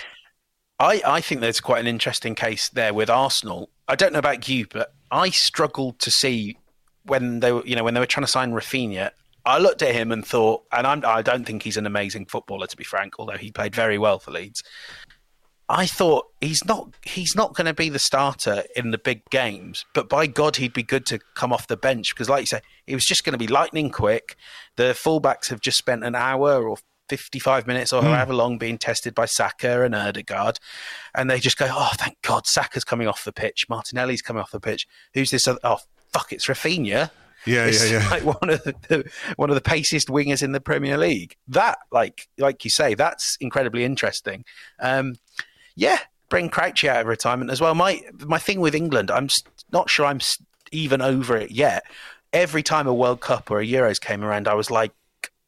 I, 0.80 1.02
I 1.06 1.22
think 1.22 1.42
there's 1.42 1.62
quite 1.62 1.80
an 1.80 1.88
interesting 1.88 2.36
case 2.36 2.70
there 2.70 2.94
with 2.94 3.10
Arsenal. 3.10 3.70
I 3.88 3.96
don't 3.96 4.14
know 4.14 4.20
about 4.20 4.48
you, 4.48 4.68
but 4.72 4.94
I 5.10 5.30
struggled 5.30 6.00
to 6.00 6.12
see 6.12 6.58
when 7.04 7.40
they 7.40 7.52
were, 7.52 7.66
you 7.66 7.76
know, 7.76 7.84
when 7.84 7.94
they 7.94 8.00
were 8.00 8.06
trying 8.06 8.26
to 8.26 8.32
sign 8.32 8.52
Rafinha. 8.52 9.12
I 9.46 9.60
looked 9.60 9.82
at 9.82 9.96
him 9.96 10.12
and 10.12 10.28
thought, 10.28 10.66
and 10.74 10.86
I'm, 10.86 11.06
I 11.06 11.22
don't 11.22 11.46
think 11.46 11.64
he's 11.64 11.78
an 11.78 11.86
amazing 11.86 12.26
footballer, 12.26 12.68
to 12.68 12.78
be 12.78 12.84
frank, 12.84 13.14
although 13.18 13.38
he 13.38 13.50
played 13.50 13.74
very 13.74 13.98
well 13.98 14.20
for 14.20 14.32
Leeds. 14.32 14.62
I 15.70 15.86
thought 15.86 16.28
he's 16.40 16.64
not 16.64 16.94
he's 17.04 17.36
not 17.36 17.54
going 17.54 17.66
to 17.66 17.74
be 17.74 17.90
the 17.90 18.00
starter 18.00 18.64
in 18.76 18.92
the 18.92 18.98
big 18.98 19.30
games, 19.30 19.86
but 19.94 20.08
by 20.08 20.26
God, 20.26 20.56
he'd 20.56 20.74
be 20.74 20.84
good 20.84 21.06
to 21.08 21.20
come 21.36 21.52
off 21.52 21.68
the 21.68 21.76
bench 21.76 22.16
because, 22.16 22.30
like 22.30 22.42
you 22.42 22.48
say, 22.48 22.62
he 22.86 22.96
was 22.96 23.04
just 23.04 23.26
going 23.26 23.34
to 23.34 23.38
be 23.38 23.48
lightning 23.48 23.90
quick. 23.90 24.38
The 24.78 24.94
fullbacks 24.94 25.50
have 25.50 25.60
just 25.60 25.78
spent 25.78 26.06
an 26.06 26.16
hour 26.16 26.68
or 26.68 26.78
55 27.10 27.68
minutes 27.68 27.92
or 27.92 28.02
mm. 28.02 28.06
however 28.06 28.34
long 28.34 28.58
being 28.58 28.78
tested 28.78 29.14
by 29.14 29.26
Saka 29.26 29.84
and 29.84 29.94
Odegaard, 29.94 30.60
and 31.14 31.30
they 31.30 31.40
just 31.40 31.58
go, 31.58 31.68
"Oh, 31.70 31.92
thank 31.96 32.22
God, 32.22 32.48
Saka's 32.48 32.86
coming 32.86 33.08
off 33.08 33.26
the 33.26 33.34
pitch. 33.34 33.66
Martinelli's 33.68 34.22
coming 34.22 34.42
off 34.42 34.52
the 34.52 34.62
pitch. 34.62 34.88
Who's 35.14 35.32
this? 35.32 35.48
Other- 35.48 35.60
oh, 35.64 35.80
fuck, 36.14 36.32
it's 36.32 36.48
Rafinha." 36.48 37.12
Yeah, 37.46 37.66
it's 37.66 37.90
yeah, 37.90 38.00
yeah. 38.00 38.10
Like 38.10 38.24
one 38.42 38.50
of 38.50 38.64
the, 38.64 38.76
the, 38.90 39.12
one 39.38 39.50
of 39.50 39.56
the 39.56 39.62
paciest 39.62 40.08
wingers 40.08 40.44
in 40.44 40.52
the 40.52 40.60
Premier 40.60 40.98
League. 40.98 41.36
That, 41.48 41.78
like, 41.92 42.28
like 42.38 42.64
you 42.66 42.70
say, 42.70 42.94
that's 42.94 43.38
incredibly 43.40 43.86
interesting. 43.86 44.44
Um, 44.80 45.16
yeah, 45.78 46.00
bring 46.28 46.50
Crouchy 46.50 46.90
out 46.90 47.02
of 47.02 47.08
retirement 47.08 47.52
as 47.52 47.62
well. 47.62 47.74
My 47.76 48.02
my 48.26 48.40
thing 48.40 48.60
with 48.60 48.76
England, 48.76 49.10
I'm 49.10 49.30
not 49.72 49.90
sure 49.90 50.06
I'm 50.06 50.20
even 50.72 51.02
over 51.02 51.38
it 51.38 51.52
yet. 51.52 51.84
Every 52.34 52.64
time 52.64 52.88
a 52.88 52.94
World 52.94 53.22
Cup 53.22 53.50
or 53.50 53.62
a 53.62 53.66
Euros 53.66 54.02
came 54.02 54.24
around, 54.24 54.48
I 54.48 54.56
was 54.56 54.70
like, 54.70 54.92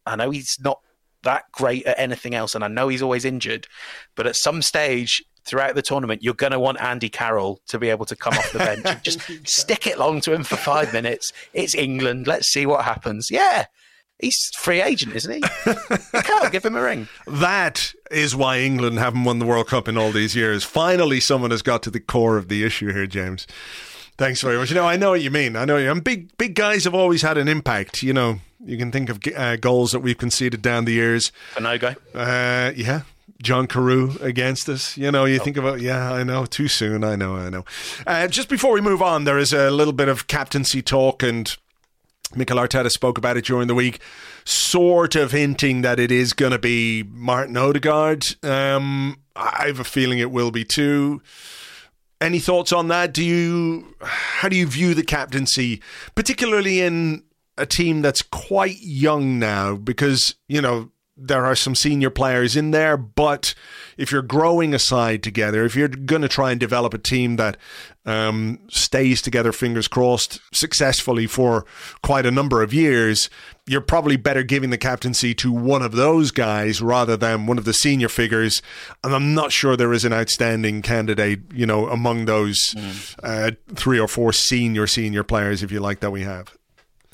I 0.06 0.16
know 0.16 0.30
he's 0.30 0.58
not 0.62 0.80
that 1.24 1.52
great 1.52 1.86
at 1.86 2.00
anything 2.00 2.36
else, 2.36 2.56
and 2.56 2.64
I 2.64 2.68
know 2.68 2.88
he's 2.88 3.02
always 3.02 3.26
injured, 3.26 3.68
but 4.16 4.28
at 4.28 4.36
some 4.36 4.62
stage 4.62 5.22
throughout 5.46 5.74
the 5.74 5.82
tournament, 5.82 6.24
you're 6.24 6.36
going 6.36 6.52
to 6.52 6.60
want 6.60 6.80
Andy 6.80 7.10
Carroll 7.10 7.60
to 7.68 7.80
be 7.80 7.90
able 7.90 8.06
to 8.06 8.16
come 8.16 8.34
off 8.36 8.52
the 8.52 8.60
bench. 8.60 8.86
And 8.86 9.04
just 9.04 9.20
stick 9.46 9.88
it 9.88 9.98
long 9.98 10.22
to 10.22 10.34
him 10.34 10.44
for 10.44 10.56
five 10.58 10.94
minutes. 10.94 11.34
It's 11.54 11.74
England. 11.74 12.28
Let's 12.28 12.48
see 12.48 12.68
what 12.68 12.86
happens. 12.86 13.30
Yeah, 13.32 13.66
He's 14.20 14.52
free 14.58 14.82
agent, 14.82 15.16
isn't 15.16 15.32
he? 15.32 15.44
you 15.68 16.22
can't 16.22 16.52
give 16.52 16.66
him 16.66 16.76
a 16.76 16.82
ring. 16.82 17.08
That 17.26 17.94
is 18.12 18.36
why 18.36 18.60
England 18.60 19.00
haven't 19.00 19.24
won 19.24 19.40
the 19.40 19.46
World 19.46 19.68
Cup 19.68 19.88
in 19.88 19.98
all 19.98 20.12
these 20.12 20.36
years. 20.36 20.64
Finally, 20.64 21.22
someone 21.22 21.52
has 21.52 21.62
got 21.62 21.82
to 21.84 21.90
the 21.90 22.02
core 22.02 22.38
of 22.38 22.50
the 22.50 22.66
issue 22.66 22.92
here, 22.92 23.08
James. 23.08 23.48
Thanks 24.18 24.42
very 24.42 24.58
much. 24.58 24.70
You 24.70 24.76
know, 24.76 24.86
I 24.86 24.98
know 24.98 25.12
what 25.12 25.22
you 25.22 25.32
mean. 25.32 25.56
I 25.56 25.64
know 25.64 25.78
you. 25.78 25.90
And 25.90 26.04
big, 26.04 26.36
big 26.38 26.54
guys 26.54 26.84
have 26.84 26.94
always 26.94 27.22
had 27.22 27.38
an 27.38 27.48
impact. 27.48 28.04
You 28.04 28.12
know, 28.12 28.40
you 28.64 28.78
can 28.78 28.92
think 28.92 29.10
of 29.10 29.20
uh, 29.38 29.56
goals 29.56 29.94
that 29.94 30.02
we've 30.02 30.18
conceded 30.18 30.62
down 30.62 30.84
the 30.84 30.92
years. 30.92 31.32
Fanogo. 31.54 31.96
Uh, 32.14 32.74
yeah. 32.76 33.04
John 33.42 33.68
Carew 33.68 34.18
against 34.20 34.68
us. 34.68 34.98
You 34.98 35.12
know, 35.12 35.24
you 35.24 35.40
oh. 35.40 35.44
think 35.44 35.56
about, 35.56 35.80
yeah, 35.80 36.12
I 36.12 36.24
know, 36.24 36.46
too 36.46 36.68
soon. 36.68 37.06
I 37.06 37.16
know, 37.16 37.38
I 37.38 37.50
know. 37.50 37.64
Uh, 38.06 38.28
just 38.28 38.50
before 38.50 38.74
we 38.74 38.82
move 38.82 39.02
on, 39.02 39.24
there 39.24 39.38
is 39.38 39.54
a 39.54 39.72
little 39.72 39.94
bit 39.94 40.10
of 40.10 40.28
captaincy 40.28 40.82
talk 40.82 41.24
and 41.24 41.56
Mikel 42.36 42.58
Arteta 42.58 42.92
spoke 42.92 43.18
about 43.18 43.38
it 43.38 43.46
during 43.46 43.68
the 43.68 43.76
week, 43.76 44.00
sort 44.46 45.16
of 45.16 45.32
hinting 45.32 45.82
that 45.82 46.00
it 46.00 46.12
is 46.12 46.34
going 46.34 46.52
to 46.52 46.60
be 46.60 47.04
Martin 47.10 47.58
Odegaard. 47.58 48.24
Um, 48.44 49.18
I 49.36 49.68
have 49.68 49.80
a 49.80 49.84
feeling 49.84 50.20
it 50.20 50.32
will 50.32 50.52
be 50.52 50.64
too. 50.64 51.22
Any 52.22 52.40
thoughts 52.40 52.72
on 52.74 52.90
that? 52.90 53.14
Do 53.14 53.24
you 53.24 53.96
how 54.02 54.50
do 54.50 54.56
you 54.56 54.68
view 54.68 54.94
the 54.94 55.04
captaincy, 55.04 55.82
particularly 56.16 56.82
in 56.82 57.24
a 57.58 57.66
team 57.66 58.02
that's 58.02 58.22
quite 58.22 58.78
young 58.82 59.40
now? 59.40 59.76
Because 59.76 60.36
you 60.48 60.62
know 60.62 60.92
there 61.20 61.46
are 61.46 61.56
some 61.56 61.76
senior 61.76 62.10
players 62.10 62.56
in 62.56 62.72
there, 62.72 62.98
but 62.98 63.54
if 63.98 64.12
you're 64.12 64.22
growing 64.22 64.74
a 64.74 64.80
side 64.80 65.22
together, 65.22 65.66
if 65.66 65.76
you're 65.76 65.88
going 65.88 66.22
to 66.22 66.28
try 66.28 66.52
and 66.52 66.60
develop 66.60 66.94
a 66.94 66.98
team 66.98 67.36
that 67.36 67.58
um, 68.06 68.60
stays 68.70 69.22
together, 69.22 69.52
fingers 69.52 69.88
crossed, 69.88 70.40
successfully 70.54 71.28
for 71.28 71.66
quite 72.02 72.26
a 72.26 72.32
number 72.32 72.62
of 72.62 72.74
years, 72.74 73.30
you're 73.68 73.82
probably 73.82 74.16
better 74.16 74.42
giving 74.42 74.70
the 74.70 74.78
captaincy 74.78 75.34
to 75.36 75.52
one 75.52 75.82
of 75.82 75.92
those 75.92 76.32
guys 76.32 76.82
rather 76.82 77.16
than 77.16 77.46
one 77.46 77.58
of 77.58 77.66
the 77.66 77.74
senior 77.74 78.10
figures. 78.10 78.62
And 79.04 79.14
I'm 79.14 79.36
not 79.36 79.52
sure 79.52 79.76
there 79.76 79.94
is 79.94 80.06
an 80.06 80.14
outstanding 80.14 80.82
candidate, 80.82 81.42
you 81.54 81.66
know, 81.66 81.88
among 81.88 82.26
those 82.26 82.58
mm. 82.76 83.16
uh, 83.22 83.52
three 83.76 84.00
or 84.00 84.08
four 84.08 84.34
senior 84.34 84.88
senior 84.88 85.24
players, 85.24 85.62
if 85.62 85.72
you 85.72 85.80
like, 85.80 86.00
that 86.00 86.12
we 86.12 86.22
have. 86.24 86.58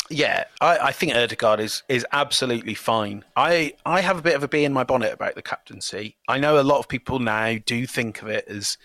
Yeah, 0.10 0.44
I, 0.62 0.78
I 0.78 0.92
think 0.92 1.16
Odegaard 1.16 1.60
is 1.60 1.82
is 1.90 2.06
absolutely 2.12 2.76
fine. 2.76 3.24
I 3.36 3.74
I 3.86 4.02
have 4.02 4.20
a 4.20 4.22
bit 4.22 4.36
of 4.36 4.44
a 4.44 4.48
bee 4.48 4.64
in 4.64 4.74
my 4.74 4.84
bonnet 4.84 5.14
about 5.14 5.36
the 5.36 5.42
captaincy. 5.42 6.16
I 6.28 6.38
know 6.38 6.60
a 6.60 6.64
lot 6.64 6.80
of 6.80 6.88
people 6.88 7.20
now 7.20 7.56
do 7.66 7.88
think 7.88 8.22
of 8.22 8.28
it 8.28 8.48
as, 8.48 8.78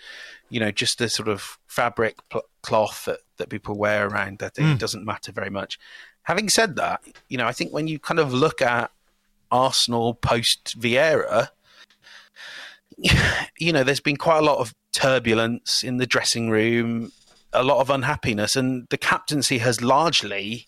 you 0.49 0.59
know, 0.59 0.71
just 0.71 0.99
a 0.99 1.09
sort 1.09 1.27
of 1.27 1.59
fabric 1.67 2.17
pl- 2.29 2.45
cloth 2.63 3.05
that, 3.05 3.19
that 3.37 3.49
people 3.49 3.77
wear 3.77 4.07
around 4.07 4.39
that 4.39 4.55
mm. 4.55 4.73
it 4.73 4.79
doesn't 4.79 5.05
matter 5.05 5.31
very 5.31 5.51
much. 5.51 5.77
Having 6.23 6.49
said 6.49 6.75
that, 6.77 7.01
you 7.29 7.37
know, 7.37 7.45
I 7.45 7.51
think 7.51 7.71
when 7.71 7.87
you 7.87 7.99
kind 7.99 8.19
of 8.19 8.33
look 8.33 8.61
at 8.61 8.89
Arsenal 9.51 10.15
post 10.15 10.79
Vieira, 10.79 11.49
you 13.59 13.71
know, 13.71 13.83
there's 13.83 13.99
been 13.99 14.17
quite 14.17 14.39
a 14.39 14.45
lot 14.45 14.57
of 14.57 14.73
turbulence 14.91 15.83
in 15.83 15.97
the 15.97 16.07
dressing 16.07 16.49
room, 16.49 17.11
a 17.53 17.63
lot 17.63 17.79
of 17.79 17.91
unhappiness, 17.91 18.55
and 18.55 18.87
the 18.89 18.97
captaincy 18.97 19.59
has 19.59 19.81
largely 19.81 20.67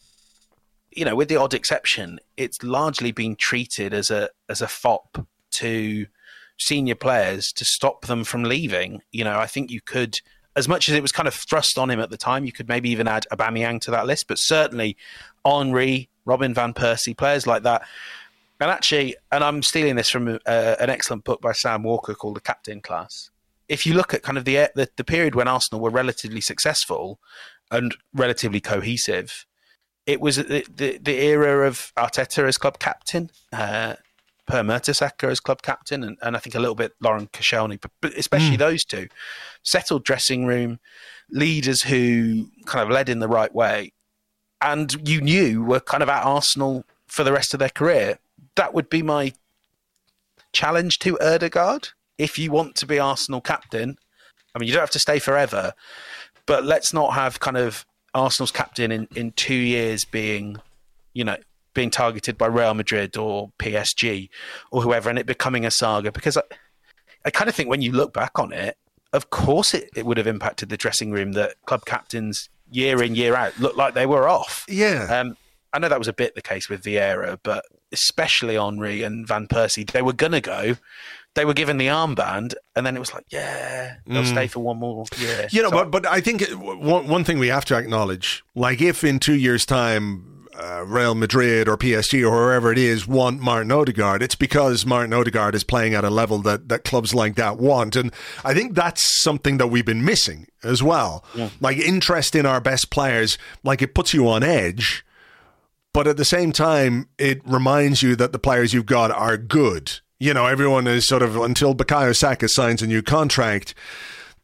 you 0.95 1.05
know, 1.05 1.15
with 1.15 1.29
the 1.29 1.35
odd 1.35 1.53
exception, 1.53 2.19
it's 2.37 2.61
largely 2.63 3.11
been 3.11 3.35
treated 3.35 3.93
as 3.93 4.09
a 4.09 4.29
as 4.49 4.61
a 4.61 4.67
fop 4.67 5.25
to 5.51 6.07
senior 6.57 6.95
players 6.95 7.51
to 7.53 7.65
stop 7.65 8.05
them 8.05 8.23
from 8.23 8.43
leaving. 8.43 9.01
You 9.11 9.23
know, 9.23 9.37
I 9.37 9.47
think 9.47 9.71
you 9.71 9.81
could, 9.81 10.19
as 10.55 10.67
much 10.67 10.89
as 10.89 10.95
it 10.95 11.01
was 11.01 11.11
kind 11.11 11.27
of 11.27 11.33
thrust 11.33 11.77
on 11.77 11.89
him 11.89 11.99
at 11.99 12.09
the 12.09 12.17
time, 12.17 12.45
you 12.45 12.51
could 12.51 12.67
maybe 12.67 12.89
even 12.89 13.07
add 13.07 13.25
Aubameyang 13.31 13.81
to 13.81 13.91
that 13.91 14.05
list, 14.05 14.27
but 14.27 14.37
certainly 14.37 14.97
Henri, 15.45 16.09
Robin 16.25 16.53
van 16.53 16.73
Persie, 16.73 17.17
players 17.17 17.47
like 17.47 17.63
that. 17.63 17.83
And 18.59 18.71
actually, 18.71 19.15
and 19.31 19.43
I'm 19.43 19.61
stealing 19.63 19.95
this 19.95 20.09
from 20.09 20.39
uh, 20.45 20.75
an 20.79 20.89
excellent 20.89 21.23
book 21.23 21.41
by 21.41 21.51
Sam 21.51 21.83
Walker 21.83 22.13
called 22.13 22.35
The 22.35 22.41
Captain 22.41 22.81
Class. 22.81 23.29
If 23.67 23.85
you 23.85 23.93
look 23.93 24.13
at 24.13 24.23
kind 24.23 24.37
of 24.37 24.45
the, 24.45 24.69
the 24.75 24.89
the 24.95 25.03
period 25.03 25.35
when 25.35 25.47
Arsenal 25.47 25.81
were 25.81 25.89
relatively 25.89 26.41
successful 26.41 27.19
and 27.71 27.95
relatively 28.13 28.61
cohesive, 28.61 29.45
it 30.05 30.19
was 30.19 30.37
the, 30.37 30.65
the, 30.73 30.97
the 30.97 31.21
era 31.21 31.67
of 31.67 31.93
Arteta 31.97 32.47
as 32.47 32.57
club 32.57 32.79
captain, 32.79 33.29
uh, 33.51 33.95
Per 34.45 34.61
Mertesacker 34.61 35.31
as 35.31 35.39
club 35.39 35.61
captain, 35.61 36.03
and, 36.03 36.17
and 36.21 36.35
I 36.35 36.39
think 36.39 36.53
a 36.53 36.59
little 36.59 36.75
bit 36.75 36.91
Laurent 36.99 37.31
Koscielny, 37.31 37.79
but, 37.79 37.91
but 38.01 38.13
especially 38.17 38.57
mm. 38.57 38.59
those 38.59 38.83
two. 38.83 39.07
Settled 39.63 40.03
dressing 40.03 40.45
room, 40.45 40.79
leaders 41.31 41.83
who 41.83 42.49
kind 42.65 42.83
of 42.83 42.89
led 42.89 43.07
in 43.07 43.19
the 43.19 43.29
right 43.29 43.53
way, 43.55 43.93
and 44.61 45.07
you 45.07 45.21
knew 45.21 45.63
were 45.63 45.79
kind 45.79 46.03
of 46.03 46.09
at 46.09 46.25
Arsenal 46.25 46.83
for 47.07 47.23
the 47.23 47.31
rest 47.31 47.53
of 47.53 47.59
their 47.59 47.69
career. 47.69 48.19
That 48.55 48.73
would 48.73 48.89
be 48.89 49.01
my 49.01 49.33
challenge 50.51 50.99
to 50.99 51.17
Odegaard. 51.19 51.89
If 52.17 52.37
you 52.37 52.51
want 52.51 52.75
to 52.75 52.85
be 52.85 52.99
Arsenal 52.99 53.39
captain, 53.39 53.97
I 54.53 54.59
mean, 54.59 54.67
you 54.67 54.73
don't 54.73 54.81
have 54.81 54.91
to 54.91 54.99
stay 54.99 55.19
forever, 55.19 55.73
but 56.45 56.65
let's 56.65 56.93
not 56.93 57.13
have 57.13 57.39
kind 57.39 57.57
of 57.57 57.85
Arsenal's 58.13 58.51
captain 58.51 58.91
in, 58.91 59.07
in 59.15 59.31
two 59.31 59.53
years 59.53 60.05
being, 60.05 60.57
you 61.13 61.23
know, 61.23 61.37
being 61.73 61.89
targeted 61.89 62.37
by 62.37 62.45
Real 62.45 62.73
Madrid 62.73 63.17
or 63.17 63.51
PSG 63.59 64.29
or 64.71 64.81
whoever, 64.81 65.09
and 65.09 65.17
it 65.17 65.25
becoming 65.25 65.65
a 65.65 65.71
saga. 65.71 66.11
Because 66.11 66.37
I, 66.37 66.43
I 67.25 67.31
kind 67.31 67.49
of 67.49 67.55
think 67.55 67.69
when 67.69 67.81
you 67.81 67.91
look 67.91 68.13
back 68.13 68.37
on 68.37 68.53
it, 68.53 68.77
of 69.11 69.29
course 69.29 69.73
it, 69.73 69.89
it 69.95 70.05
would 70.05 70.17
have 70.17 70.27
impacted 70.27 70.69
the 70.69 70.77
dressing 70.77 71.11
room 71.11 71.33
that 71.33 71.55
club 71.65 71.85
captains 71.85 72.49
year 72.71 73.01
in 73.03 73.15
year 73.15 73.35
out 73.35 73.57
looked 73.59 73.77
like 73.77 73.93
they 73.93 74.05
were 74.05 74.27
off. 74.27 74.65
Yeah. 74.67 75.07
Um, 75.09 75.37
I 75.71 75.79
know 75.79 75.89
that 75.89 75.99
was 75.99 76.07
a 76.07 76.13
bit 76.13 76.35
the 76.35 76.41
case 76.41 76.69
with 76.69 76.83
Vieira, 76.83 77.39
but 77.41 77.65
especially 77.91 78.57
Henri 78.57 79.03
and 79.03 79.27
Van 79.27 79.47
Persie, 79.47 79.89
they 79.89 80.01
were 80.01 80.13
gonna 80.13 80.41
go 80.41 80.75
they 81.35 81.45
were 81.45 81.53
given 81.53 81.77
the 81.77 81.87
armband, 81.87 82.53
and 82.75 82.85
then 82.85 82.95
it 82.95 82.99
was 82.99 83.13
like, 83.13 83.25
yeah, 83.29 83.95
they'll 84.05 84.23
mm. 84.23 84.27
stay 84.27 84.47
for 84.47 84.59
one 84.59 84.77
more 84.77 85.05
year. 85.17 85.47
You 85.51 85.63
know, 85.63 85.69
so, 85.69 85.77
but 85.77 85.91
but 85.91 86.05
I 86.05 86.21
think 86.21 86.47
one 86.51 87.07
one 87.07 87.23
thing 87.23 87.39
we 87.39 87.47
have 87.47 87.65
to 87.65 87.75
acknowledge, 87.75 88.43
like 88.55 88.81
if 88.81 89.03
in 89.03 89.19
two 89.19 89.35
years' 89.35 89.65
time. 89.65 90.29
Uh, 90.55 90.83
Real 90.85 91.15
Madrid 91.15 91.67
or 91.67 91.75
PSG 91.77 92.21
or 92.21 92.29
wherever 92.29 92.71
it 92.71 92.77
is 92.77 93.07
want 93.07 93.41
Martin 93.41 93.71
Odegaard, 93.71 94.21
it's 94.21 94.35
because 94.35 94.85
Martin 94.85 95.11
Odegaard 95.11 95.55
is 95.55 95.63
playing 95.63 95.95
at 95.95 96.03
a 96.03 96.11
level 96.11 96.37
that, 96.43 96.69
that 96.69 96.83
clubs 96.83 97.15
like 97.15 97.33
that 97.37 97.57
want. 97.57 97.95
And 97.95 98.13
I 98.45 98.53
think 98.53 98.75
that's 98.75 99.23
something 99.23 99.57
that 99.57 99.69
we've 99.69 99.83
been 99.83 100.05
missing 100.05 100.45
as 100.63 100.83
well. 100.83 101.25
Yeah. 101.33 101.49
Like 101.59 101.79
interest 101.79 102.35
in 102.35 102.45
our 102.45 102.61
best 102.61 102.91
players, 102.91 103.39
like 103.63 103.81
it 103.81 103.95
puts 103.95 104.13
you 104.13 104.29
on 104.29 104.43
edge, 104.43 105.03
but 105.91 106.05
at 106.05 106.17
the 106.17 106.23
same 106.23 106.51
time, 106.51 107.09
it 107.17 107.41
reminds 107.47 108.03
you 108.03 108.15
that 108.17 108.31
the 108.31 108.37
players 108.37 108.75
you've 108.75 108.85
got 108.85 109.09
are 109.09 109.37
good 109.37 110.01
you 110.19 110.33
know, 110.33 110.45
everyone 110.45 110.87
is 110.87 111.07
sort 111.07 111.21
of 111.21 111.35
until 111.37 111.75
Bukayo 111.75 112.15
Saka 112.15 112.47
signs 112.47 112.81
a 112.81 112.87
new 112.87 113.01
contract. 113.01 113.73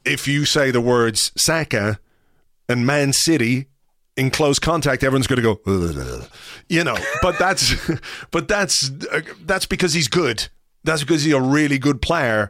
If 0.06 0.28
you 0.28 0.46
say 0.46 0.72
the 0.72 0.82
words 0.82 1.32
Saka 1.36 2.00
and 2.68 2.86
Man 2.86 3.14
City 3.14 3.68
in 4.18 4.30
close 4.32 4.60
contact, 4.60 5.04
everyone's 5.04 5.28
going 5.28 5.42
to 5.42 5.56
go, 5.56 6.26
you 6.70 6.84
know. 6.84 6.98
But 7.22 7.40
that's 7.40 7.76
but 8.32 8.48
that's 8.48 8.92
uh, 9.12 9.22
that's 9.46 9.66
because 9.66 9.94
he's 9.94 10.08
good. 10.08 10.48
That's 10.84 11.02
because 11.02 11.24
he's 11.24 11.34
a 11.34 11.42
really 11.42 11.78
good 11.78 12.02
player, 12.02 12.50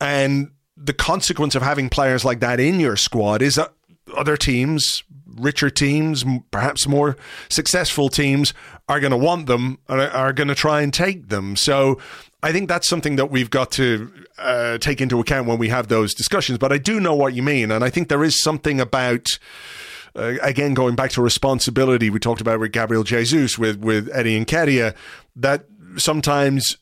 and 0.00 0.50
the 0.76 0.92
consequence 0.92 1.54
of 1.54 1.62
having 1.62 1.88
players 1.88 2.24
like 2.24 2.40
that 2.40 2.60
in 2.60 2.78
your 2.78 2.96
squad 2.96 3.42
is 3.42 3.56
that 3.56 3.72
other 4.16 4.36
teams, 4.36 5.02
richer 5.26 5.70
teams, 5.70 6.24
perhaps 6.50 6.86
more 6.86 7.16
successful 7.48 8.08
teams, 8.08 8.54
are 8.88 9.00
going 9.00 9.10
to 9.10 9.16
want 9.16 9.46
them 9.46 9.78
and 9.88 10.00
are 10.00 10.32
going 10.32 10.48
to 10.48 10.54
try 10.54 10.80
and 10.80 10.92
take 10.92 11.28
them. 11.28 11.56
So 11.56 11.98
I 12.42 12.52
think 12.52 12.68
that's 12.68 12.88
something 12.88 13.16
that 13.16 13.30
we've 13.30 13.50
got 13.50 13.70
to 13.72 14.12
uh, 14.38 14.78
take 14.78 15.00
into 15.00 15.20
account 15.20 15.46
when 15.46 15.58
we 15.58 15.68
have 15.68 15.88
those 15.88 16.14
discussions. 16.14 16.58
But 16.58 16.72
I 16.72 16.78
do 16.78 17.00
know 17.00 17.14
what 17.14 17.34
you 17.34 17.42
mean, 17.42 17.70
and 17.70 17.84
I 17.84 17.90
think 17.90 18.08
there 18.08 18.24
is 18.24 18.42
something 18.42 18.80
about. 18.80 19.26
Uh, 20.16 20.36
again, 20.42 20.72
going 20.74 20.96
back 20.96 21.10
to 21.10 21.22
responsibility, 21.22 22.08
we 22.10 22.18
talked 22.18 22.40
about 22.40 22.58
with 22.58 22.72
Gabriel 22.72 23.04
Jesus, 23.04 23.58
with 23.58 23.76
with 23.76 24.08
Eddie 24.12 24.42
Nketiah, 24.42 24.94
that 25.36 25.66
sometimes 25.98 26.76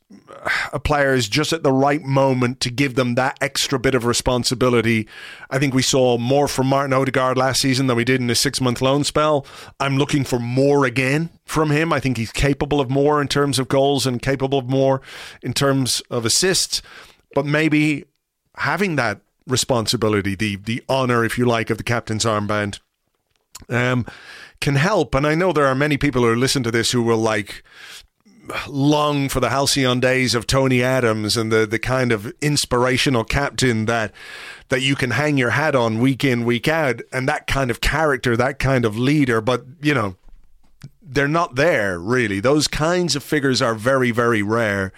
a 0.72 0.78
player 0.78 1.14
is 1.14 1.28
just 1.28 1.52
at 1.52 1.62
the 1.62 1.72
right 1.72 2.02
moment 2.02 2.60
to 2.60 2.70
give 2.70 2.94
them 2.94 3.14
that 3.14 3.36
extra 3.40 3.78
bit 3.78 3.94
of 3.94 4.04
responsibility. 4.04 5.08
I 5.50 5.58
think 5.58 5.74
we 5.74 5.82
saw 5.82 6.18
more 6.18 6.48
from 6.48 6.68
Martin 6.68 6.92
Odegaard 6.92 7.36
last 7.36 7.60
season 7.60 7.86
than 7.86 7.96
we 7.96 8.04
did 8.04 8.20
in 8.20 8.28
his 8.28 8.40
six 8.40 8.60
month 8.60 8.80
loan 8.80 9.04
spell. 9.04 9.46
I'm 9.80 9.98
looking 9.98 10.24
for 10.24 10.38
more 10.38 10.84
again 10.84 11.30
from 11.44 11.70
him. 11.70 11.92
I 11.92 12.00
think 12.00 12.16
he's 12.16 12.32
capable 12.32 12.80
of 12.80 12.90
more 12.90 13.20
in 13.20 13.28
terms 13.28 13.58
of 13.58 13.68
goals 13.68 14.06
and 14.06 14.22
capable 14.22 14.58
of 14.58 14.68
more 14.68 15.00
in 15.42 15.52
terms 15.52 16.02
of 16.10 16.24
assists. 16.24 16.82
But 17.34 17.46
maybe 17.46 18.04
having 18.56 18.96
that 18.96 19.20
responsibility, 19.46 20.34
the 20.34 20.56
the 20.56 20.82
honor, 20.88 21.24
if 21.24 21.38
you 21.38 21.46
like, 21.46 21.70
of 21.70 21.78
the 21.78 21.84
captain's 21.84 22.24
armband, 22.24 22.80
um, 23.68 24.06
can 24.60 24.76
help. 24.76 25.14
And 25.14 25.26
I 25.26 25.34
know 25.34 25.52
there 25.52 25.66
are 25.66 25.74
many 25.74 25.96
people 25.96 26.22
who 26.22 26.34
listen 26.34 26.62
to 26.62 26.70
this 26.70 26.90
who 26.92 27.02
will 27.02 27.18
like 27.18 27.62
long 28.68 29.28
for 29.28 29.40
the 29.40 29.50
halcyon 29.50 30.00
days 30.00 30.34
of 30.34 30.46
Tony 30.46 30.82
Adams 30.82 31.36
and 31.36 31.52
the 31.52 31.66
the 31.66 31.78
kind 31.78 32.12
of 32.12 32.32
inspirational 32.40 33.24
captain 33.24 33.86
that 33.86 34.12
that 34.68 34.82
you 34.82 34.96
can 34.96 35.12
hang 35.12 35.36
your 35.36 35.50
hat 35.50 35.74
on 35.74 36.00
week 36.00 36.24
in 36.24 36.44
week 36.44 36.68
out 36.68 37.00
and 37.12 37.28
that 37.28 37.46
kind 37.46 37.70
of 37.70 37.80
character 37.80 38.36
that 38.36 38.58
kind 38.58 38.84
of 38.84 38.98
leader. 38.98 39.40
But 39.40 39.64
you 39.80 39.94
know 39.94 40.16
they're 41.02 41.28
not 41.28 41.54
there 41.54 41.98
really. 41.98 42.40
Those 42.40 42.66
kinds 42.68 43.16
of 43.16 43.22
figures 43.22 43.62
are 43.62 43.74
very 43.74 44.10
very 44.10 44.42
rare. 44.42 44.92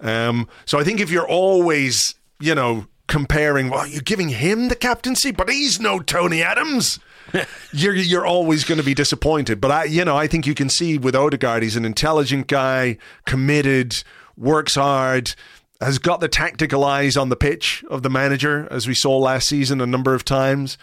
Um, 0.00 0.48
so 0.64 0.78
I 0.78 0.84
think 0.84 1.00
if 1.00 1.10
you're 1.10 1.28
always 1.28 2.14
you 2.40 2.54
know 2.54 2.86
comparing 3.06 3.70
well 3.70 3.86
you're 3.86 4.02
giving 4.02 4.30
him 4.30 4.68
the 4.68 4.76
captaincy? 4.76 5.30
But 5.30 5.50
he's 5.50 5.80
no 5.80 6.00
Tony 6.00 6.42
Adams 6.42 6.98
you're 7.72 7.94
you're 7.94 8.26
always 8.26 8.64
going 8.64 8.78
to 8.78 8.84
be 8.84 8.94
disappointed. 8.94 9.60
But 9.60 9.70
I, 9.70 9.84
you 9.84 10.04
know, 10.04 10.16
I 10.16 10.26
think 10.26 10.46
you 10.46 10.54
can 10.54 10.68
see 10.68 10.98
with 10.98 11.14
Odegaard, 11.14 11.62
he's 11.62 11.76
an 11.76 11.84
intelligent 11.84 12.46
guy, 12.46 12.98
committed, 13.24 14.02
works 14.36 14.74
hard, 14.74 15.34
has 15.80 15.98
got 15.98 16.20
the 16.20 16.28
tactical 16.28 16.84
eyes 16.84 17.16
on 17.16 17.28
the 17.28 17.36
pitch 17.36 17.84
of 17.90 18.02
the 18.02 18.10
manager, 18.10 18.68
as 18.70 18.86
we 18.86 18.94
saw 18.94 19.18
last 19.18 19.48
season 19.48 19.80
a 19.80 19.86
number 19.86 20.14
of 20.14 20.24
times. 20.24 20.78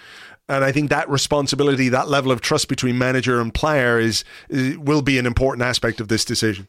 And 0.49 0.63
I 0.63 0.71
think 0.71 0.89
that 0.89 1.09
responsibility, 1.09 1.89
that 1.89 2.09
level 2.09 2.31
of 2.31 2.41
trust 2.41 2.67
between 2.67 2.97
manager 2.97 3.39
and 3.39 3.53
player, 3.53 3.97
is, 3.97 4.25
is 4.49 4.77
will 4.77 5.01
be 5.01 5.17
an 5.17 5.25
important 5.25 5.63
aspect 5.63 6.01
of 6.01 6.09
this 6.09 6.25
decision. 6.25 6.67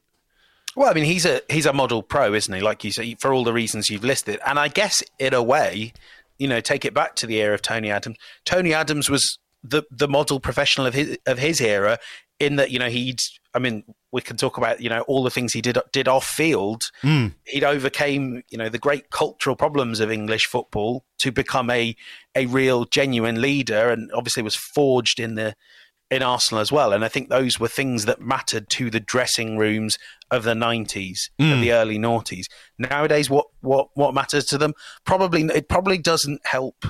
Well, 0.76 0.90
I 0.90 0.94
mean, 0.94 1.04
he's 1.04 1.24
a 1.24 1.40
he's 1.48 1.66
a 1.66 1.72
model 1.72 2.02
pro, 2.02 2.34
isn't 2.34 2.52
he? 2.52 2.60
Like 2.60 2.84
you 2.84 2.92
say, 2.92 3.16
for 3.20 3.32
all 3.32 3.44
the 3.44 3.52
reasons 3.52 3.90
you've 3.90 4.04
listed. 4.04 4.40
And 4.46 4.58
I 4.58 4.68
guess 4.68 5.02
in 5.18 5.34
a 5.34 5.42
way, 5.42 5.92
you 6.38 6.48
know, 6.48 6.60
take 6.60 6.84
it 6.84 6.94
back 6.94 7.14
to 7.16 7.26
the 7.26 7.40
era 7.40 7.54
of 7.54 7.62
Tony 7.62 7.90
Adams. 7.90 8.16
Tony 8.44 8.72
Adams 8.72 9.08
was 9.08 9.38
the 9.64 9.82
the 9.90 10.06
model 10.06 10.38
professional 10.38 10.86
of 10.86 10.94
his 10.94 11.18
of 11.26 11.38
his 11.38 11.60
era 11.60 11.98
in 12.38 12.56
that 12.56 12.70
you 12.70 12.78
know 12.78 12.88
he'd 12.88 13.20
I 13.54 13.58
mean 13.58 13.82
we 14.12 14.20
can 14.20 14.36
talk 14.36 14.58
about 14.58 14.80
you 14.80 14.90
know 14.90 15.00
all 15.02 15.22
the 15.22 15.30
things 15.30 15.52
he 15.52 15.62
did 15.62 15.78
did 15.92 16.06
off 16.06 16.26
field 16.26 16.90
mm. 17.02 17.32
he'd 17.46 17.64
overcame 17.64 18.42
you 18.50 18.58
know 18.58 18.68
the 18.68 18.78
great 18.78 19.10
cultural 19.10 19.56
problems 19.56 20.00
of 20.00 20.10
English 20.10 20.46
football 20.46 21.04
to 21.18 21.32
become 21.32 21.70
a 21.70 21.96
a 22.34 22.46
real 22.46 22.84
genuine 22.84 23.40
leader 23.40 23.88
and 23.88 24.10
obviously 24.12 24.42
was 24.42 24.54
forged 24.54 25.18
in 25.18 25.34
the 25.34 25.54
in 26.10 26.22
Arsenal 26.22 26.60
as 26.60 26.70
well 26.70 26.92
and 26.92 27.04
I 27.04 27.08
think 27.08 27.30
those 27.30 27.58
were 27.58 27.68
things 27.68 28.04
that 28.04 28.20
mattered 28.20 28.68
to 28.70 28.90
the 28.90 29.00
dressing 29.00 29.56
rooms 29.56 29.98
of 30.30 30.44
the 30.44 30.52
90s 30.52 31.30
mm. 31.40 31.52
and 31.52 31.62
the 31.62 31.72
early 31.72 31.98
noughties 31.98 32.44
nowadays 32.78 33.30
what 33.30 33.46
what 33.60 33.88
what 33.94 34.12
matters 34.12 34.44
to 34.46 34.58
them 34.58 34.74
probably 35.06 35.42
it 35.44 35.68
probably 35.68 35.96
doesn't 35.96 36.40
help 36.44 36.84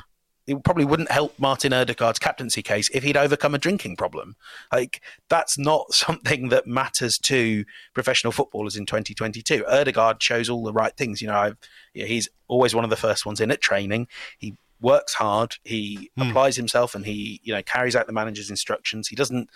it 0.46 0.62
probably 0.64 0.84
wouldn't 0.84 1.10
help 1.10 1.38
Martin 1.38 1.72
Odegaard's 1.72 2.18
captaincy 2.18 2.62
case 2.62 2.90
if 2.90 3.02
he'd 3.02 3.16
overcome 3.16 3.54
a 3.54 3.58
drinking 3.58 3.96
problem. 3.96 4.36
Like 4.72 5.00
that's 5.28 5.58
not 5.58 5.92
something 5.94 6.48
that 6.48 6.66
matters 6.66 7.18
to 7.24 7.64
professional 7.94 8.32
footballers 8.32 8.76
in 8.76 8.86
2022. 8.86 9.66
Odegaard 9.66 10.22
shows 10.22 10.50
all 10.50 10.64
the 10.64 10.72
right 10.72 10.96
things. 10.96 11.22
You 11.22 11.28
know, 11.28 11.54
yeah, 11.94 12.06
he's 12.06 12.28
always 12.48 12.74
one 12.74 12.84
of 12.84 12.90
the 12.90 12.96
first 12.96 13.24
ones 13.24 13.40
in 13.40 13.50
at 13.50 13.60
training. 13.60 14.08
He 14.38 14.56
works 14.80 15.14
hard. 15.14 15.56
He 15.64 16.10
mm. 16.18 16.28
applies 16.28 16.56
himself, 16.56 16.94
and 16.94 17.06
he 17.06 17.40
you 17.42 17.54
know 17.54 17.62
carries 17.62 17.96
out 17.96 18.06
the 18.06 18.12
manager's 18.12 18.50
instructions. 18.50 19.08
He 19.08 19.16
doesn't 19.16 19.48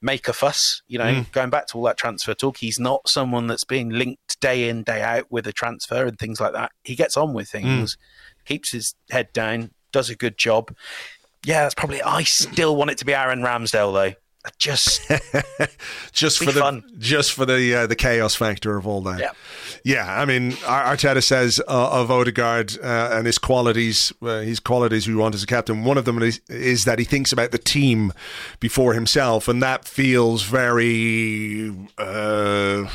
make 0.00 0.28
a 0.28 0.32
fuss. 0.32 0.82
You 0.86 0.98
know, 0.98 1.04
mm. 1.04 1.32
going 1.32 1.50
back 1.50 1.66
to 1.68 1.78
all 1.78 1.84
that 1.84 1.98
transfer 1.98 2.34
talk, 2.34 2.58
he's 2.58 2.78
not 2.78 3.08
someone 3.08 3.48
that's 3.48 3.64
being 3.64 3.90
linked 3.90 4.40
day 4.40 4.68
in 4.68 4.84
day 4.84 5.02
out 5.02 5.26
with 5.30 5.46
a 5.46 5.52
transfer 5.52 6.06
and 6.06 6.18
things 6.18 6.40
like 6.40 6.52
that. 6.52 6.70
He 6.84 6.94
gets 6.94 7.16
on 7.16 7.34
with 7.34 7.48
things. 7.48 7.96
Mm. 7.96 7.98
Keeps 8.46 8.72
his 8.72 8.94
head 9.10 9.30
down, 9.34 9.72
does 9.92 10.10
a 10.10 10.14
good 10.14 10.38
job. 10.38 10.74
Yeah, 11.44 11.62
that's 11.62 11.74
probably. 11.74 12.02
I 12.02 12.24
still 12.24 12.76
want 12.76 12.90
it 12.90 12.98
to 12.98 13.04
be 13.04 13.14
Aaron 13.14 13.40
Ramsdale 13.40 13.92
though. 13.92 14.14
Just, 14.56 15.02
just 16.12 16.38
for 16.38 16.52
the 16.52 16.82
just 16.98 17.32
for 17.32 17.44
the 17.44 17.74
uh, 17.74 17.86
the 17.86 17.96
chaos 17.96 18.34
factor 18.34 18.76
of 18.76 18.86
all 18.86 19.02
that. 19.02 19.20
Yeah, 19.20 19.32
yeah. 19.84 20.20
I 20.20 20.24
mean, 20.24 20.52
Arteta 20.52 21.22
says 21.22 21.60
uh, 21.68 21.90
of 21.90 22.10
Odegaard 22.10 22.78
uh, 22.82 23.10
and 23.12 23.26
his 23.26 23.36
qualities, 23.36 24.12
uh, 24.22 24.40
his 24.40 24.60
qualities 24.60 25.06
we 25.06 25.14
want 25.14 25.34
as 25.34 25.42
a 25.42 25.46
captain. 25.46 25.84
One 25.84 25.98
of 25.98 26.04
them 26.06 26.22
is, 26.22 26.40
is 26.48 26.84
that 26.84 26.98
he 26.98 27.04
thinks 27.04 27.32
about 27.32 27.50
the 27.50 27.58
team 27.58 28.12
before 28.60 28.94
himself, 28.94 29.48
and 29.48 29.62
that 29.62 29.86
feels 29.86 30.44
very 30.44 31.74
uh, 31.98 32.88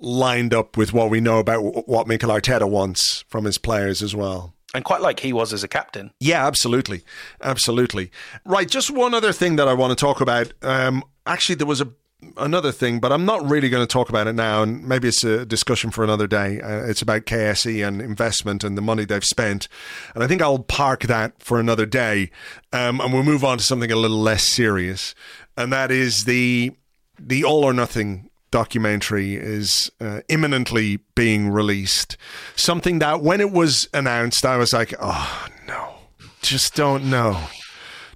lined 0.00 0.54
up 0.54 0.76
with 0.76 0.92
what 0.92 1.10
we 1.10 1.20
know 1.20 1.38
about 1.38 1.88
what 1.88 2.08
Mikel 2.08 2.30
Arteta 2.30 2.68
wants 2.68 3.24
from 3.28 3.44
his 3.44 3.58
players 3.58 4.02
as 4.02 4.14
well 4.14 4.54
and 4.74 4.84
quite 4.84 5.00
like 5.00 5.20
he 5.20 5.32
was 5.32 5.52
as 5.52 5.64
a 5.64 5.68
captain. 5.68 6.12
Yeah, 6.20 6.46
absolutely, 6.46 7.02
absolutely. 7.42 8.10
Right, 8.44 8.68
just 8.68 8.90
one 8.90 9.14
other 9.14 9.32
thing 9.32 9.56
that 9.56 9.68
I 9.68 9.74
want 9.74 9.90
to 9.90 9.96
talk 9.96 10.20
about. 10.20 10.52
Um, 10.62 11.04
actually, 11.26 11.56
there 11.56 11.66
was 11.66 11.80
a 11.80 11.88
another 12.36 12.72
thing, 12.72 13.00
but 13.00 13.12
I'm 13.12 13.24
not 13.24 13.48
really 13.48 13.68
going 13.68 13.86
to 13.86 13.90
talk 13.92 14.08
about 14.08 14.26
it 14.26 14.34
now, 14.34 14.62
and 14.62 14.86
maybe 14.86 15.08
it's 15.08 15.24
a 15.24 15.46
discussion 15.46 15.90
for 15.90 16.04
another 16.04 16.26
day. 16.26 16.60
Uh, 16.60 16.84
it's 16.84 17.02
about 17.02 17.22
KSE 17.22 17.86
and 17.86 18.00
investment 18.00 18.62
and 18.64 18.76
the 18.76 18.82
money 18.82 19.04
they've 19.04 19.24
spent, 19.24 19.68
and 20.14 20.22
I 20.22 20.26
think 20.26 20.42
I'll 20.42 20.58
park 20.58 21.04
that 21.04 21.42
for 21.42 21.58
another 21.58 21.86
day, 21.86 22.30
um, 22.72 23.00
and 23.00 23.12
we'll 23.12 23.22
move 23.22 23.44
on 23.44 23.58
to 23.58 23.64
something 23.64 23.90
a 23.90 23.96
little 23.96 24.20
less 24.20 24.44
serious, 24.44 25.14
and 25.56 25.72
that 25.72 25.90
is 25.90 26.24
the 26.24 26.72
the 27.18 27.44
all 27.44 27.64
or 27.64 27.72
nothing 27.72 28.29
documentary 28.50 29.34
is 29.34 29.90
uh, 30.00 30.20
imminently 30.28 30.98
being 31.14 31.50
released. 31.50 32.16
Something 32.56 32.98
that 32.98 33.22
when 33.22 33.40
it 33.40 33.50
was 33.50 33.88
announced, 33.94 34.44
I 34.44 34.56
was 34.56 34.72
like, 34.72 34.94
oh 35.00 35.48
no, 35.66 35.94
just 36.42 36.74
don't 36.74 37.08
know. 37.08 37.46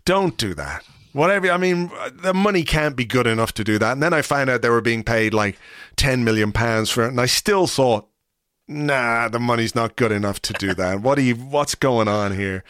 Don't 0.04 0.36
do 0.36 0.54
that. 0.54 0.84
Whatever. 1.12 1.50
I 1.50 1.56
mean, 1.56 1.90
the 2.12 2.34
money 2.34 2.64
can't 2.64 2.96
be 2.96 3.04
good 3.04 3.26
enough 3.26 3.54
to 3.54 3.64
do 3.64 3.78
that. 3.78 3.92
And 3.92 4.02
then 4.02 4.12
I 4.12 4.20
found 4.20 4.50
out 4.50 4.62
they 4.62 4.68
were 4.68 4.80
being 4.80 5.04
paid 5.04 5.32
like 5.32 5.56
10 5.96 6.24
million 6.24 6.50
pounds 6.50 6.90
for 6.90 7.04
it. 7.04 7.08
And 7.08 7.20
I 7.20 7.26
still 7.26 7.68
thought, 7.68 8.08
nah, 8.66 9.28
the 9.28 9.38
money's 9.38 9.76
not 9.76 9.94
good 9.94 10.10
enough 10.10 10.42
to 10.42 10.52
do 10.54 10.74
that. 10.74 11.00
what 11.00 11.18
are 11.18 11.22
you, 11.22 11.36
what's 11.36 11.76
going 11.76 12.08
on 12.08 12.36
here? 12.36 12.64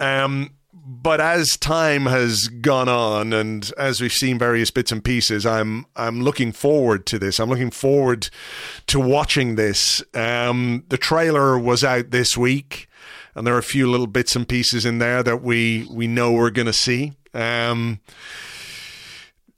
Um, 0.00 0.50
but 0.88 1.20
as 1.20 1.56
time 1.56 2.06
has 2.06 2.46
gone 2.46 2.88
on 2.88 3.32
and 3.32 3.72
as 3.76 4.00
we've 4.00 4.12
seen 4.12 4.38
various 4.38 4.70
bits 4.70 4.92
and 4.92 5.02
pieces 5.02 5.44
i'm 5.44 5.84
i'm 5.96 6.22
looking 6.22 6.52
forward 6.52 7.06
to 7.06 7.18
this. 7.18 7.40
I'm 7.40 7.50
looking 7.50 7.70
forward 7.70 8.28
to 8.86 9.00
watching 9.00 9.56
this. 9.56 10.02
Um, 10.14 10.84
the 10.88 10.98
trailer 10.98 11.58
was 11.58 11.82
out 11.82 12.10
this 12.10 12.36
week 12.36 12.88
and 13.34 13.46
there 13.46 13.54
are 13.54 13.58
a 13.58 13.62
few 13.62 13.90
little 13.90 14.06
bits 14.06 14.36
and 14.36 14.48
pieces 14.48 14.84
in 14.84 14.98
there 14.98 15.22
that 15.22 15.42
we 15.42 15.86
we 15.90 16.06
know 16.06 16.32
we're 16.32 16.50
going 16.50 16.66
to 16.66 16.72
see. 16.72 17.12
Um, 17.34 18.00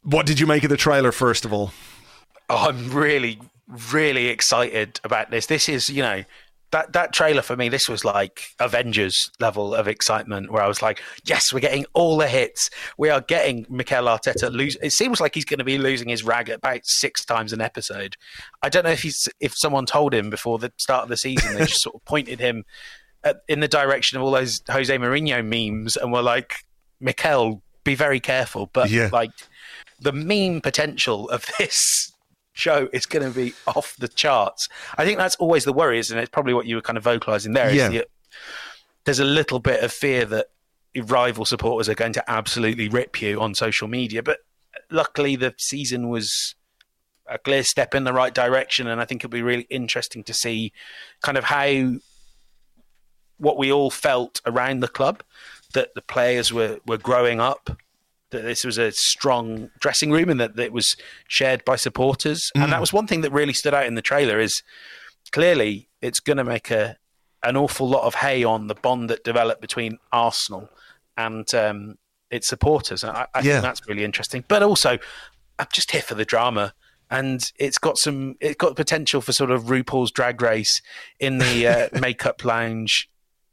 what 0.03 0.27
did 0.27 0.41
you 0.41 0.47
make 0.47 0.65
of 0.65 0.71
the 0.71 0.77
trailer 0.77 1.13
first 1.13 1.45
of 1.45 1.53
all? 1.53 1.73
Oh, 2.51 2.69
i'm 2.69 2.91
really 2.91 3.39
really 3.69 4.29
excited 4.29 5.01
about 5.05 5.31
this. 5.31 5.47
This 5.47 5.69
is 5.69 5.89
you 5.89 6.03
know 6.03 6.25
that 6.71 6.93
that 6.93 7.13
trailer 7.13 7.43
for 7.43 7.57
me, 7.57 7.69
this 7.69 7.89
was 7.89 8.05
like 8.05 8.49
Avengers 8.61 9.31
level 9.41 9.75
of 9.75 9.89
excitement, 9.89 10.51
where 10.53 10.63
I 10.63 10.69
was 10.69 10.83
like, 10.83 11.01
"Yes, 11.25 11.53
we're 11.53 11.61
getting 11.61 11.87
all 11.95 12.17
the 12.19 12.29
hits. 12.29 12.69
We 12.99 13.09
are 13.11 13.21
getting 13.23 13.65
Mikel 13.69 14.05
Arteta 14.05 14.51
lose." 14.53 14.77
It 14.83 14.93
seems 14.93 15.21
like 15.21 15.35
he's 15.35 15.45
going 15.45 15.59
to 15.59 15.65
be 15.65 15.79
losing 15.79 16.09
his 16.09 16.23
rag 16.25 16.49
about 16.51 16.81
six 16.85 17.25
times 17.25 17.53
an 17.53 17.61
episode. 17.61 18.17
I 18.63 18.69
don't 18.69 18.85
know 18.85 18.91
if 18.91 19.03
he's 19.03 19.29
if 19.41 19.55
someone 19.57 19.87
told 19.87 20.13
him 20.13 20.31
before 20.31 20.59
the 20.59 20.73
start 20.79 21.05
of 21.05 21.09
the 21.09 21.17
season, 21.17 21.55
they 21.55 21.61
just 21.67 21.81
sort 21.83 21.95
of 21.97 22.05
pointed 22.05 22.39
him 22.41 22.65
at, 23.25 23.39
in 23.49 23.61
the 23.61 23.69
direction 23.69 24.17
of 24.19 24.23
all 24.25 24.31
those 24.31 24.61
Jose 24.69 24.97
Mourinho 24.97 25.45
memes, 25.45 25.97
and 25.97 26.13
were 26.13 26.23
like, 26.23 26.57
"Mikel, 27.01 27.63
be 27.85 27.95
very 27.95 28.21
careful. 28.21 28.69
But 28.73 28.91
Yeah. 28.91 29.09
like 29.13 29.31
the 30.01 30.13
meme 30.13 30.61
potential 30.61 31.29
of 31.31 31.47
this 31.59 32.13
show 32.59 32.89
is 32.93 33.07
going 33.07 33.25
to 33.25 33.31
be 33.35 33.55
off 33.67 33.97
the 33.97 34.09
charts. 34.09 34.69
I 34.97 35.05
think 35.05 35.19
that's 35.19 35.37
always 35.37 35.65
the 35.65 35.73
worry, 35.73 35.99
isn't 35.99 36.17
it? 36.17 36.21
It's 36.23 36.31
probably 36.31 36.55
what 36.55 36.67
you 36.67 36.77
were 36.77 36.83
kind 36.83 36.99
of 36.99 37.05
vocalizing 37.05 37.53
there. 37.53 37.73
Yeah. 37.73 37.89
the- 37.89 38.07
there's 39.05 39.21
a 39.21 39.25
little 39.25 39.59
bit 39.59 39.83
of 39.83 39.91
fear 39.93 40.27
that 40.27 40.49
rival 41.05 41.45
supporters 41.47 41.89
are 41.89 41.95
going 41.95 42.13
to 42.13 42.31
absolutely 42.31 42.89
rip 42.89 43.23
you 43.23 43.41
on 43.41 43.55
social 43.55 43.89
media. 43.89 44.23
But 44.23 44.41
luckily, 44.91 45.35
the 45.37 45.55
season 45.57 46.09
was 46.11 46.55
a 47.27 47.39
clear 47.39 47.63
step 47.63 47.95
in 47.95 48.05
the 48.05 48.13
right 48.13 48.35
direction, 48.35 48.87
and 48.87 49.01
I 49.01 49.05
think 49.07 49.21
it'll 49.23 49.31
be 49.31 49.43
really 49.43 49.67
interesting 49.71 50.25
to 50.25 50.35
see 50.35 50.73
kind 51.23 51.39
of 51.39 51.45
how 51.45 51.95
what 53.39 53.57
we 53.57 53.71
all 53.73 53.91
felt 53.91 54.41
around 54.45 54.81
the 54.81 54.89
club 54.89 55.23
that 55.75 55.95
the 55.95 56.03
players 56.03 56.53
were 56.53 56.79
were 56.87 56.99
growing 56.99 57.41
up. 57.41 57.71
That 58.31 58.43
this 58.43 58.65
was 58.65 58.77
a 58.79 58.93
strong 58.93 59.71
dressing 59.81 60.11
room 60.11 60.29
and 60.29 60.39
that, 60.39 60.59
it 60.59 60.73
was 60.73 60.95
shared 61.29 61.65
by 61.65 61.77
supporters, 61.77 62.51
and 62.55 62.73
that 62.73 62.81
was 62.81 62.93
one 62.93 63.07
thing 63.07 63.23
that 63.23 63.33
really 63.33 63.55
stood 63.55 63.73
out 63.75 63.87
in 63.87 63.95
the 63.95 64.03
trailer. 64.03 64.39
Is 64.39 64.63
clearly 65.33 65.89
it's 66.03 66.21
going 66.21 66.37
to 66.37 66.45
make 66.45 66.71
a 66.71 66.97
an 67.43 67.57
awful 67.57 67.89
lot 67.89 68.05
of 68.05 68.17
hay 68.17 68.43
on 68.45 68.67
the 68.67 68.75
bond 68.75 69.09
that 69.11 69.23
developed 69.25 69.61
between 69.61 69.97
Arsenal 70.13 70.69
and 71.17 71.53
um, 71.55 71.97
its 72.31 72.49
supporters. 72.49 73.05
And 73.05 73.17
I, 73.17 73.27
I 73.33 73.39
Yeah. 73.41 73.53
think 73.55 73.63
that's 73.63 73.87
really 73.89 74.05
interesting. 74.05 74.45
But 74.49 74.63
also, 74.65 74.99
I'm 75.59 75.67
just 75.73 75.93
here 75.93 76.03
for 76.03 76.15
the 76.17 76.25
drama. 76.25 76.75
And 77.11 77.41
it's 77.57 77.79
got 77.79 77.97
some, 77.97 78.35
it's 78.41 78.57
got 78.57 78.75
potential 78.75 79.21
for 79.21 79.33
sort 79.33 79.51
of 79.53 79.65
RuPaul's 79.67 80.11
Drag 80.11 80.43
Race 80.43 80.83
in 81.21 81.39
the 81.39 81.67
uh, 81.67 81.89
makeup 82.01 82.45
lounge 82.45 83.09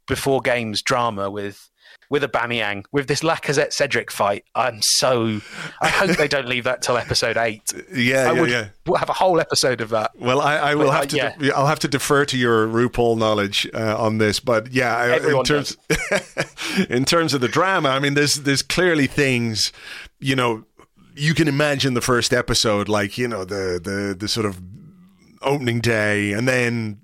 before 0.08 0.40
games 0.40 0.82
drama 0.82 1.30
with 1.30 1.70
with 2.10 2.22
Aubameyang 2.22 2.84
with 2.92 3.08
this 3.08 3.20
Lacazette 3.22 3.72
Cedric 3.72 4.10
fight. 4.10 4.44
I'm 4.54 4.78
so, 4.82 5.40
I 5.80 5.88
hope 5.88 6.16
they 6.16 6.28
don't 6.28 6.48
leave 6.48 6.64
that 6.64 6.82
till 6.82 6.96
episode 6.96 7.36
eight. 7.36 7.62
Yeah, 7.92 8.30
I 8.30 8.32
yeah, 8.34 8.40
would 8.40 8.50
yeah. 8.50 8.68
we'll 8.86 8.98
have 8.98 9.08
a 9.08 9.12
whole 9.14 9.40
episode 9.40 9.80
of 9.80 9.90
that. 9.90 10.10
Well, 10.18 10.40
I, 10.40 10.56
I 10.56 10.74
will 10.74 10.86
But, 10.86 10.90
uh, 10.90 10.92
have 11.24 11.34
to. 11.38 11.44
yeah. 11.46 11.52
I'll 11.54 11.66
have 11.66 11.78
to 11.80 11.88
defer 11.88 12.24
to 12.26 12.36
your 12.36 12.66
RuPaul 12.68 13.16
knowledge 13.18 13.66
uh, 13.74 13.96
on 13.96 14.18
this, 14.18 14.38
but 14.40 14.72
yeah, 14.72 14.94
I- 14.96 15.16
in 15.16 15.42
terms 15.44 15.76
in 16.88 17.04
terms 17.04 17.34
of 17.34 17.40
the 17.40 17.48
drama, 17.48 17.88
I 17.90 17.98
mean, 17.98 18.14
there's 18.14 18.34
there's 18.36 18.62
clearly 18.62 19.06
things, 19.06 19.72
you 20.20 20.36
know, 20.36 20.64
you 21.14 21.32
can 21.34 21.48
imagine 21.48 21.94
the 21.94 22.00
first 22.00 22.32
episode, 22.32 22.88
like 22.88 23.16
you 23.18 23.26
know 23.28 23.44
the 23.44 23.80
the 23.82 24.14
the 24.18 24.28
sort 24.28 24.46
of 24.46 24.60
opening 25.42 25.80
day, 25.80 26.32
and 26.32 26.46
then 26.48 26.98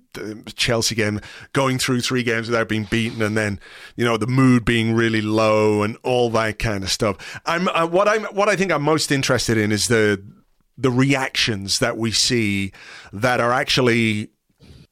Chelsea 0.54 0.94
game, 0.94 1.20
going 1.52 1.78
through 1.78 2.00
three 2.00 2.22
games 2.22 2.48
without 2.48 2.68
being 2.68 2.84
beaten, 2.84 3.22
and 3.22 3.36
then 3.36 3.60
you 3.96 4.04
know 4.04 4.16
the 4.16 4.26
mood 4.26 4.64
being 4.64 4.94
really 4.94 5.22
low 5.22 5.82
and 5.82 5.96
all 6.02 6.30
that 6.30 6.58
kind 6.58 6.84
of 6.84 6.90
stuff. 6.90 7.40
I'm 7.46 7.68
uh, 7.68 7.86
what 7.86 8.08
I'm 8.08 8.24
what 8.24 8.48
I 8.48 8.56
think 8.56 8.72
I'm 8.72 8.82
most 8.82 9.10
interested 9.10 9.56
in 9.56 9.72
is 9.72 9.86
the 9.86 10.22
the 10.78 10.90
reactions 10.90 11.78
that 11.78 11.96
we 11.96 12.10
see 12.10 12.72
that 13.12 13.40
are 13.40 13.52
actually 13.52 14.30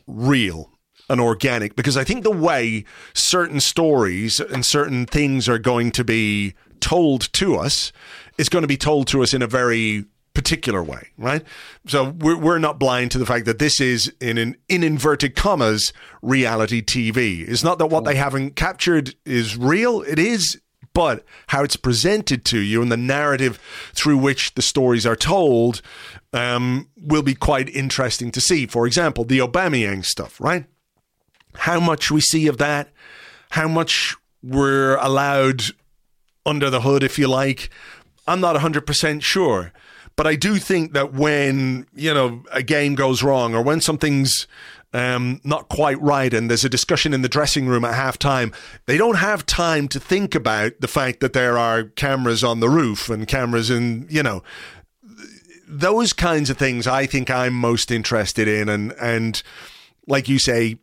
real 0.07 0.71
and 1.09 1.21
organic 1.21 1.75
because 1.75 1.97
I 1.97 2.05
think 2.05 2.23
the 2.23 2.31
way 2.31 2.85
certain 3.15 3.61
stories 3.61 4.39
and 4.39 4.65
certain 4.65 5.07
things 5.07 5.49
are 5.49 5.59
going 5.59 5.91
to 5.93 6.05
be 6.05 6.55
told 6.79 7.33
to 7.35 7.57
us 7.57 7.93
is 8.39 8.49
going 8.49 8.63
to 8.63 8.69
be 8.69 8.77
told 8.77 9.09
to 9.09 9.23
us 9.23 9.35
in 9.35 9.43
a 9.43 9.47
very 9.47 10.05
particular 10.35 10.83
way, 10.83 11.09
right? 11.19 11.43
So 11.87 12.11
we're, 12.11 12.37
we're 12.37 12.59
not 12.59 12.79
blind 12.79 13.11
to 13.13 13.19
the 13.19 13.27
fact 13.27 13.47
that 13.47 13.59
this 13.59 13.81
is 13.81 14.13
in 14.21 14.39
an 14.39 14.57
in 14.69 14.83
inverted 14.83 15.35
commas 15.35 15.93
reality 16.23 16.83
TV. 16.83 17.47
It's 17.49 17.65
not 17.65 17.79
that 17.79 17.87
what 17.87 18.05
they 18.05 18.15
haven't 18.15 18.57
captured 18.57 19.15
is 19.25 19.57
real. 19.57 20.03
It 20.03 20.19
is 20.19 20.61
but 20.93 21.25
how 21.49 21.63
it's 21.63 21.77
presented 21.77 22.45
to 22.45 22.59
you 22.59 22.83
and 22.83 22.91
the 22.91 22.97
narrative 22.97 23.61
through 23.95 24.19
which 24.19 24.55
the 24.55 24.63
stories 24.63 25.07
are 25.07 25.17
told 25.17 25.83
um, 26.33 26.89
will 26.97 27.23
be 27.23 27.35
quite 27.35 27.69
interesting 27.69 28.31
to 28.33 28.41
see. 28.41 28.67
For 28.67 28.87
example, 28.87 29.25
the 29.25 29.39
Aubameyang 29.39 30.05
stuff, 30.05 30.41
right? 30.41 30.67
How 31.55 31.81
much 31.81 32.11
we 32.11 32.21
see 32.21 32.47
of 32.47 32.59
that, 32.59 32.91
how 33.51 33.69
much 33.69 34.17
we're 34.43 34.97
allowed 34.97 35.63
under 36.47 36.71
the 36.71 36.81
hood, 36.81 37.03
if 37.03 37.19
you 37.19 37.29
like, 37.29 37.71
I'm 38.27 38.41
not 38.41 38.57
100% 38.57 39.23
sure. 39.23 39.73
But 40.21 40.27
I 40.27 40.37
do 40.37 40.59
think 40.59 40.93
that 40.93 41.15
when, 41.15 41.87
you 41.95 42.13
know, 42.13 42.43
a 42.53 42.63
game 42.63 42.95
goes 42.95 43.23
wrong 43.23 43.55
or 43.55 43.63
when 43.63 43.81
something's 43.81 44.47
um, 44.93 45.41
not 45.45 45.71
quite 45.71 45.99
right 46.03 46.35
and 46.35 46.51
there's 46.51 46.63
a 46.63 46.69
discussion 46.69 47.15
in 47.15 47.23
the 47.23 47.29
dressing 47.31 47.67
room 47.67 47.87
at 47.87 47.95
halftime, 47.95 48.55
they 48.85 48.99
don't 48.99 49.17
have 49.17 49.47
time 49.47 49.89
to 49.89 49.99
think 49.99 50.35
about 50.35 50.73
the 50.81 50.89
fact 50.89 51.21
that 51.21 51.33
there 51.33 51.57
are 51.57 51.85
cameras 51.85 52.45
on 52.45 52.61
the 52.61 52.69
roof 52.69 53.09
and 53.09 53.27
cameras 53.29 53.71
in, 53.71 54.07
you 54.11 54.23
know, 54.23 54.43
those 55.67 56.13
kinds 56.13 56.51
of 56.51 56.59
things 56.59 56.87
I 56.87 57.07
think 57.07 57.31
I'm 57.31 57.55
most 57.55 57.91
interested 57.91 58.47
in. 58.47 58.69
And, 58.69 58.93
and 59.01 59.43
like 60.07 60.29
you 60.29 60.39
say, 60.39 60.81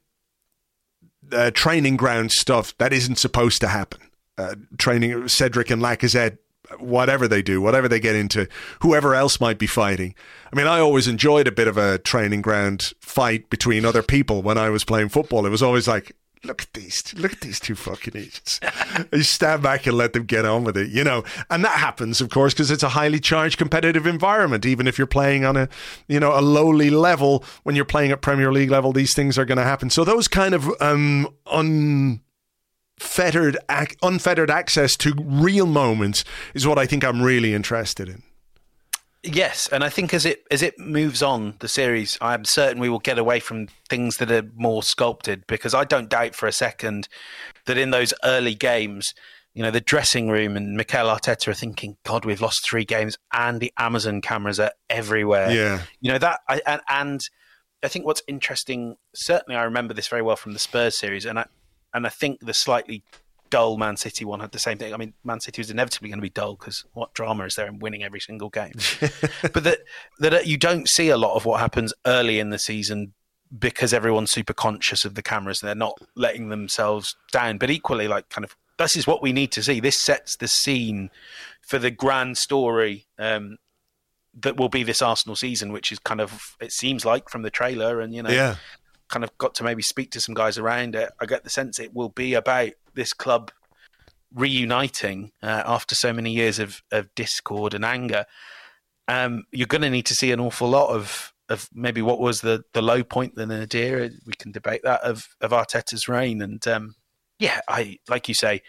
uh, 1.31 1.51
training 1.51 1.97
ground 1.97 2.31
stuff 2.31 2.75
that 2.79 2.91
isn't 2.91 3.19
supposed 3.19 3.61
to 3.61 3.67
happen. 3.67 4.01
Uh, 4.35 4.55
training 4.79 5.27
Cedric 5.27 5.69
and 5.69 5.79
Lacazette, 5.79 6.39
whatever 6.79 7.27
they 7.27 7.41
do, 7.41 7.61
whatever 7.61 7.87
they 7.87 7.99
get 7.99 8.15
into, 8.15 8.47
whoever 8.81 9.15
else 9.15 9.39
might 9.39 9.57
be 9.57 9.67
fighting. 9.67 10.15
I 10.51 10.55
mean, 10.55 10.67
I 10.67 10.79
always 10.79 11.07
enjoyed 11.07 11.47
a 11.47 11.51
bit 11.51 11.67
of 11.67 11.77
a 11.77 11.97
training 11.99 12.41
ground 12.41 12.93
fight 12.99 13.49
between 13.49 13.85
other 13.85 14.03
people 14.03 14.41
when 14.41 14.57
I 14.57 14.69
was 14.69 14.83
playing 14.83 15.09
football. 15.09 15.45
It 15.45 15.49
was 15.49 15.63
always 15.63 15.87
like, 15.87 16.15
look 16.43 16.61
at 16.61 16.73
these, 16.73 17.13
look 17.15 17.33
at 17.33 17.41
these 17.41 17.59
two 17.59 17.75
fucking 17.75 18.15
idiots. 18.15 18.59
you 19.13 19.23
stand 19.23 19.63
back 19.63 19.85
and 19.87 19.97
let 19.97 20.13
them 20.13 20.23
get 20.23 20.45
on 20.45 20.63
with 20.63 20.77
it, 20.77 20.89
you 20.89 21.03
know. 21.03 21.23
And 21.49 21.63
that 21.65 21.79
happens, 21.79 22.21
of 22.21 22.29
course, 22.29 22.53
because 22.53 22.71
it's 22.71 22.83
a 22.83 22.89
highly 22.89 23.19
charged 23.19 23.57
competitive 23.57 24.07
environment. 24.07 24.65
Even 24.65 24.87
if 24.87 24.97
you're 24.97 25.07
playing 25.07 25.45
on 25.45 25.57
a, 25.57 25.69
you 26.07 26.19
know, 26.19 26.37
a 26.37 26.41
lowly 26.41 26.89
level, 26.89 27.43
when 27.63 27.75
you're 27.75 27.85
playing 27.85 28.11
at 28.11 28.21
Premier 28.21 28.51
League 28.51 28.71
level, 28.71 28.93
these 28.93 29.13
things 29.13 29.37
are 29.37 29.45
going 29.45 29.57
to 29.57 29.63
happen. 29.63 29.89
So 29.89 30.03
those 30.03 30.27
kind 30.27 30.53
of 30.53 30.69
um, 30.81 31.27
un 31.47 32.21
fettered 32.99 33.57
ac- 33.69 33.95
unfettered 34.01 34.49
access 34.49 34.95
to 34.97 35.13
real 35.23 35.65
moments 35.65 36.23
is 36.53 36.67
what 36.67 36.77
I 36.77 36.85
think 36.85 37.03
I'm 37.03 37.21
really 37.21 37.53
interested 37.53 38.09
in. 38.09 38.23
Yes, 39.23 39.67
and 39.71 39.83
I 39.83 39.89
think 39.89 40.13
as 40.13 40.25
it 40.25 40.43
as 40.51 40.61
it 40.61 40.79
moves 40.79 41.21
on 41.21 41.55
the 41.59 41.67
series, 41.67 42.17
I'm 42.21 42.45
certain 42.45 42.79
we 42.79 42.89
will 42.89 42.99
get 42.99 43.17
away 43.17 43.39
from 43.39 43.67
things 43.89 44.17
that 44.17 44.31
are 44.31 44.49
more 44.55 44.83
sculpted 44.83 45.45
because 45.47 45.73
I 45.73 45.83
don't 45.83 46.09
doubt 46.09 46.35
for 46.35 46.47
a 46.47 46.51
second 46.51 47.07
that 47.65 47.77
in 47.77 47.89
those 47.89 48.13
early 48.23 48.55
games, 48.55 49.13
you 49.53 49.63
know, 49.63 49.71
the 49.71 49.81
dressing 49.81 50.29
room 50.29 50.55
and 50.55 50.77
Mikel 50.77 51.07
Arteta 51.07 51.49
are 51.49 51.53
thinking, 51.53 51.97
"God, 52.03 52.25
we've 52.25 52.41
lost 52.41 52.63
three 52.63 52.85
games, 52.85 53.17
and 53.33 53.59
the 53.59 53.73
Amazon 53.77 54.21
cameras 54.21 54.59
are 54.59 54.71
everywhere." 54.89 55.51
Yeah. 55.51 55.81
you 55.99 56.11
know 56.11 56.19
that, 56.19 56.39
I, 56.47 56.61
and 56.65 56.81
and 56.87 57.21
I 57.83 57.87
think 57.87 58.05
what's 58.05 58.23
interesting. 58.27 58.97
Certainly, 59.15 59.57
I 59.57 59.63
remember 59.63 59.93
this 59.93 60.07
very 60.07 60.21
well 60.21 60.35
from 60.35 60.53
the 60.53 60.59
Spurs 60.59 60.97
series, 60.97 61.25
and 61.25 61.39
I 61.39 61.45
and 61.97 62.05
I 62.05 62.09
think 62.09 62.39
the 62.39 62.53
slightly 62.53 63.03
dull 63.49 63.77
Man 63.77 63.97
City 63.97 64.25
one 64.25 64.39
had 64.39 64.51
the 64.51 64.59
same 64.59 64.77
thing. 64.77 64.93
I 64.93 64.97
mean, 64.97 65.13
Man 65.23 65.39
City 65.39 65.61
was 65.61 65.69
inevitably 65.69 66.09
going 66.09 66.19
to 66.19 66.23
be 66.23 66.29
dull 66.29 66.55
because 66.55 66.85
what 66.93 67.13
drama 67.13 67.45
is 67.45 67.55
there 67.55 67.67
in 67.67 67.79
winning 67.79 68.03
every 68.03 68.19
single 68.19 68.49
game? 68.49 68.73
but 69.41 69.63
that 69.63 69.79
that 70.19 70.47
you 70.47 70.57
don't 70.57 70.87
see 70.87 71.09
a 71.09 71.17
lot 71.17 71.35
of 71.35 71.45
what 71.45 71.59
happens 71.59 71.93
early 72.05 72.39
in 72.39 72.49
the 72.49 72.59
season 72.59 73.13
because 73.57 73.93
everyone's 73.93 74.31
super 74.31 74.53
conscious 74.53 75.05
of 75.05 75.15
the 75.15 75.21
cameras 75.21 75.61
and 75.61 75.67
they're 75.67 75.75
not 75.75 75.99
letting 76.15 76.49
themselves 76.49 77.15
down. 77.31 77.57
But 77.57 77.69
equally, 77.69 78.07
like 78.07 78.29
kind 78.29 78.45
of 78.45 78.55
this 78.77 78.95
is 78.95 79.07
what 79.07 79.21
we 79.21 79.33
need 79.33 79.51
to 79.53 79.63
see. 79.63 79.79
This 79.79 80.01
sets 80.01 80.35
the 80.35 80.47
scene 80.47 81.09
for 81.61 81.79
the 81.79 81.91
grand 81.91 82.37
story 82.37 83.07
um, 83.17 83.57
that 84.39 84.57
will 84.57 84.69
be 84.69 84.83
this 84.83 85.01
Arsenal 85.01 85.35
season, 85.35 85.71
which 85.71 85.91
is 85.91 85.99
kind 85.99 86.21
of 86.21 86.55
it 86.59 86.71
seems 86.71 87.05
like 87.05 87.29
from 87.29 87.41
the 87.41 87.49
trailer 87.49 87.99
and 87.99 88.13
you 88.13 88.23
know 88.23 88.29
Yeah. 88.29 88.55
Kind 89.09 89.23
of 89.23 89.37
got 89.37 89.55
to 89.55 89.63
maybe 89.63 89.81
speak 89.81 90.11
to 90.11 90.21
some 90.21 90.35
guys 90.35 90.57
around 90.57 90.95
it. 90.95 91.11
I 91.19 91.25
get 91.25 91.43
the 91.43 91.49
sense 91.49 91.79
it 91.79 91.93
will 91.93 92.09
be 92.09 92.33
about 92.33 92.71
this 92.93 93.13
club 93.13 93.51
reuniting 94.33 95.31
uh, 95.41 95.63
after 95.65 95.95
so 95.95 96.13
many 96.13 96.31
years 96.31 96.59
of, 96.59 96.81
of 96.91 97.13
discord 97.15 97.73
and 97.73 97.85
anger. 97.85 98.25
Um, 99.07 99.43
you're 99.51 99.67
going 99.67 99.81
to 99.83 99.89
need 99.89 100.05
to 100.07 100.15
see 100.15 100.31
an 100.31 100.39
awful 100.39 100.69
lot 100.69 100.89
of 100.89 101.33
of 101.49 101.69
maybe 101.73 102.01
what 102.01 102.19
was 102.19 102.41
the, 102.41 102.63
the 102.73 102.81
low 102.81 103.03
point 103.03 103.35
the 103.35 103.45
nadir. 103.45 104.09
We 104.25 104.33
can 104.33 104.51
debate 104.51 104.81
that 104.83 105.01
of 105.01 105.27
of 105.39 105.51
Arteta's 105.51 106.07
reign, 106.07 106.41
and 106.41 106.65
um, 106.67 106.95
yeah, 107.39 107.61
I 107.67 107.99
like 108.09 108.27
you 108.27 108.35
say, 108.35 108.61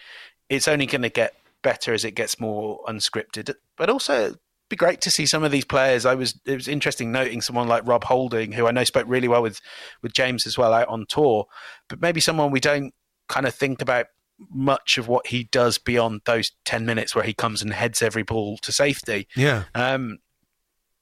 it's 0.49 0.69
only 0.69 0.87
going 0.87 1.03
to 1.03 1.09
get 1.09 1.35
better 1.63 1.93
as 1.93 2.05
it 2.05 2.13
gets 2.15 2.39
more 2.39 2.81
unscripted. 2.89 3.53
But 3.77 3.91
also, 3.91 4.37
be 4.69 4.77
great 4.77 5.01
to 5.03 5.11
see 5.11 5.27
some 5.27 5.45
of 5.45 5.51
these 5.51 5.65
players. 5.65 6.05
I 6.05 6.15
was 6.15 6.39
it 6.45 6.55
was 6.55 6.69
interesting 6.69 7.11
noting 7.11 7.41
someone 7.41 7.69
like 7.69 7.87
Rob 7.87 8.05
Holding, 8.05 8.53
who 8.53 8.67
I 8.67 8.71
know 8.71 8.85
spoke 8.85 9.07
really 9.09 9.29
well 9.29 9.43
with 9.43 9.61
with 10.03 10.13
James 10.13 10.47
as 10.47 10.59
well 10.59 10.73
out 10.73 10.89
on 10.89 11.07
tour, 11.07 11.47
but 11.89 12.01
maybe 12.01 12.21
someone 12.21 12.51
we 12.51 12.61
don't 12.61 12.93
kind 13.29 13.47
of 13.47 13.55
think 13.55 13.83
about 13.83 14.07
much 14.51 14.99
of 14.99 15.09
what 15.09 15.29
he 15.29 15.45
does 15.45 15.79
beyond 15.79 16.21
those 16.25 16.53
10 16.65 16.87
minutes 16.87 17.15
where 17.15 17.25
he 17.25 17.35
comes 17.35 17.61
and 17.61 17.73
heads 17.73 18.03
every 18.03 18.23
ball 18.23 18.57
to 18.59 18.71
safety. 18.71 19.27
Yeah. 19.35 19.65
Um, 19.75 20.19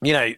you 0.01 0.13
know, 0.13 0.33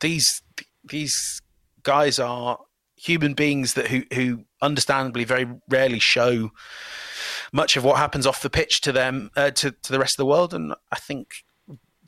these 0.00 0.42
these 0.84 1.42
guys 1.82 2.18
are 2.18 2.58
human 2.96 3.34
beings 3.34 3.74
that 3.74 3.88
who 3.88 4.02
who 4.12 4.44
understandably 4.62 5.24
very 5.24 5.46
rarely 5.68 5.98
show 5.98 6.50
much 7.52 7.76
of 7.76 7.84
what 7.84 7.98
happens 7.98 8.26
off 8.26 8.42
the 8.42 8.50
pitch 8.50 8.80
to 8.80 8.92
them 8.92 9.30
uh, 9.36 9.50
to 9.50 9.70
to 9.70 9.92
the 9.92 9.98
rest 9.98 10.14
of 10.14 10.18
the 10.18 10.26
world. 10.26 10.54
And 10.54 10.74
I 10.92 10.96
think 10.96 11.44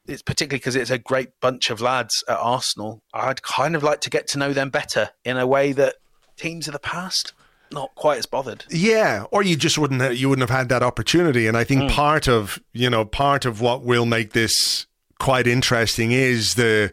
it's 0.09 0.23
particularly 0.23 0.59
because 0.59 0.77
it's 0.77 0.91
a 0.91 0.99
great 0.99 1.39
bunch 1.41 1.71
of 1.71 1.81
lads 1.81 2.25
at 2.29 2.39
Arsenal. 2.39 3.03
I'd 3.13 3.43
kind 3.43 3.77
of 3.77 3.83
like 3.83 4.01
to 4.03 4.11
get 4.11 4.27
to 4.29 4.39
know 4.39 4.53
them 4.53 4.71
better 4.71 5.11
in 5.25 5.37
a 5.37 5.47
way 5.47 5.73
that 5.73 5.97
teams 6.37 6.67
of 6.67 6.73
the 6.73 6.79
past 6.79 7.33
not 7.71 7.95
quite 7.95 8.19
as 8.19 8.25
bothered. 8.25 8.65
Yeah, 8.71 9.25
or 9.31 9.43
you 9.43 9.55
just 9.55 9.77
wouldn't 9.77 10.01
have, 10.01 10.17
you 10.17 10.31
wouldn't 10.31 10.49
have 10.49 10.57
had 10.57 10.71
that 10.71 10.83
opportunity. 10.83 11.47
And 11.47 11.55
I 11.57 11.65
think 11.65 11.83
mm. 11.83 11.91
part 11.91 12.27
of 12.27 12.59
you 12.73 12.89
know 12.89 13.05
part 13.05 13.45
of 13.45 13.61
what 13.61 13.83
will 13.83 14.07
make 14.07 14.33
this 14.33 14.87
quite 15.19 15.47
interesting 15.47 16.13
is 16.13 16.55
the 16.55 16.93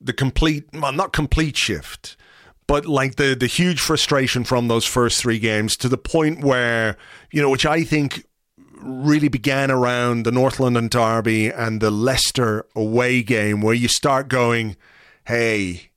the 0.00 0.12
complete 0.12 0.64
well 0.72 0.92
not 0.92 1.12
complete 1.12 1.56
shift 1.56 2.16
but 2.66 2.84
like 2.84 3.16
the 3.16 3.34
the 3.38 3.46
huge 3.46 3.80
frustration 3.80 4.44
from 4.44 4.68
those 4.68 4.84
first 4.84 5.20
three 5.20 5.38
games 5.38 5.76
to 5.76 5.88
the 5.88 5.98
point 5.98 6.42
where 6.42 6.96
you 7.30 7.40
know 7.40 7.50
which 7.50 7.66
I 7.66 7.84
think 7.84 8.24
really 8.84 9.28
began 9.28 9.70
around 9.70 10.24
the 10.24 10.32
North 10.32 10.60
London 10.60 10.88
derby 10.88 11.48
and 11.48 11.80
the 11.80 11.90
Leicester 11.90 12.66
away 12.76 13.22
game 13.22 13.60
where 13.60 13.74
you 13.74 13.88
start 13.88 14.28
going 14.28 14.76
hey 15.26 15.90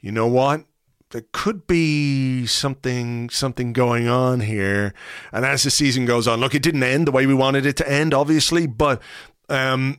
you 0.00 0.12
know 0.12 0.26
what? 0.26 0.64
There 1.10 1.24
could 1.32 1.66
be 1.66 2.46
something 2.46 3.30
something 3.30 3.72
going 3.72 4.08
on 4.08 4.40
here. 4.40 4.92
And 5.32 5.44
as 5.44 5.62
the 5.62 5.70
season 5.70 6.04
goes 6.04 6.28
on 6.28 6.40
look 6.40 6.54
it 6.54 6.62
didn't 6.62 6.82
end 6.82 7.06
the 7.06 7.12
way 7.12 7.26
we 7.26 7.34
wanted 7.34 7.66
it 7.66 7.76
to 7.78 7.90
end 7.90 8.12
obviously 8.12 8.66
but 8.66 9.00
um, 9.48 9.98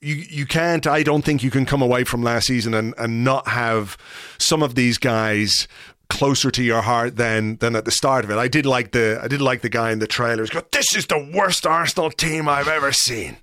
you 0.00 0.14
you 0.14 0.46
can't 0.46 0.86
I 0.86 1.02
don't 1.02 1.24
think 1.24 1.42
you 1.42 1.50
can 1.50 1.66
come 1.66 1.82
away 1.82 2.04
from 2.04 2.22
last 2.22 2.46
season 2.46 2.72
and, 2.72 2.94
and 2.96 3.24
not 3.24 3.48
have 3.48 3.96
some 4.38 4.62
of 4.62 4.76
these 4.76 4.96
guys 4.96 5.66
closer 6.08 6.50
to 6.50 6.62
your 6.62 6.82
heart 6.82 7.16
than 7.16 7.56
than 7.56 7.76
at 7.76 7.84
the 7.84 7.90
start 7.90 8.24
of 8.24 8.30
it. 8.30 8.38
I 8.38 8.48
did 8.48 8.66
like 8.66 8.92
the 8.92 9.20
I 9.22 9.28
did 9.28 9.40
like 9.40 9.62
the 9.62 9.68
guy 9.68 9.90
in 9.90 9.98
the 9.98 10.06
trailers 10.06 10.50
go, 10.50 10.62
This 10.72 10.94
is 10.94 11.06
the 11.06 11.30
worst 11.34 11.66
Arsenal 11.66 12.10
team 12.10 12.48
I've 12.48 12.68
ever 12.68 12.92
seen. 12.92 13.38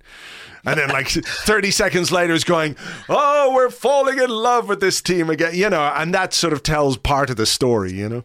And 0.64 0.80
then 0.80 0.88
like 0.88 1.08
30 1.10 1.70
seconds 1.70 2.10
later 2.10 2.32
is 2.32 2.44
going, 2.44 2.76
Oh, 3.08 3.52
we're 3.54 3.70
falling 3.70 4.18
in 4.18 4.30
love 4.30 4.68
with 4.68 4.80
this 4.80 5.00
team 5.00 5.30
again. 5.30 5.54
You 5.54 5.70
know, 5.70 5.92
and 5.94 6.12
that 6.14 6.34
sort 6.34 6.52
of 6.52 6.62
tells 6.62 6.96
part 6.96 7.30
of 7.30 7.36
the 7.36 7.46
story, 7.46 7.92
you 7.92 8.08
know. 8.08 8.24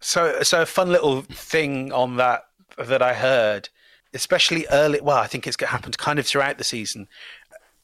So 0.00 0.42
so 0.42 0.62
a 0.62 0.66
fun 0.66 0.90
little 0.90 1.22
thing 1.22 1.92
on 1.92 2.16
that 2.16 2.46
that 2.78 3.02
I 3.02 3.14
heard, 3.14 3.68
especially 4.14 4.66
early 4.70 5.00
well, 5.00 5.18
I 5.18 5.26
think 5.26 5.46
it's 5.46 5.60
happened 5.62 5.98
kind 5.98 6.18
of 6.18 6.26
throughout 6.26 6.58
the 6.58 6.64
season 6.64 7.08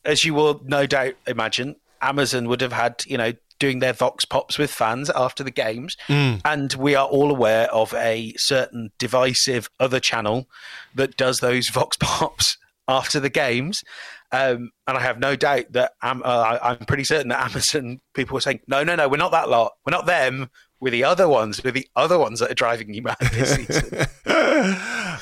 as 0.05 0.25
you 0.25 0.35
will 0.35 0.61
no 0.65 0.87
doubt 0.87 1.15
imagine, 1.27 1.77
Amazon 2.01 2.49
would 2.49 2.61
have 2.61 2.73
had, 2.73 3.05
you 3.07 3.19
know, 3.19 3.33
doing 3.59 3.79
their 3.79 3.93
vox 3.93 4.25
pops 4.25 4.59
with 4.59 4.71
fans 4.71 5.11
after 5.11 5.43
the 5.43 5.51
games. 5.51 5.97
Mm. 6.09 6.41
And 6.45 6.73
we 6.75 6.95
are 6.95 7.07
all 7.07 7.31
aware 7.31 7.73
of 7.73 7.95
a 7.95 8.35
certain 8.37 8.91
divisive 8.99 9.69
other 9.81 10.01
channel 10.01 10.49
that 10.95 11.17
does 11.17 11.39
those 11.39 11.69
vox 11.69 11.97
pops 11.99 12.57
after 12.89 13.21
the 13.21 13.31
games. 13.31 13.83
Um, 14.31 14.71
and 14.87 14.99
I 14.99 15.01
have 15.01 15.19
no 15.19 15.37
doubt 15.37 15.73
that 15.73 15.93
uh, 16.03 16.59
I'm 16.63 16.85
pretty 16.85 17.05
certain 17.05 17.29
that 17.29 17.45
Amazon 17.45 18.01
people 18.15 18.35
were 18.35 18.43
saying, 18.43 18.61
no, 18.67 18.85
no, 18.85 18.95
no, 18.95 19.09
we're 19.09 19.17
not 19.17 19.33
that 19.33 19.49
lot. 19.49 19.73
We're 19.87 19.93
not 19.93 20.07
them 20.07 20.51
We're 20.81 20.91
the 20.91 21.05
other 21.05 21.29
ones, 21.29 21.63
We're 21.65 21.73
the 21.73 21.89
other 21.97 22.19
ones 22.19 22.41
that 22.41 22.51
are 22.51 22.55
driving 22.55 22.93
you 22.93 23.03
mad 23.03 23.17
this 23.21 23.55
season. 23.57 24.07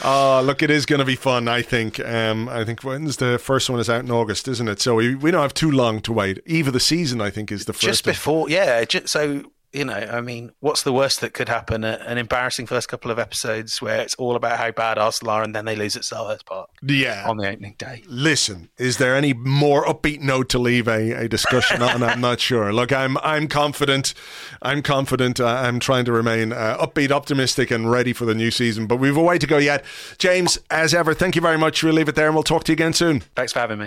oh, 0.07 0.43
look, 0.45 0.63
it 0.63 0.71
is 0.71 0.87
going 0.87 1.01
to 1.01 1.05
be 1.05 1.17
fun. 1.17 1.49
I 1.49 1.63
think. 1.63 2.01
Um, 2.01 2.49
I 2.49 2.65
think 2.65 2.83
when's 2.83 3.19
the 3.19 3.39
first 3.39 3.69
one 3.69 3.81
is 3.81 3.91
out 3.91 4.05
in 4.05 4.11
August, 4.11 4.49
isn't 4.49 4.69
it? 4.69 4.81
So 4.81 4.95
we, 4.95 5.15
we 5.15 5.31
don't 5.31 5.43
have 5.43 5.55
too 5.55 5.71
long 5.71 6.01
to 6.03 6.13
wait. 6.13 6.41
Eve 6.47 6.69
of 6.69 6.73
the 6.73 6.81
season, 6.81 7.21
I 7.21 7.31
think, 7.31 7.53
is 7.53 7.65
the 7.67 7.73
first. 7.73 7.85
Just 7.85 8.05
before, 8.05 8.49
yeah. 8.49 8.85
Just, 8.85 9.09
so 9.09 9.45
you 9.77 9.85
know, 9.85 9.93
I 9.93 10.23
mean, 10.23 10.53
what's 10.61 10.83
the 10.85 10.93
worst 10.93 11.21
that 11.21 11.35
could 11.35 11.51
happen? 11.51 11.85
An 11.85 12.17
embarrassing 12.17 12.67
first 12.67 12.89
couple 12.89 13.11
of 13.11 13.19
episodes 13.19 13.83
where 13.83 14.01
it's 14.01 14.15
all 14.15 14.35
about 14.35 14.59
how 14.59 14.71
bad 14.71 14.97
Arsenal 14.97 15.35
are, 15.35 15.43
and 15.43 15.55
then 15.55 15.67
they 15.67 15.77
lose 15.77 15.97
at 15.97 16.03
Selhurst 16.03 16.47
Park. 16.47 16.71
Yeah, 16.83 17.29
on 17.29 17.37
the 17.37 17.47
opening 17.49 17.75
day. 17.77 18.03
Listen, 18.07 18.71
is 18.79 18.97
there 18.97 19.15
any 19.15 19.35
more 19.35 19.85
upbeat 19.85 20.21
note 20.21 20.49
to 20.51 20.59
leave 20.59 20.89
a, 20.89 21.13
a 21.13 21.29
discussion 21.29 21.83
on? 21.83 22.03
I'm 22.03 22.23
not 22.23 22.41
sure. 22.41 22.73
Look, 22.73 22.91
I'm 22.91 23.19
I'm 23.19 23.49
confident. 23.49 24.15
I'm 24.63 24.83
confident. 24.83 25.41
Uh, 25.41 25.47
I'm 25.47 25.79
trying 25.79 26.07
to 26.07 26.13
remain 26.13 26.53
uh, 26.53 26.79
upbeat, 26.79 27.11
optimistic, 27.11 27.71
and 27.71 27.91
ready 27.91 28.15
for 28.15 28.25
the 28.25 28.35
new 28.35 28.51
season. 28.51 28.87
But 28.87 28.97
we've 28.97 29.17
a 29.17 29.23
way 29.23 29.37
to 29.37 29.47
go 29.47 29.59
yet. 29.59 29.85
James, 30.17 30.59
as 30.71 30.95
ever, 30.95 31.13
thank 31.13 31.37
you 31.37 31.43
very 31.43 31.59
much. 31.59 31.83
We'll 31.83 31.93
leave 31.93 32.09
it 32.09 32.15
there, 32.15 32.27
and 32.27 32.35
we'll 32.35 32.45
talk 32.45 32.65
to 32.65 32.73
you 32.73 32.77
again 32.77 32.95
soon. 32.95 33.21
Thanks 33.35 33.53
for 33.53 33.61
having 33.61 33.81
me. 33.81 33.87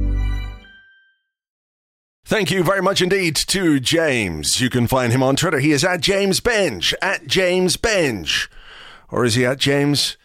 Thank 2.31 2.49
you 2.49 2.63
very 2.63 2.81
much 2.81 3.01
indeed 3.01 3.35
to 3.47 3.81
James. 3.81 4.61
You 4.61 4.69
can 4.69 4.87
find 4.87 5.11
him 5.11 5.21
on 5.21 5.35
Twitter. 5.35 5.59
He 5.59 5.73
is 5.73 5.83
at 5.83 5.99
James 5.99 6.39
Benge, 6.39 6.93
at 7.01 7.27
James 7.27 7.75
Benge. 7.75 8.47
Or 9.09 9.25
is 9.25 9.35
he 9.35 9.45
at 9.45 9.59
James 9.59 10.15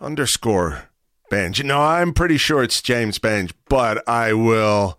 underscore 0.00 0.84
Benge? 1.28 1.64
No, 1.64 1.80
I'm 1.80 2.12
pretty 2.12 2.36
sure 2.36 2.62
it's 2.62 2.80
James 2.80 3.18
Benge, 3.18 3.50
but 3.68 4.08
I 4.08 4.32
will 4.32 4.96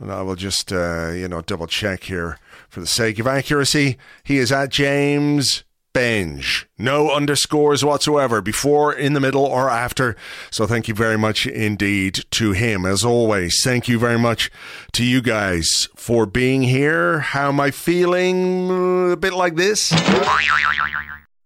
I 0.00 0.22
will 0.22 0.36
just 0.36 0.72
uh, 0.72 1.10
you 1.10 1.28
know 1.28 1.42
double 1.42 1.66
check 1.66 2.04
here 2.04 2.38
for 2.70 2.80
the 2.80 2.86
sake 2.86 3.18
of 3.18 3.26
accuracy. 3.26 3.98
He 4.24 4.38
is 4.38 4.50
at 4.50 4.70
James 4.70 5.64
No 6.78 7.10
underscores 7.10 7.82
whatsoever 7.82 8.42
before, 8.42 8.92
in 8.92 9.14
the 9.14 9.20
middle, 9.20 9.44
or 9.44 9.70
after. 9.70 10.14
So 10.50 10.66
thank 10.66 10.88
you 10.88 10.94
very 10.94 11.16
much 11.16 11.46
indeed 11.46 12.24
to 12.32 12.52
him. 12.52 12.84
As 12.84 13.02
always, 13.02 13.62
thank 13.64 13.88
you 13.88 13.98
very 13.98 14.18
much 14.18 14.50
to 14.92 15.04
you 15.04 15.22
guys 15.22 15.88
for 15.96 16.26
being 16.26 16.62
here. 16.62 17.20
How 17.20 17.48
am 17.48 17.60
I 17.60 17.70
feeling? 17.70 19.12
A 19.12 19.16
bit 19.16 19.32
like 19.32 19.56
this. 19.56 19.88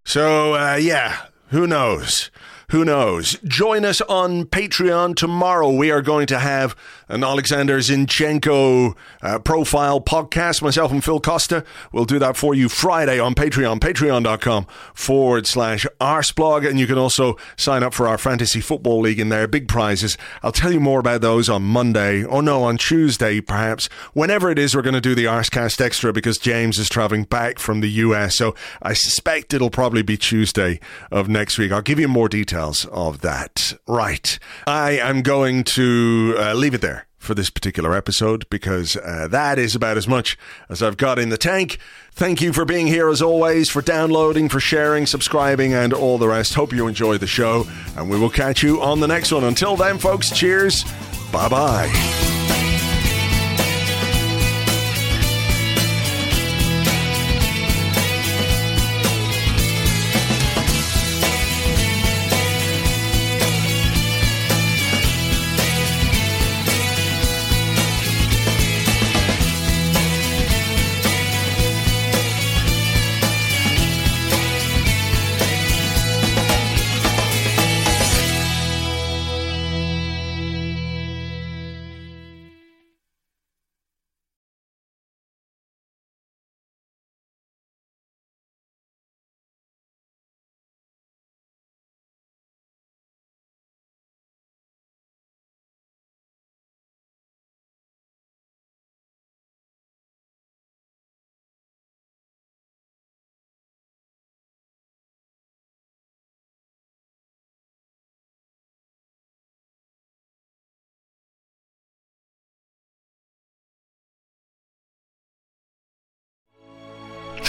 So, 0.05 0.55
uh, 0.55 0.75
yeah, 0.75 1.27
who 1.51 1.69
knows? 1.69 2.31
Who 2.71 2.85
knows? 2.85 3.37
Join 3.45 3.85
us 3.85 4.01
on 4.03 4.45
Patreon 4.45 5.17
tomorrow. 5.17 5.73
We 5.73 5.91
are 5.91 6.03
going 6.03 6.29
to 6.29 6.39
have 6.39 6.77
an 7.09 7.25
Alexander 7.25 7.79
Zinchenko 7.79 8.95
uh, 9.23 9.41
profile 9.41 10.01
podcast. 10.01 10.63
Myself 10.63 10.93
and 10.93 11.03
Phil 11.03 11.19
Costa 11.19 11.65
will 11.91 12.05
do 12.05 12.21
that 12.21 12.37
for 12.37 12.55
you 12.55 12.69
Friday 12.69 13.19
on 13.19 13.35
Patreon, 13.35 13.81
patreon.com 13.81 14.69
forward 14.95 15.49
slash 15.49 15.85
arsblog. 16.01 16.65
And 16.65 16.79
you 16.79 16.87
can 16.87 16.97
also 16.97 17.37
sign 17.57 17.83
up 17.83 17.93
for 17.93 18.07
our 18.07 18.19
fantasy 18.19 18.61
football 18.61 19.01
league 19.01 19.19
in 19.19 19.31
there. 19.31 19.49
Big 19.49 19.67
prizes. 19.67 20.17
I'll 20.45 20.53
tell 20.53 20.73
you 20.73 20.79
more 20.79 21.01
about 21.01 21.23
those 21.23 21.49
on 21.49 21.63
Monday. 21.63 22.25
Oh 22.25 22.41
no, 22.41 22.63
on 22.63 22.79
Tuesday, 22.79 23.41
perhaps. 23.41 23.87
Whenever 24.13 24.49
it 24.49 24.61
is, 24.61 24.77
we're 24.77 24.83
going 24.83 24.95
to 24.95 25.01
do 25.01 25.17
the 25.17 25.25
Arsecast 25.25 25.81
Extra 25.81 26.13
because 26.13 26.39
James 26.39 26.79
is 26.79 26.89
traveling 26.89 27.25
back 27.25 27.59
from 27.59 27.81
the 27.81 27.91
US. 27.91 28.37
So 28.37 28.55
I 28.81 28.93
suspect 28.93 29.53
it'll 29.53 29.71
probably 29.71 30.03
be 30.03 30.17
Tuesday 30.17 30.79
of 31.11 31.29
next 31.29 31.59
week. 31.59 31.73
I'll 31.73 31.83
give 31.83 31.99
you 31.99 32.07
more 32.07 32.29
details 32.29 32.60
details 32.61 32.87
of 32.87 33.21
that. 33.23 33.75
Right. 33.87 34.39
I 34.67 34.93
am 34.93 35.23
going 35.23 35.65
to 35.65 36.35
uh, 36.39 36.55
leave 36.55 36.75
it 36.75 36.81
there 36.81 37.07
for 37.19 37.35
this 37.35 37.51
particular 37.51 37.95
episode 37.95 38.49
because 38.49 38.97
uh, 38.97 39.29
that 39.31 39.59
is 39.59 39.75
about 39.75 39.97
as 39.99 40.09
much 40.09 40.39
as 40.69 40.83
I've 40.83 40.97
got 40.97 41.19
in 41.19 41.29
the 41.29 41.37
tank. 41.37 41.79
Thank 42.13 42.41
you 42.41 42.53
for 42.53 42.65
being 42.65 42.87
here 42.87 43.09
as 43.09 43.21
always, 43.21 43.69
for 43.69 43.83
downloading, 43.83 44.49
for 44.49 44.61
sharing, 44.61 45.07
subscribing, 45.07 45.75
and 45.75 45.93
all 45.93 46.19
the 46.19 46.29
rest. 46.29 46.55
Hope 46.55 46.73
you 46.73 46.87
enjoy 46.87 47.19
the 47.19 47.27
show, 47.27 47.67
and 47.97 48.11
we 48.11 48.19
will 48.19 48.31
catch 48.31 48.63
you 48.63 48.81
on 48.83 49.01
the 49.01 49.09
next 49.09 49.33
one. 49.33 49.45
Until 49.45 49.77
then, 49.77 49.99
folks, 49.99 50.31
cheers. 50.31 50.85
Bye 51.33 51.49
bye. 51.49 52.40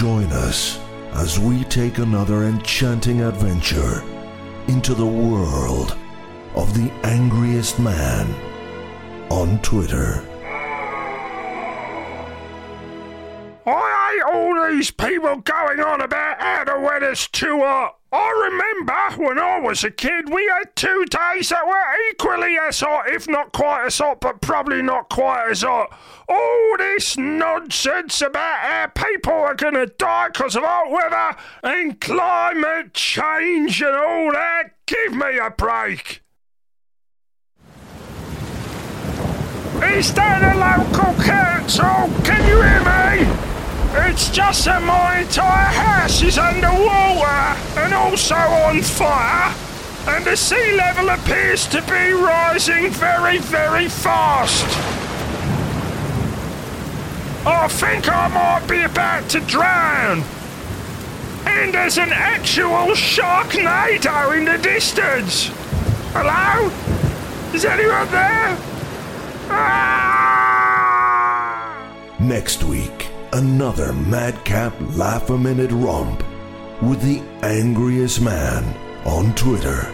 Join 0.01 0.31
us 0.31 0.79
as 1.13 1.37
we 1.37 1.63
take 1.65 1.99
another 1.99 2.45
enchanting 2.45 3.21
adventure 3.21 4.01
into 4.67 4.95
the 4.95 5.05
world 5.05 5.95
of 6.55 6.73
the 6.73 6.91
angriest 7.03 7.77
man 7.77 8.33
on 9.29 9.61
Twitter. 9.61 10.30
I 13.65 14.13
hate 14.13 14.35
all 14.35 14.69
these 14.69 14.89
people 14.89 15.37
going 15.37 15.79
on 15.79 16.01
about 16.01 16.41
how 16.41 16.63
the 16.63 16.79
weather's 16.79 17.27
too 17.27 17.59
hot. 17.59 17.97
I 18.11 18.49
remember 18.49 19.23
when 19.23 19.39
I 19.39 19.59
was 19.59 19.83
a 19.83 19.91
kid, 19.91 20.33
we 20.33 20.45
had 20.47 20.75
two 20.75 21.05
days 21.05 21.49
that 21.49 21.65
were 21.65 22.09
equally 22.09 22.57
as 22.57 22.79
hot, 22.79 23.07
if 23.07 23.27
not 23.29 23.53
quite 23.53 23.85
as 23.85 23.99
hot, 23.99 24.19
but 24.19 24.41
probably 24.41 24.81
not 24.81 25.09
quite 25.09 25.49
as 25.49 25.61
hot. 25.61 25.97
All 26.27 26.75
this 26.77 27.17
nonsense 27.17 28.21
about 28.21 28.59
how 28.59 28.87
people 28.87 29.31
are 29.33 29.55
going 29.55 29.75
to 29.75 29.85
die 29.85 30.29
because 30.29 30.55
of 30.55 30.63
hot 30.63 30.91
weather 30.91 31.37
and 31.63 32.01
climate 32.01 32.93
change 32.93 33.81
and 33.81 33.95
all 33.95 34.31
that, 34.31 34.71
give 34.87 35.13
me 35.13 35.37
a 35.37 35.51
break. 35.51 36.21
Is 39.83 40.13
that 40.15 40.41
a 40.43 40.57
local 40.57 41.23
council? 41.23 42.09
Can 42.25 42.47
you 42.47 42.61
hear 42.61 42.81
me? 42.81 43.50
It's 43.93 44.29
just 44.29 44.65
that 44.65 44.81
my 44.83 45.19
entire 45.19 45.67
house 45.67 46.21
is 46.21 46.37
underwater 46.37 47.59
and 47.77 47.93
also 47.93 48.35
on 48.35 48.81
fire, 48.81 49.53
and 50.07 50.23
the 50.23 50.37
sea 50.37 50.77
level 50.77 51.09
appears 51.09 51.67
to 51.67 51.81
be 51.81 52.13
rising 52.13 52.89
very, 52.89 53.39
very 53.39 53.89
fast. 53.89 54.65
I 57.45 57.67
think 57.67 58.07
I 58.07 58.27
might 58.29 58.65
be 58.67 58.81
about 58.81 59.29
to 59.31 59.41
drown. 59.41 60.23
And 61.45 61.73
there's 61.73 61.97
an 61.97 62.13
actual 62.13 62.95
sharknado 62.95 64.37
in 64.37 64.45
the 64.45 64.57
distance. 64.57 65.51
Hello? 66.13 66.71
Is 67.53 67.65
anyone 67.65 68.09
there? 68.09 68.57
Ah! 69.49 69.91
Next 72.19 72.63
week 72.63 72.80
another 73.33 73.93
madcap 73.93 74.73
laugh 74.95 75.29
a 75.29 75.37
minute 75.37 75.71
romp 75.71 76.23
with 76.81 77.01
the 77.01 77.21
angriest 77.45 78.21
man 78.21 78.63
on 79.05 79.33
Twitter. 79.35 79.93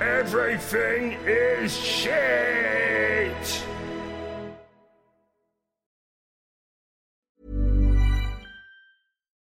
Everything 0.00 1.12
is 1.26 1.74
shit! 1.76 3.63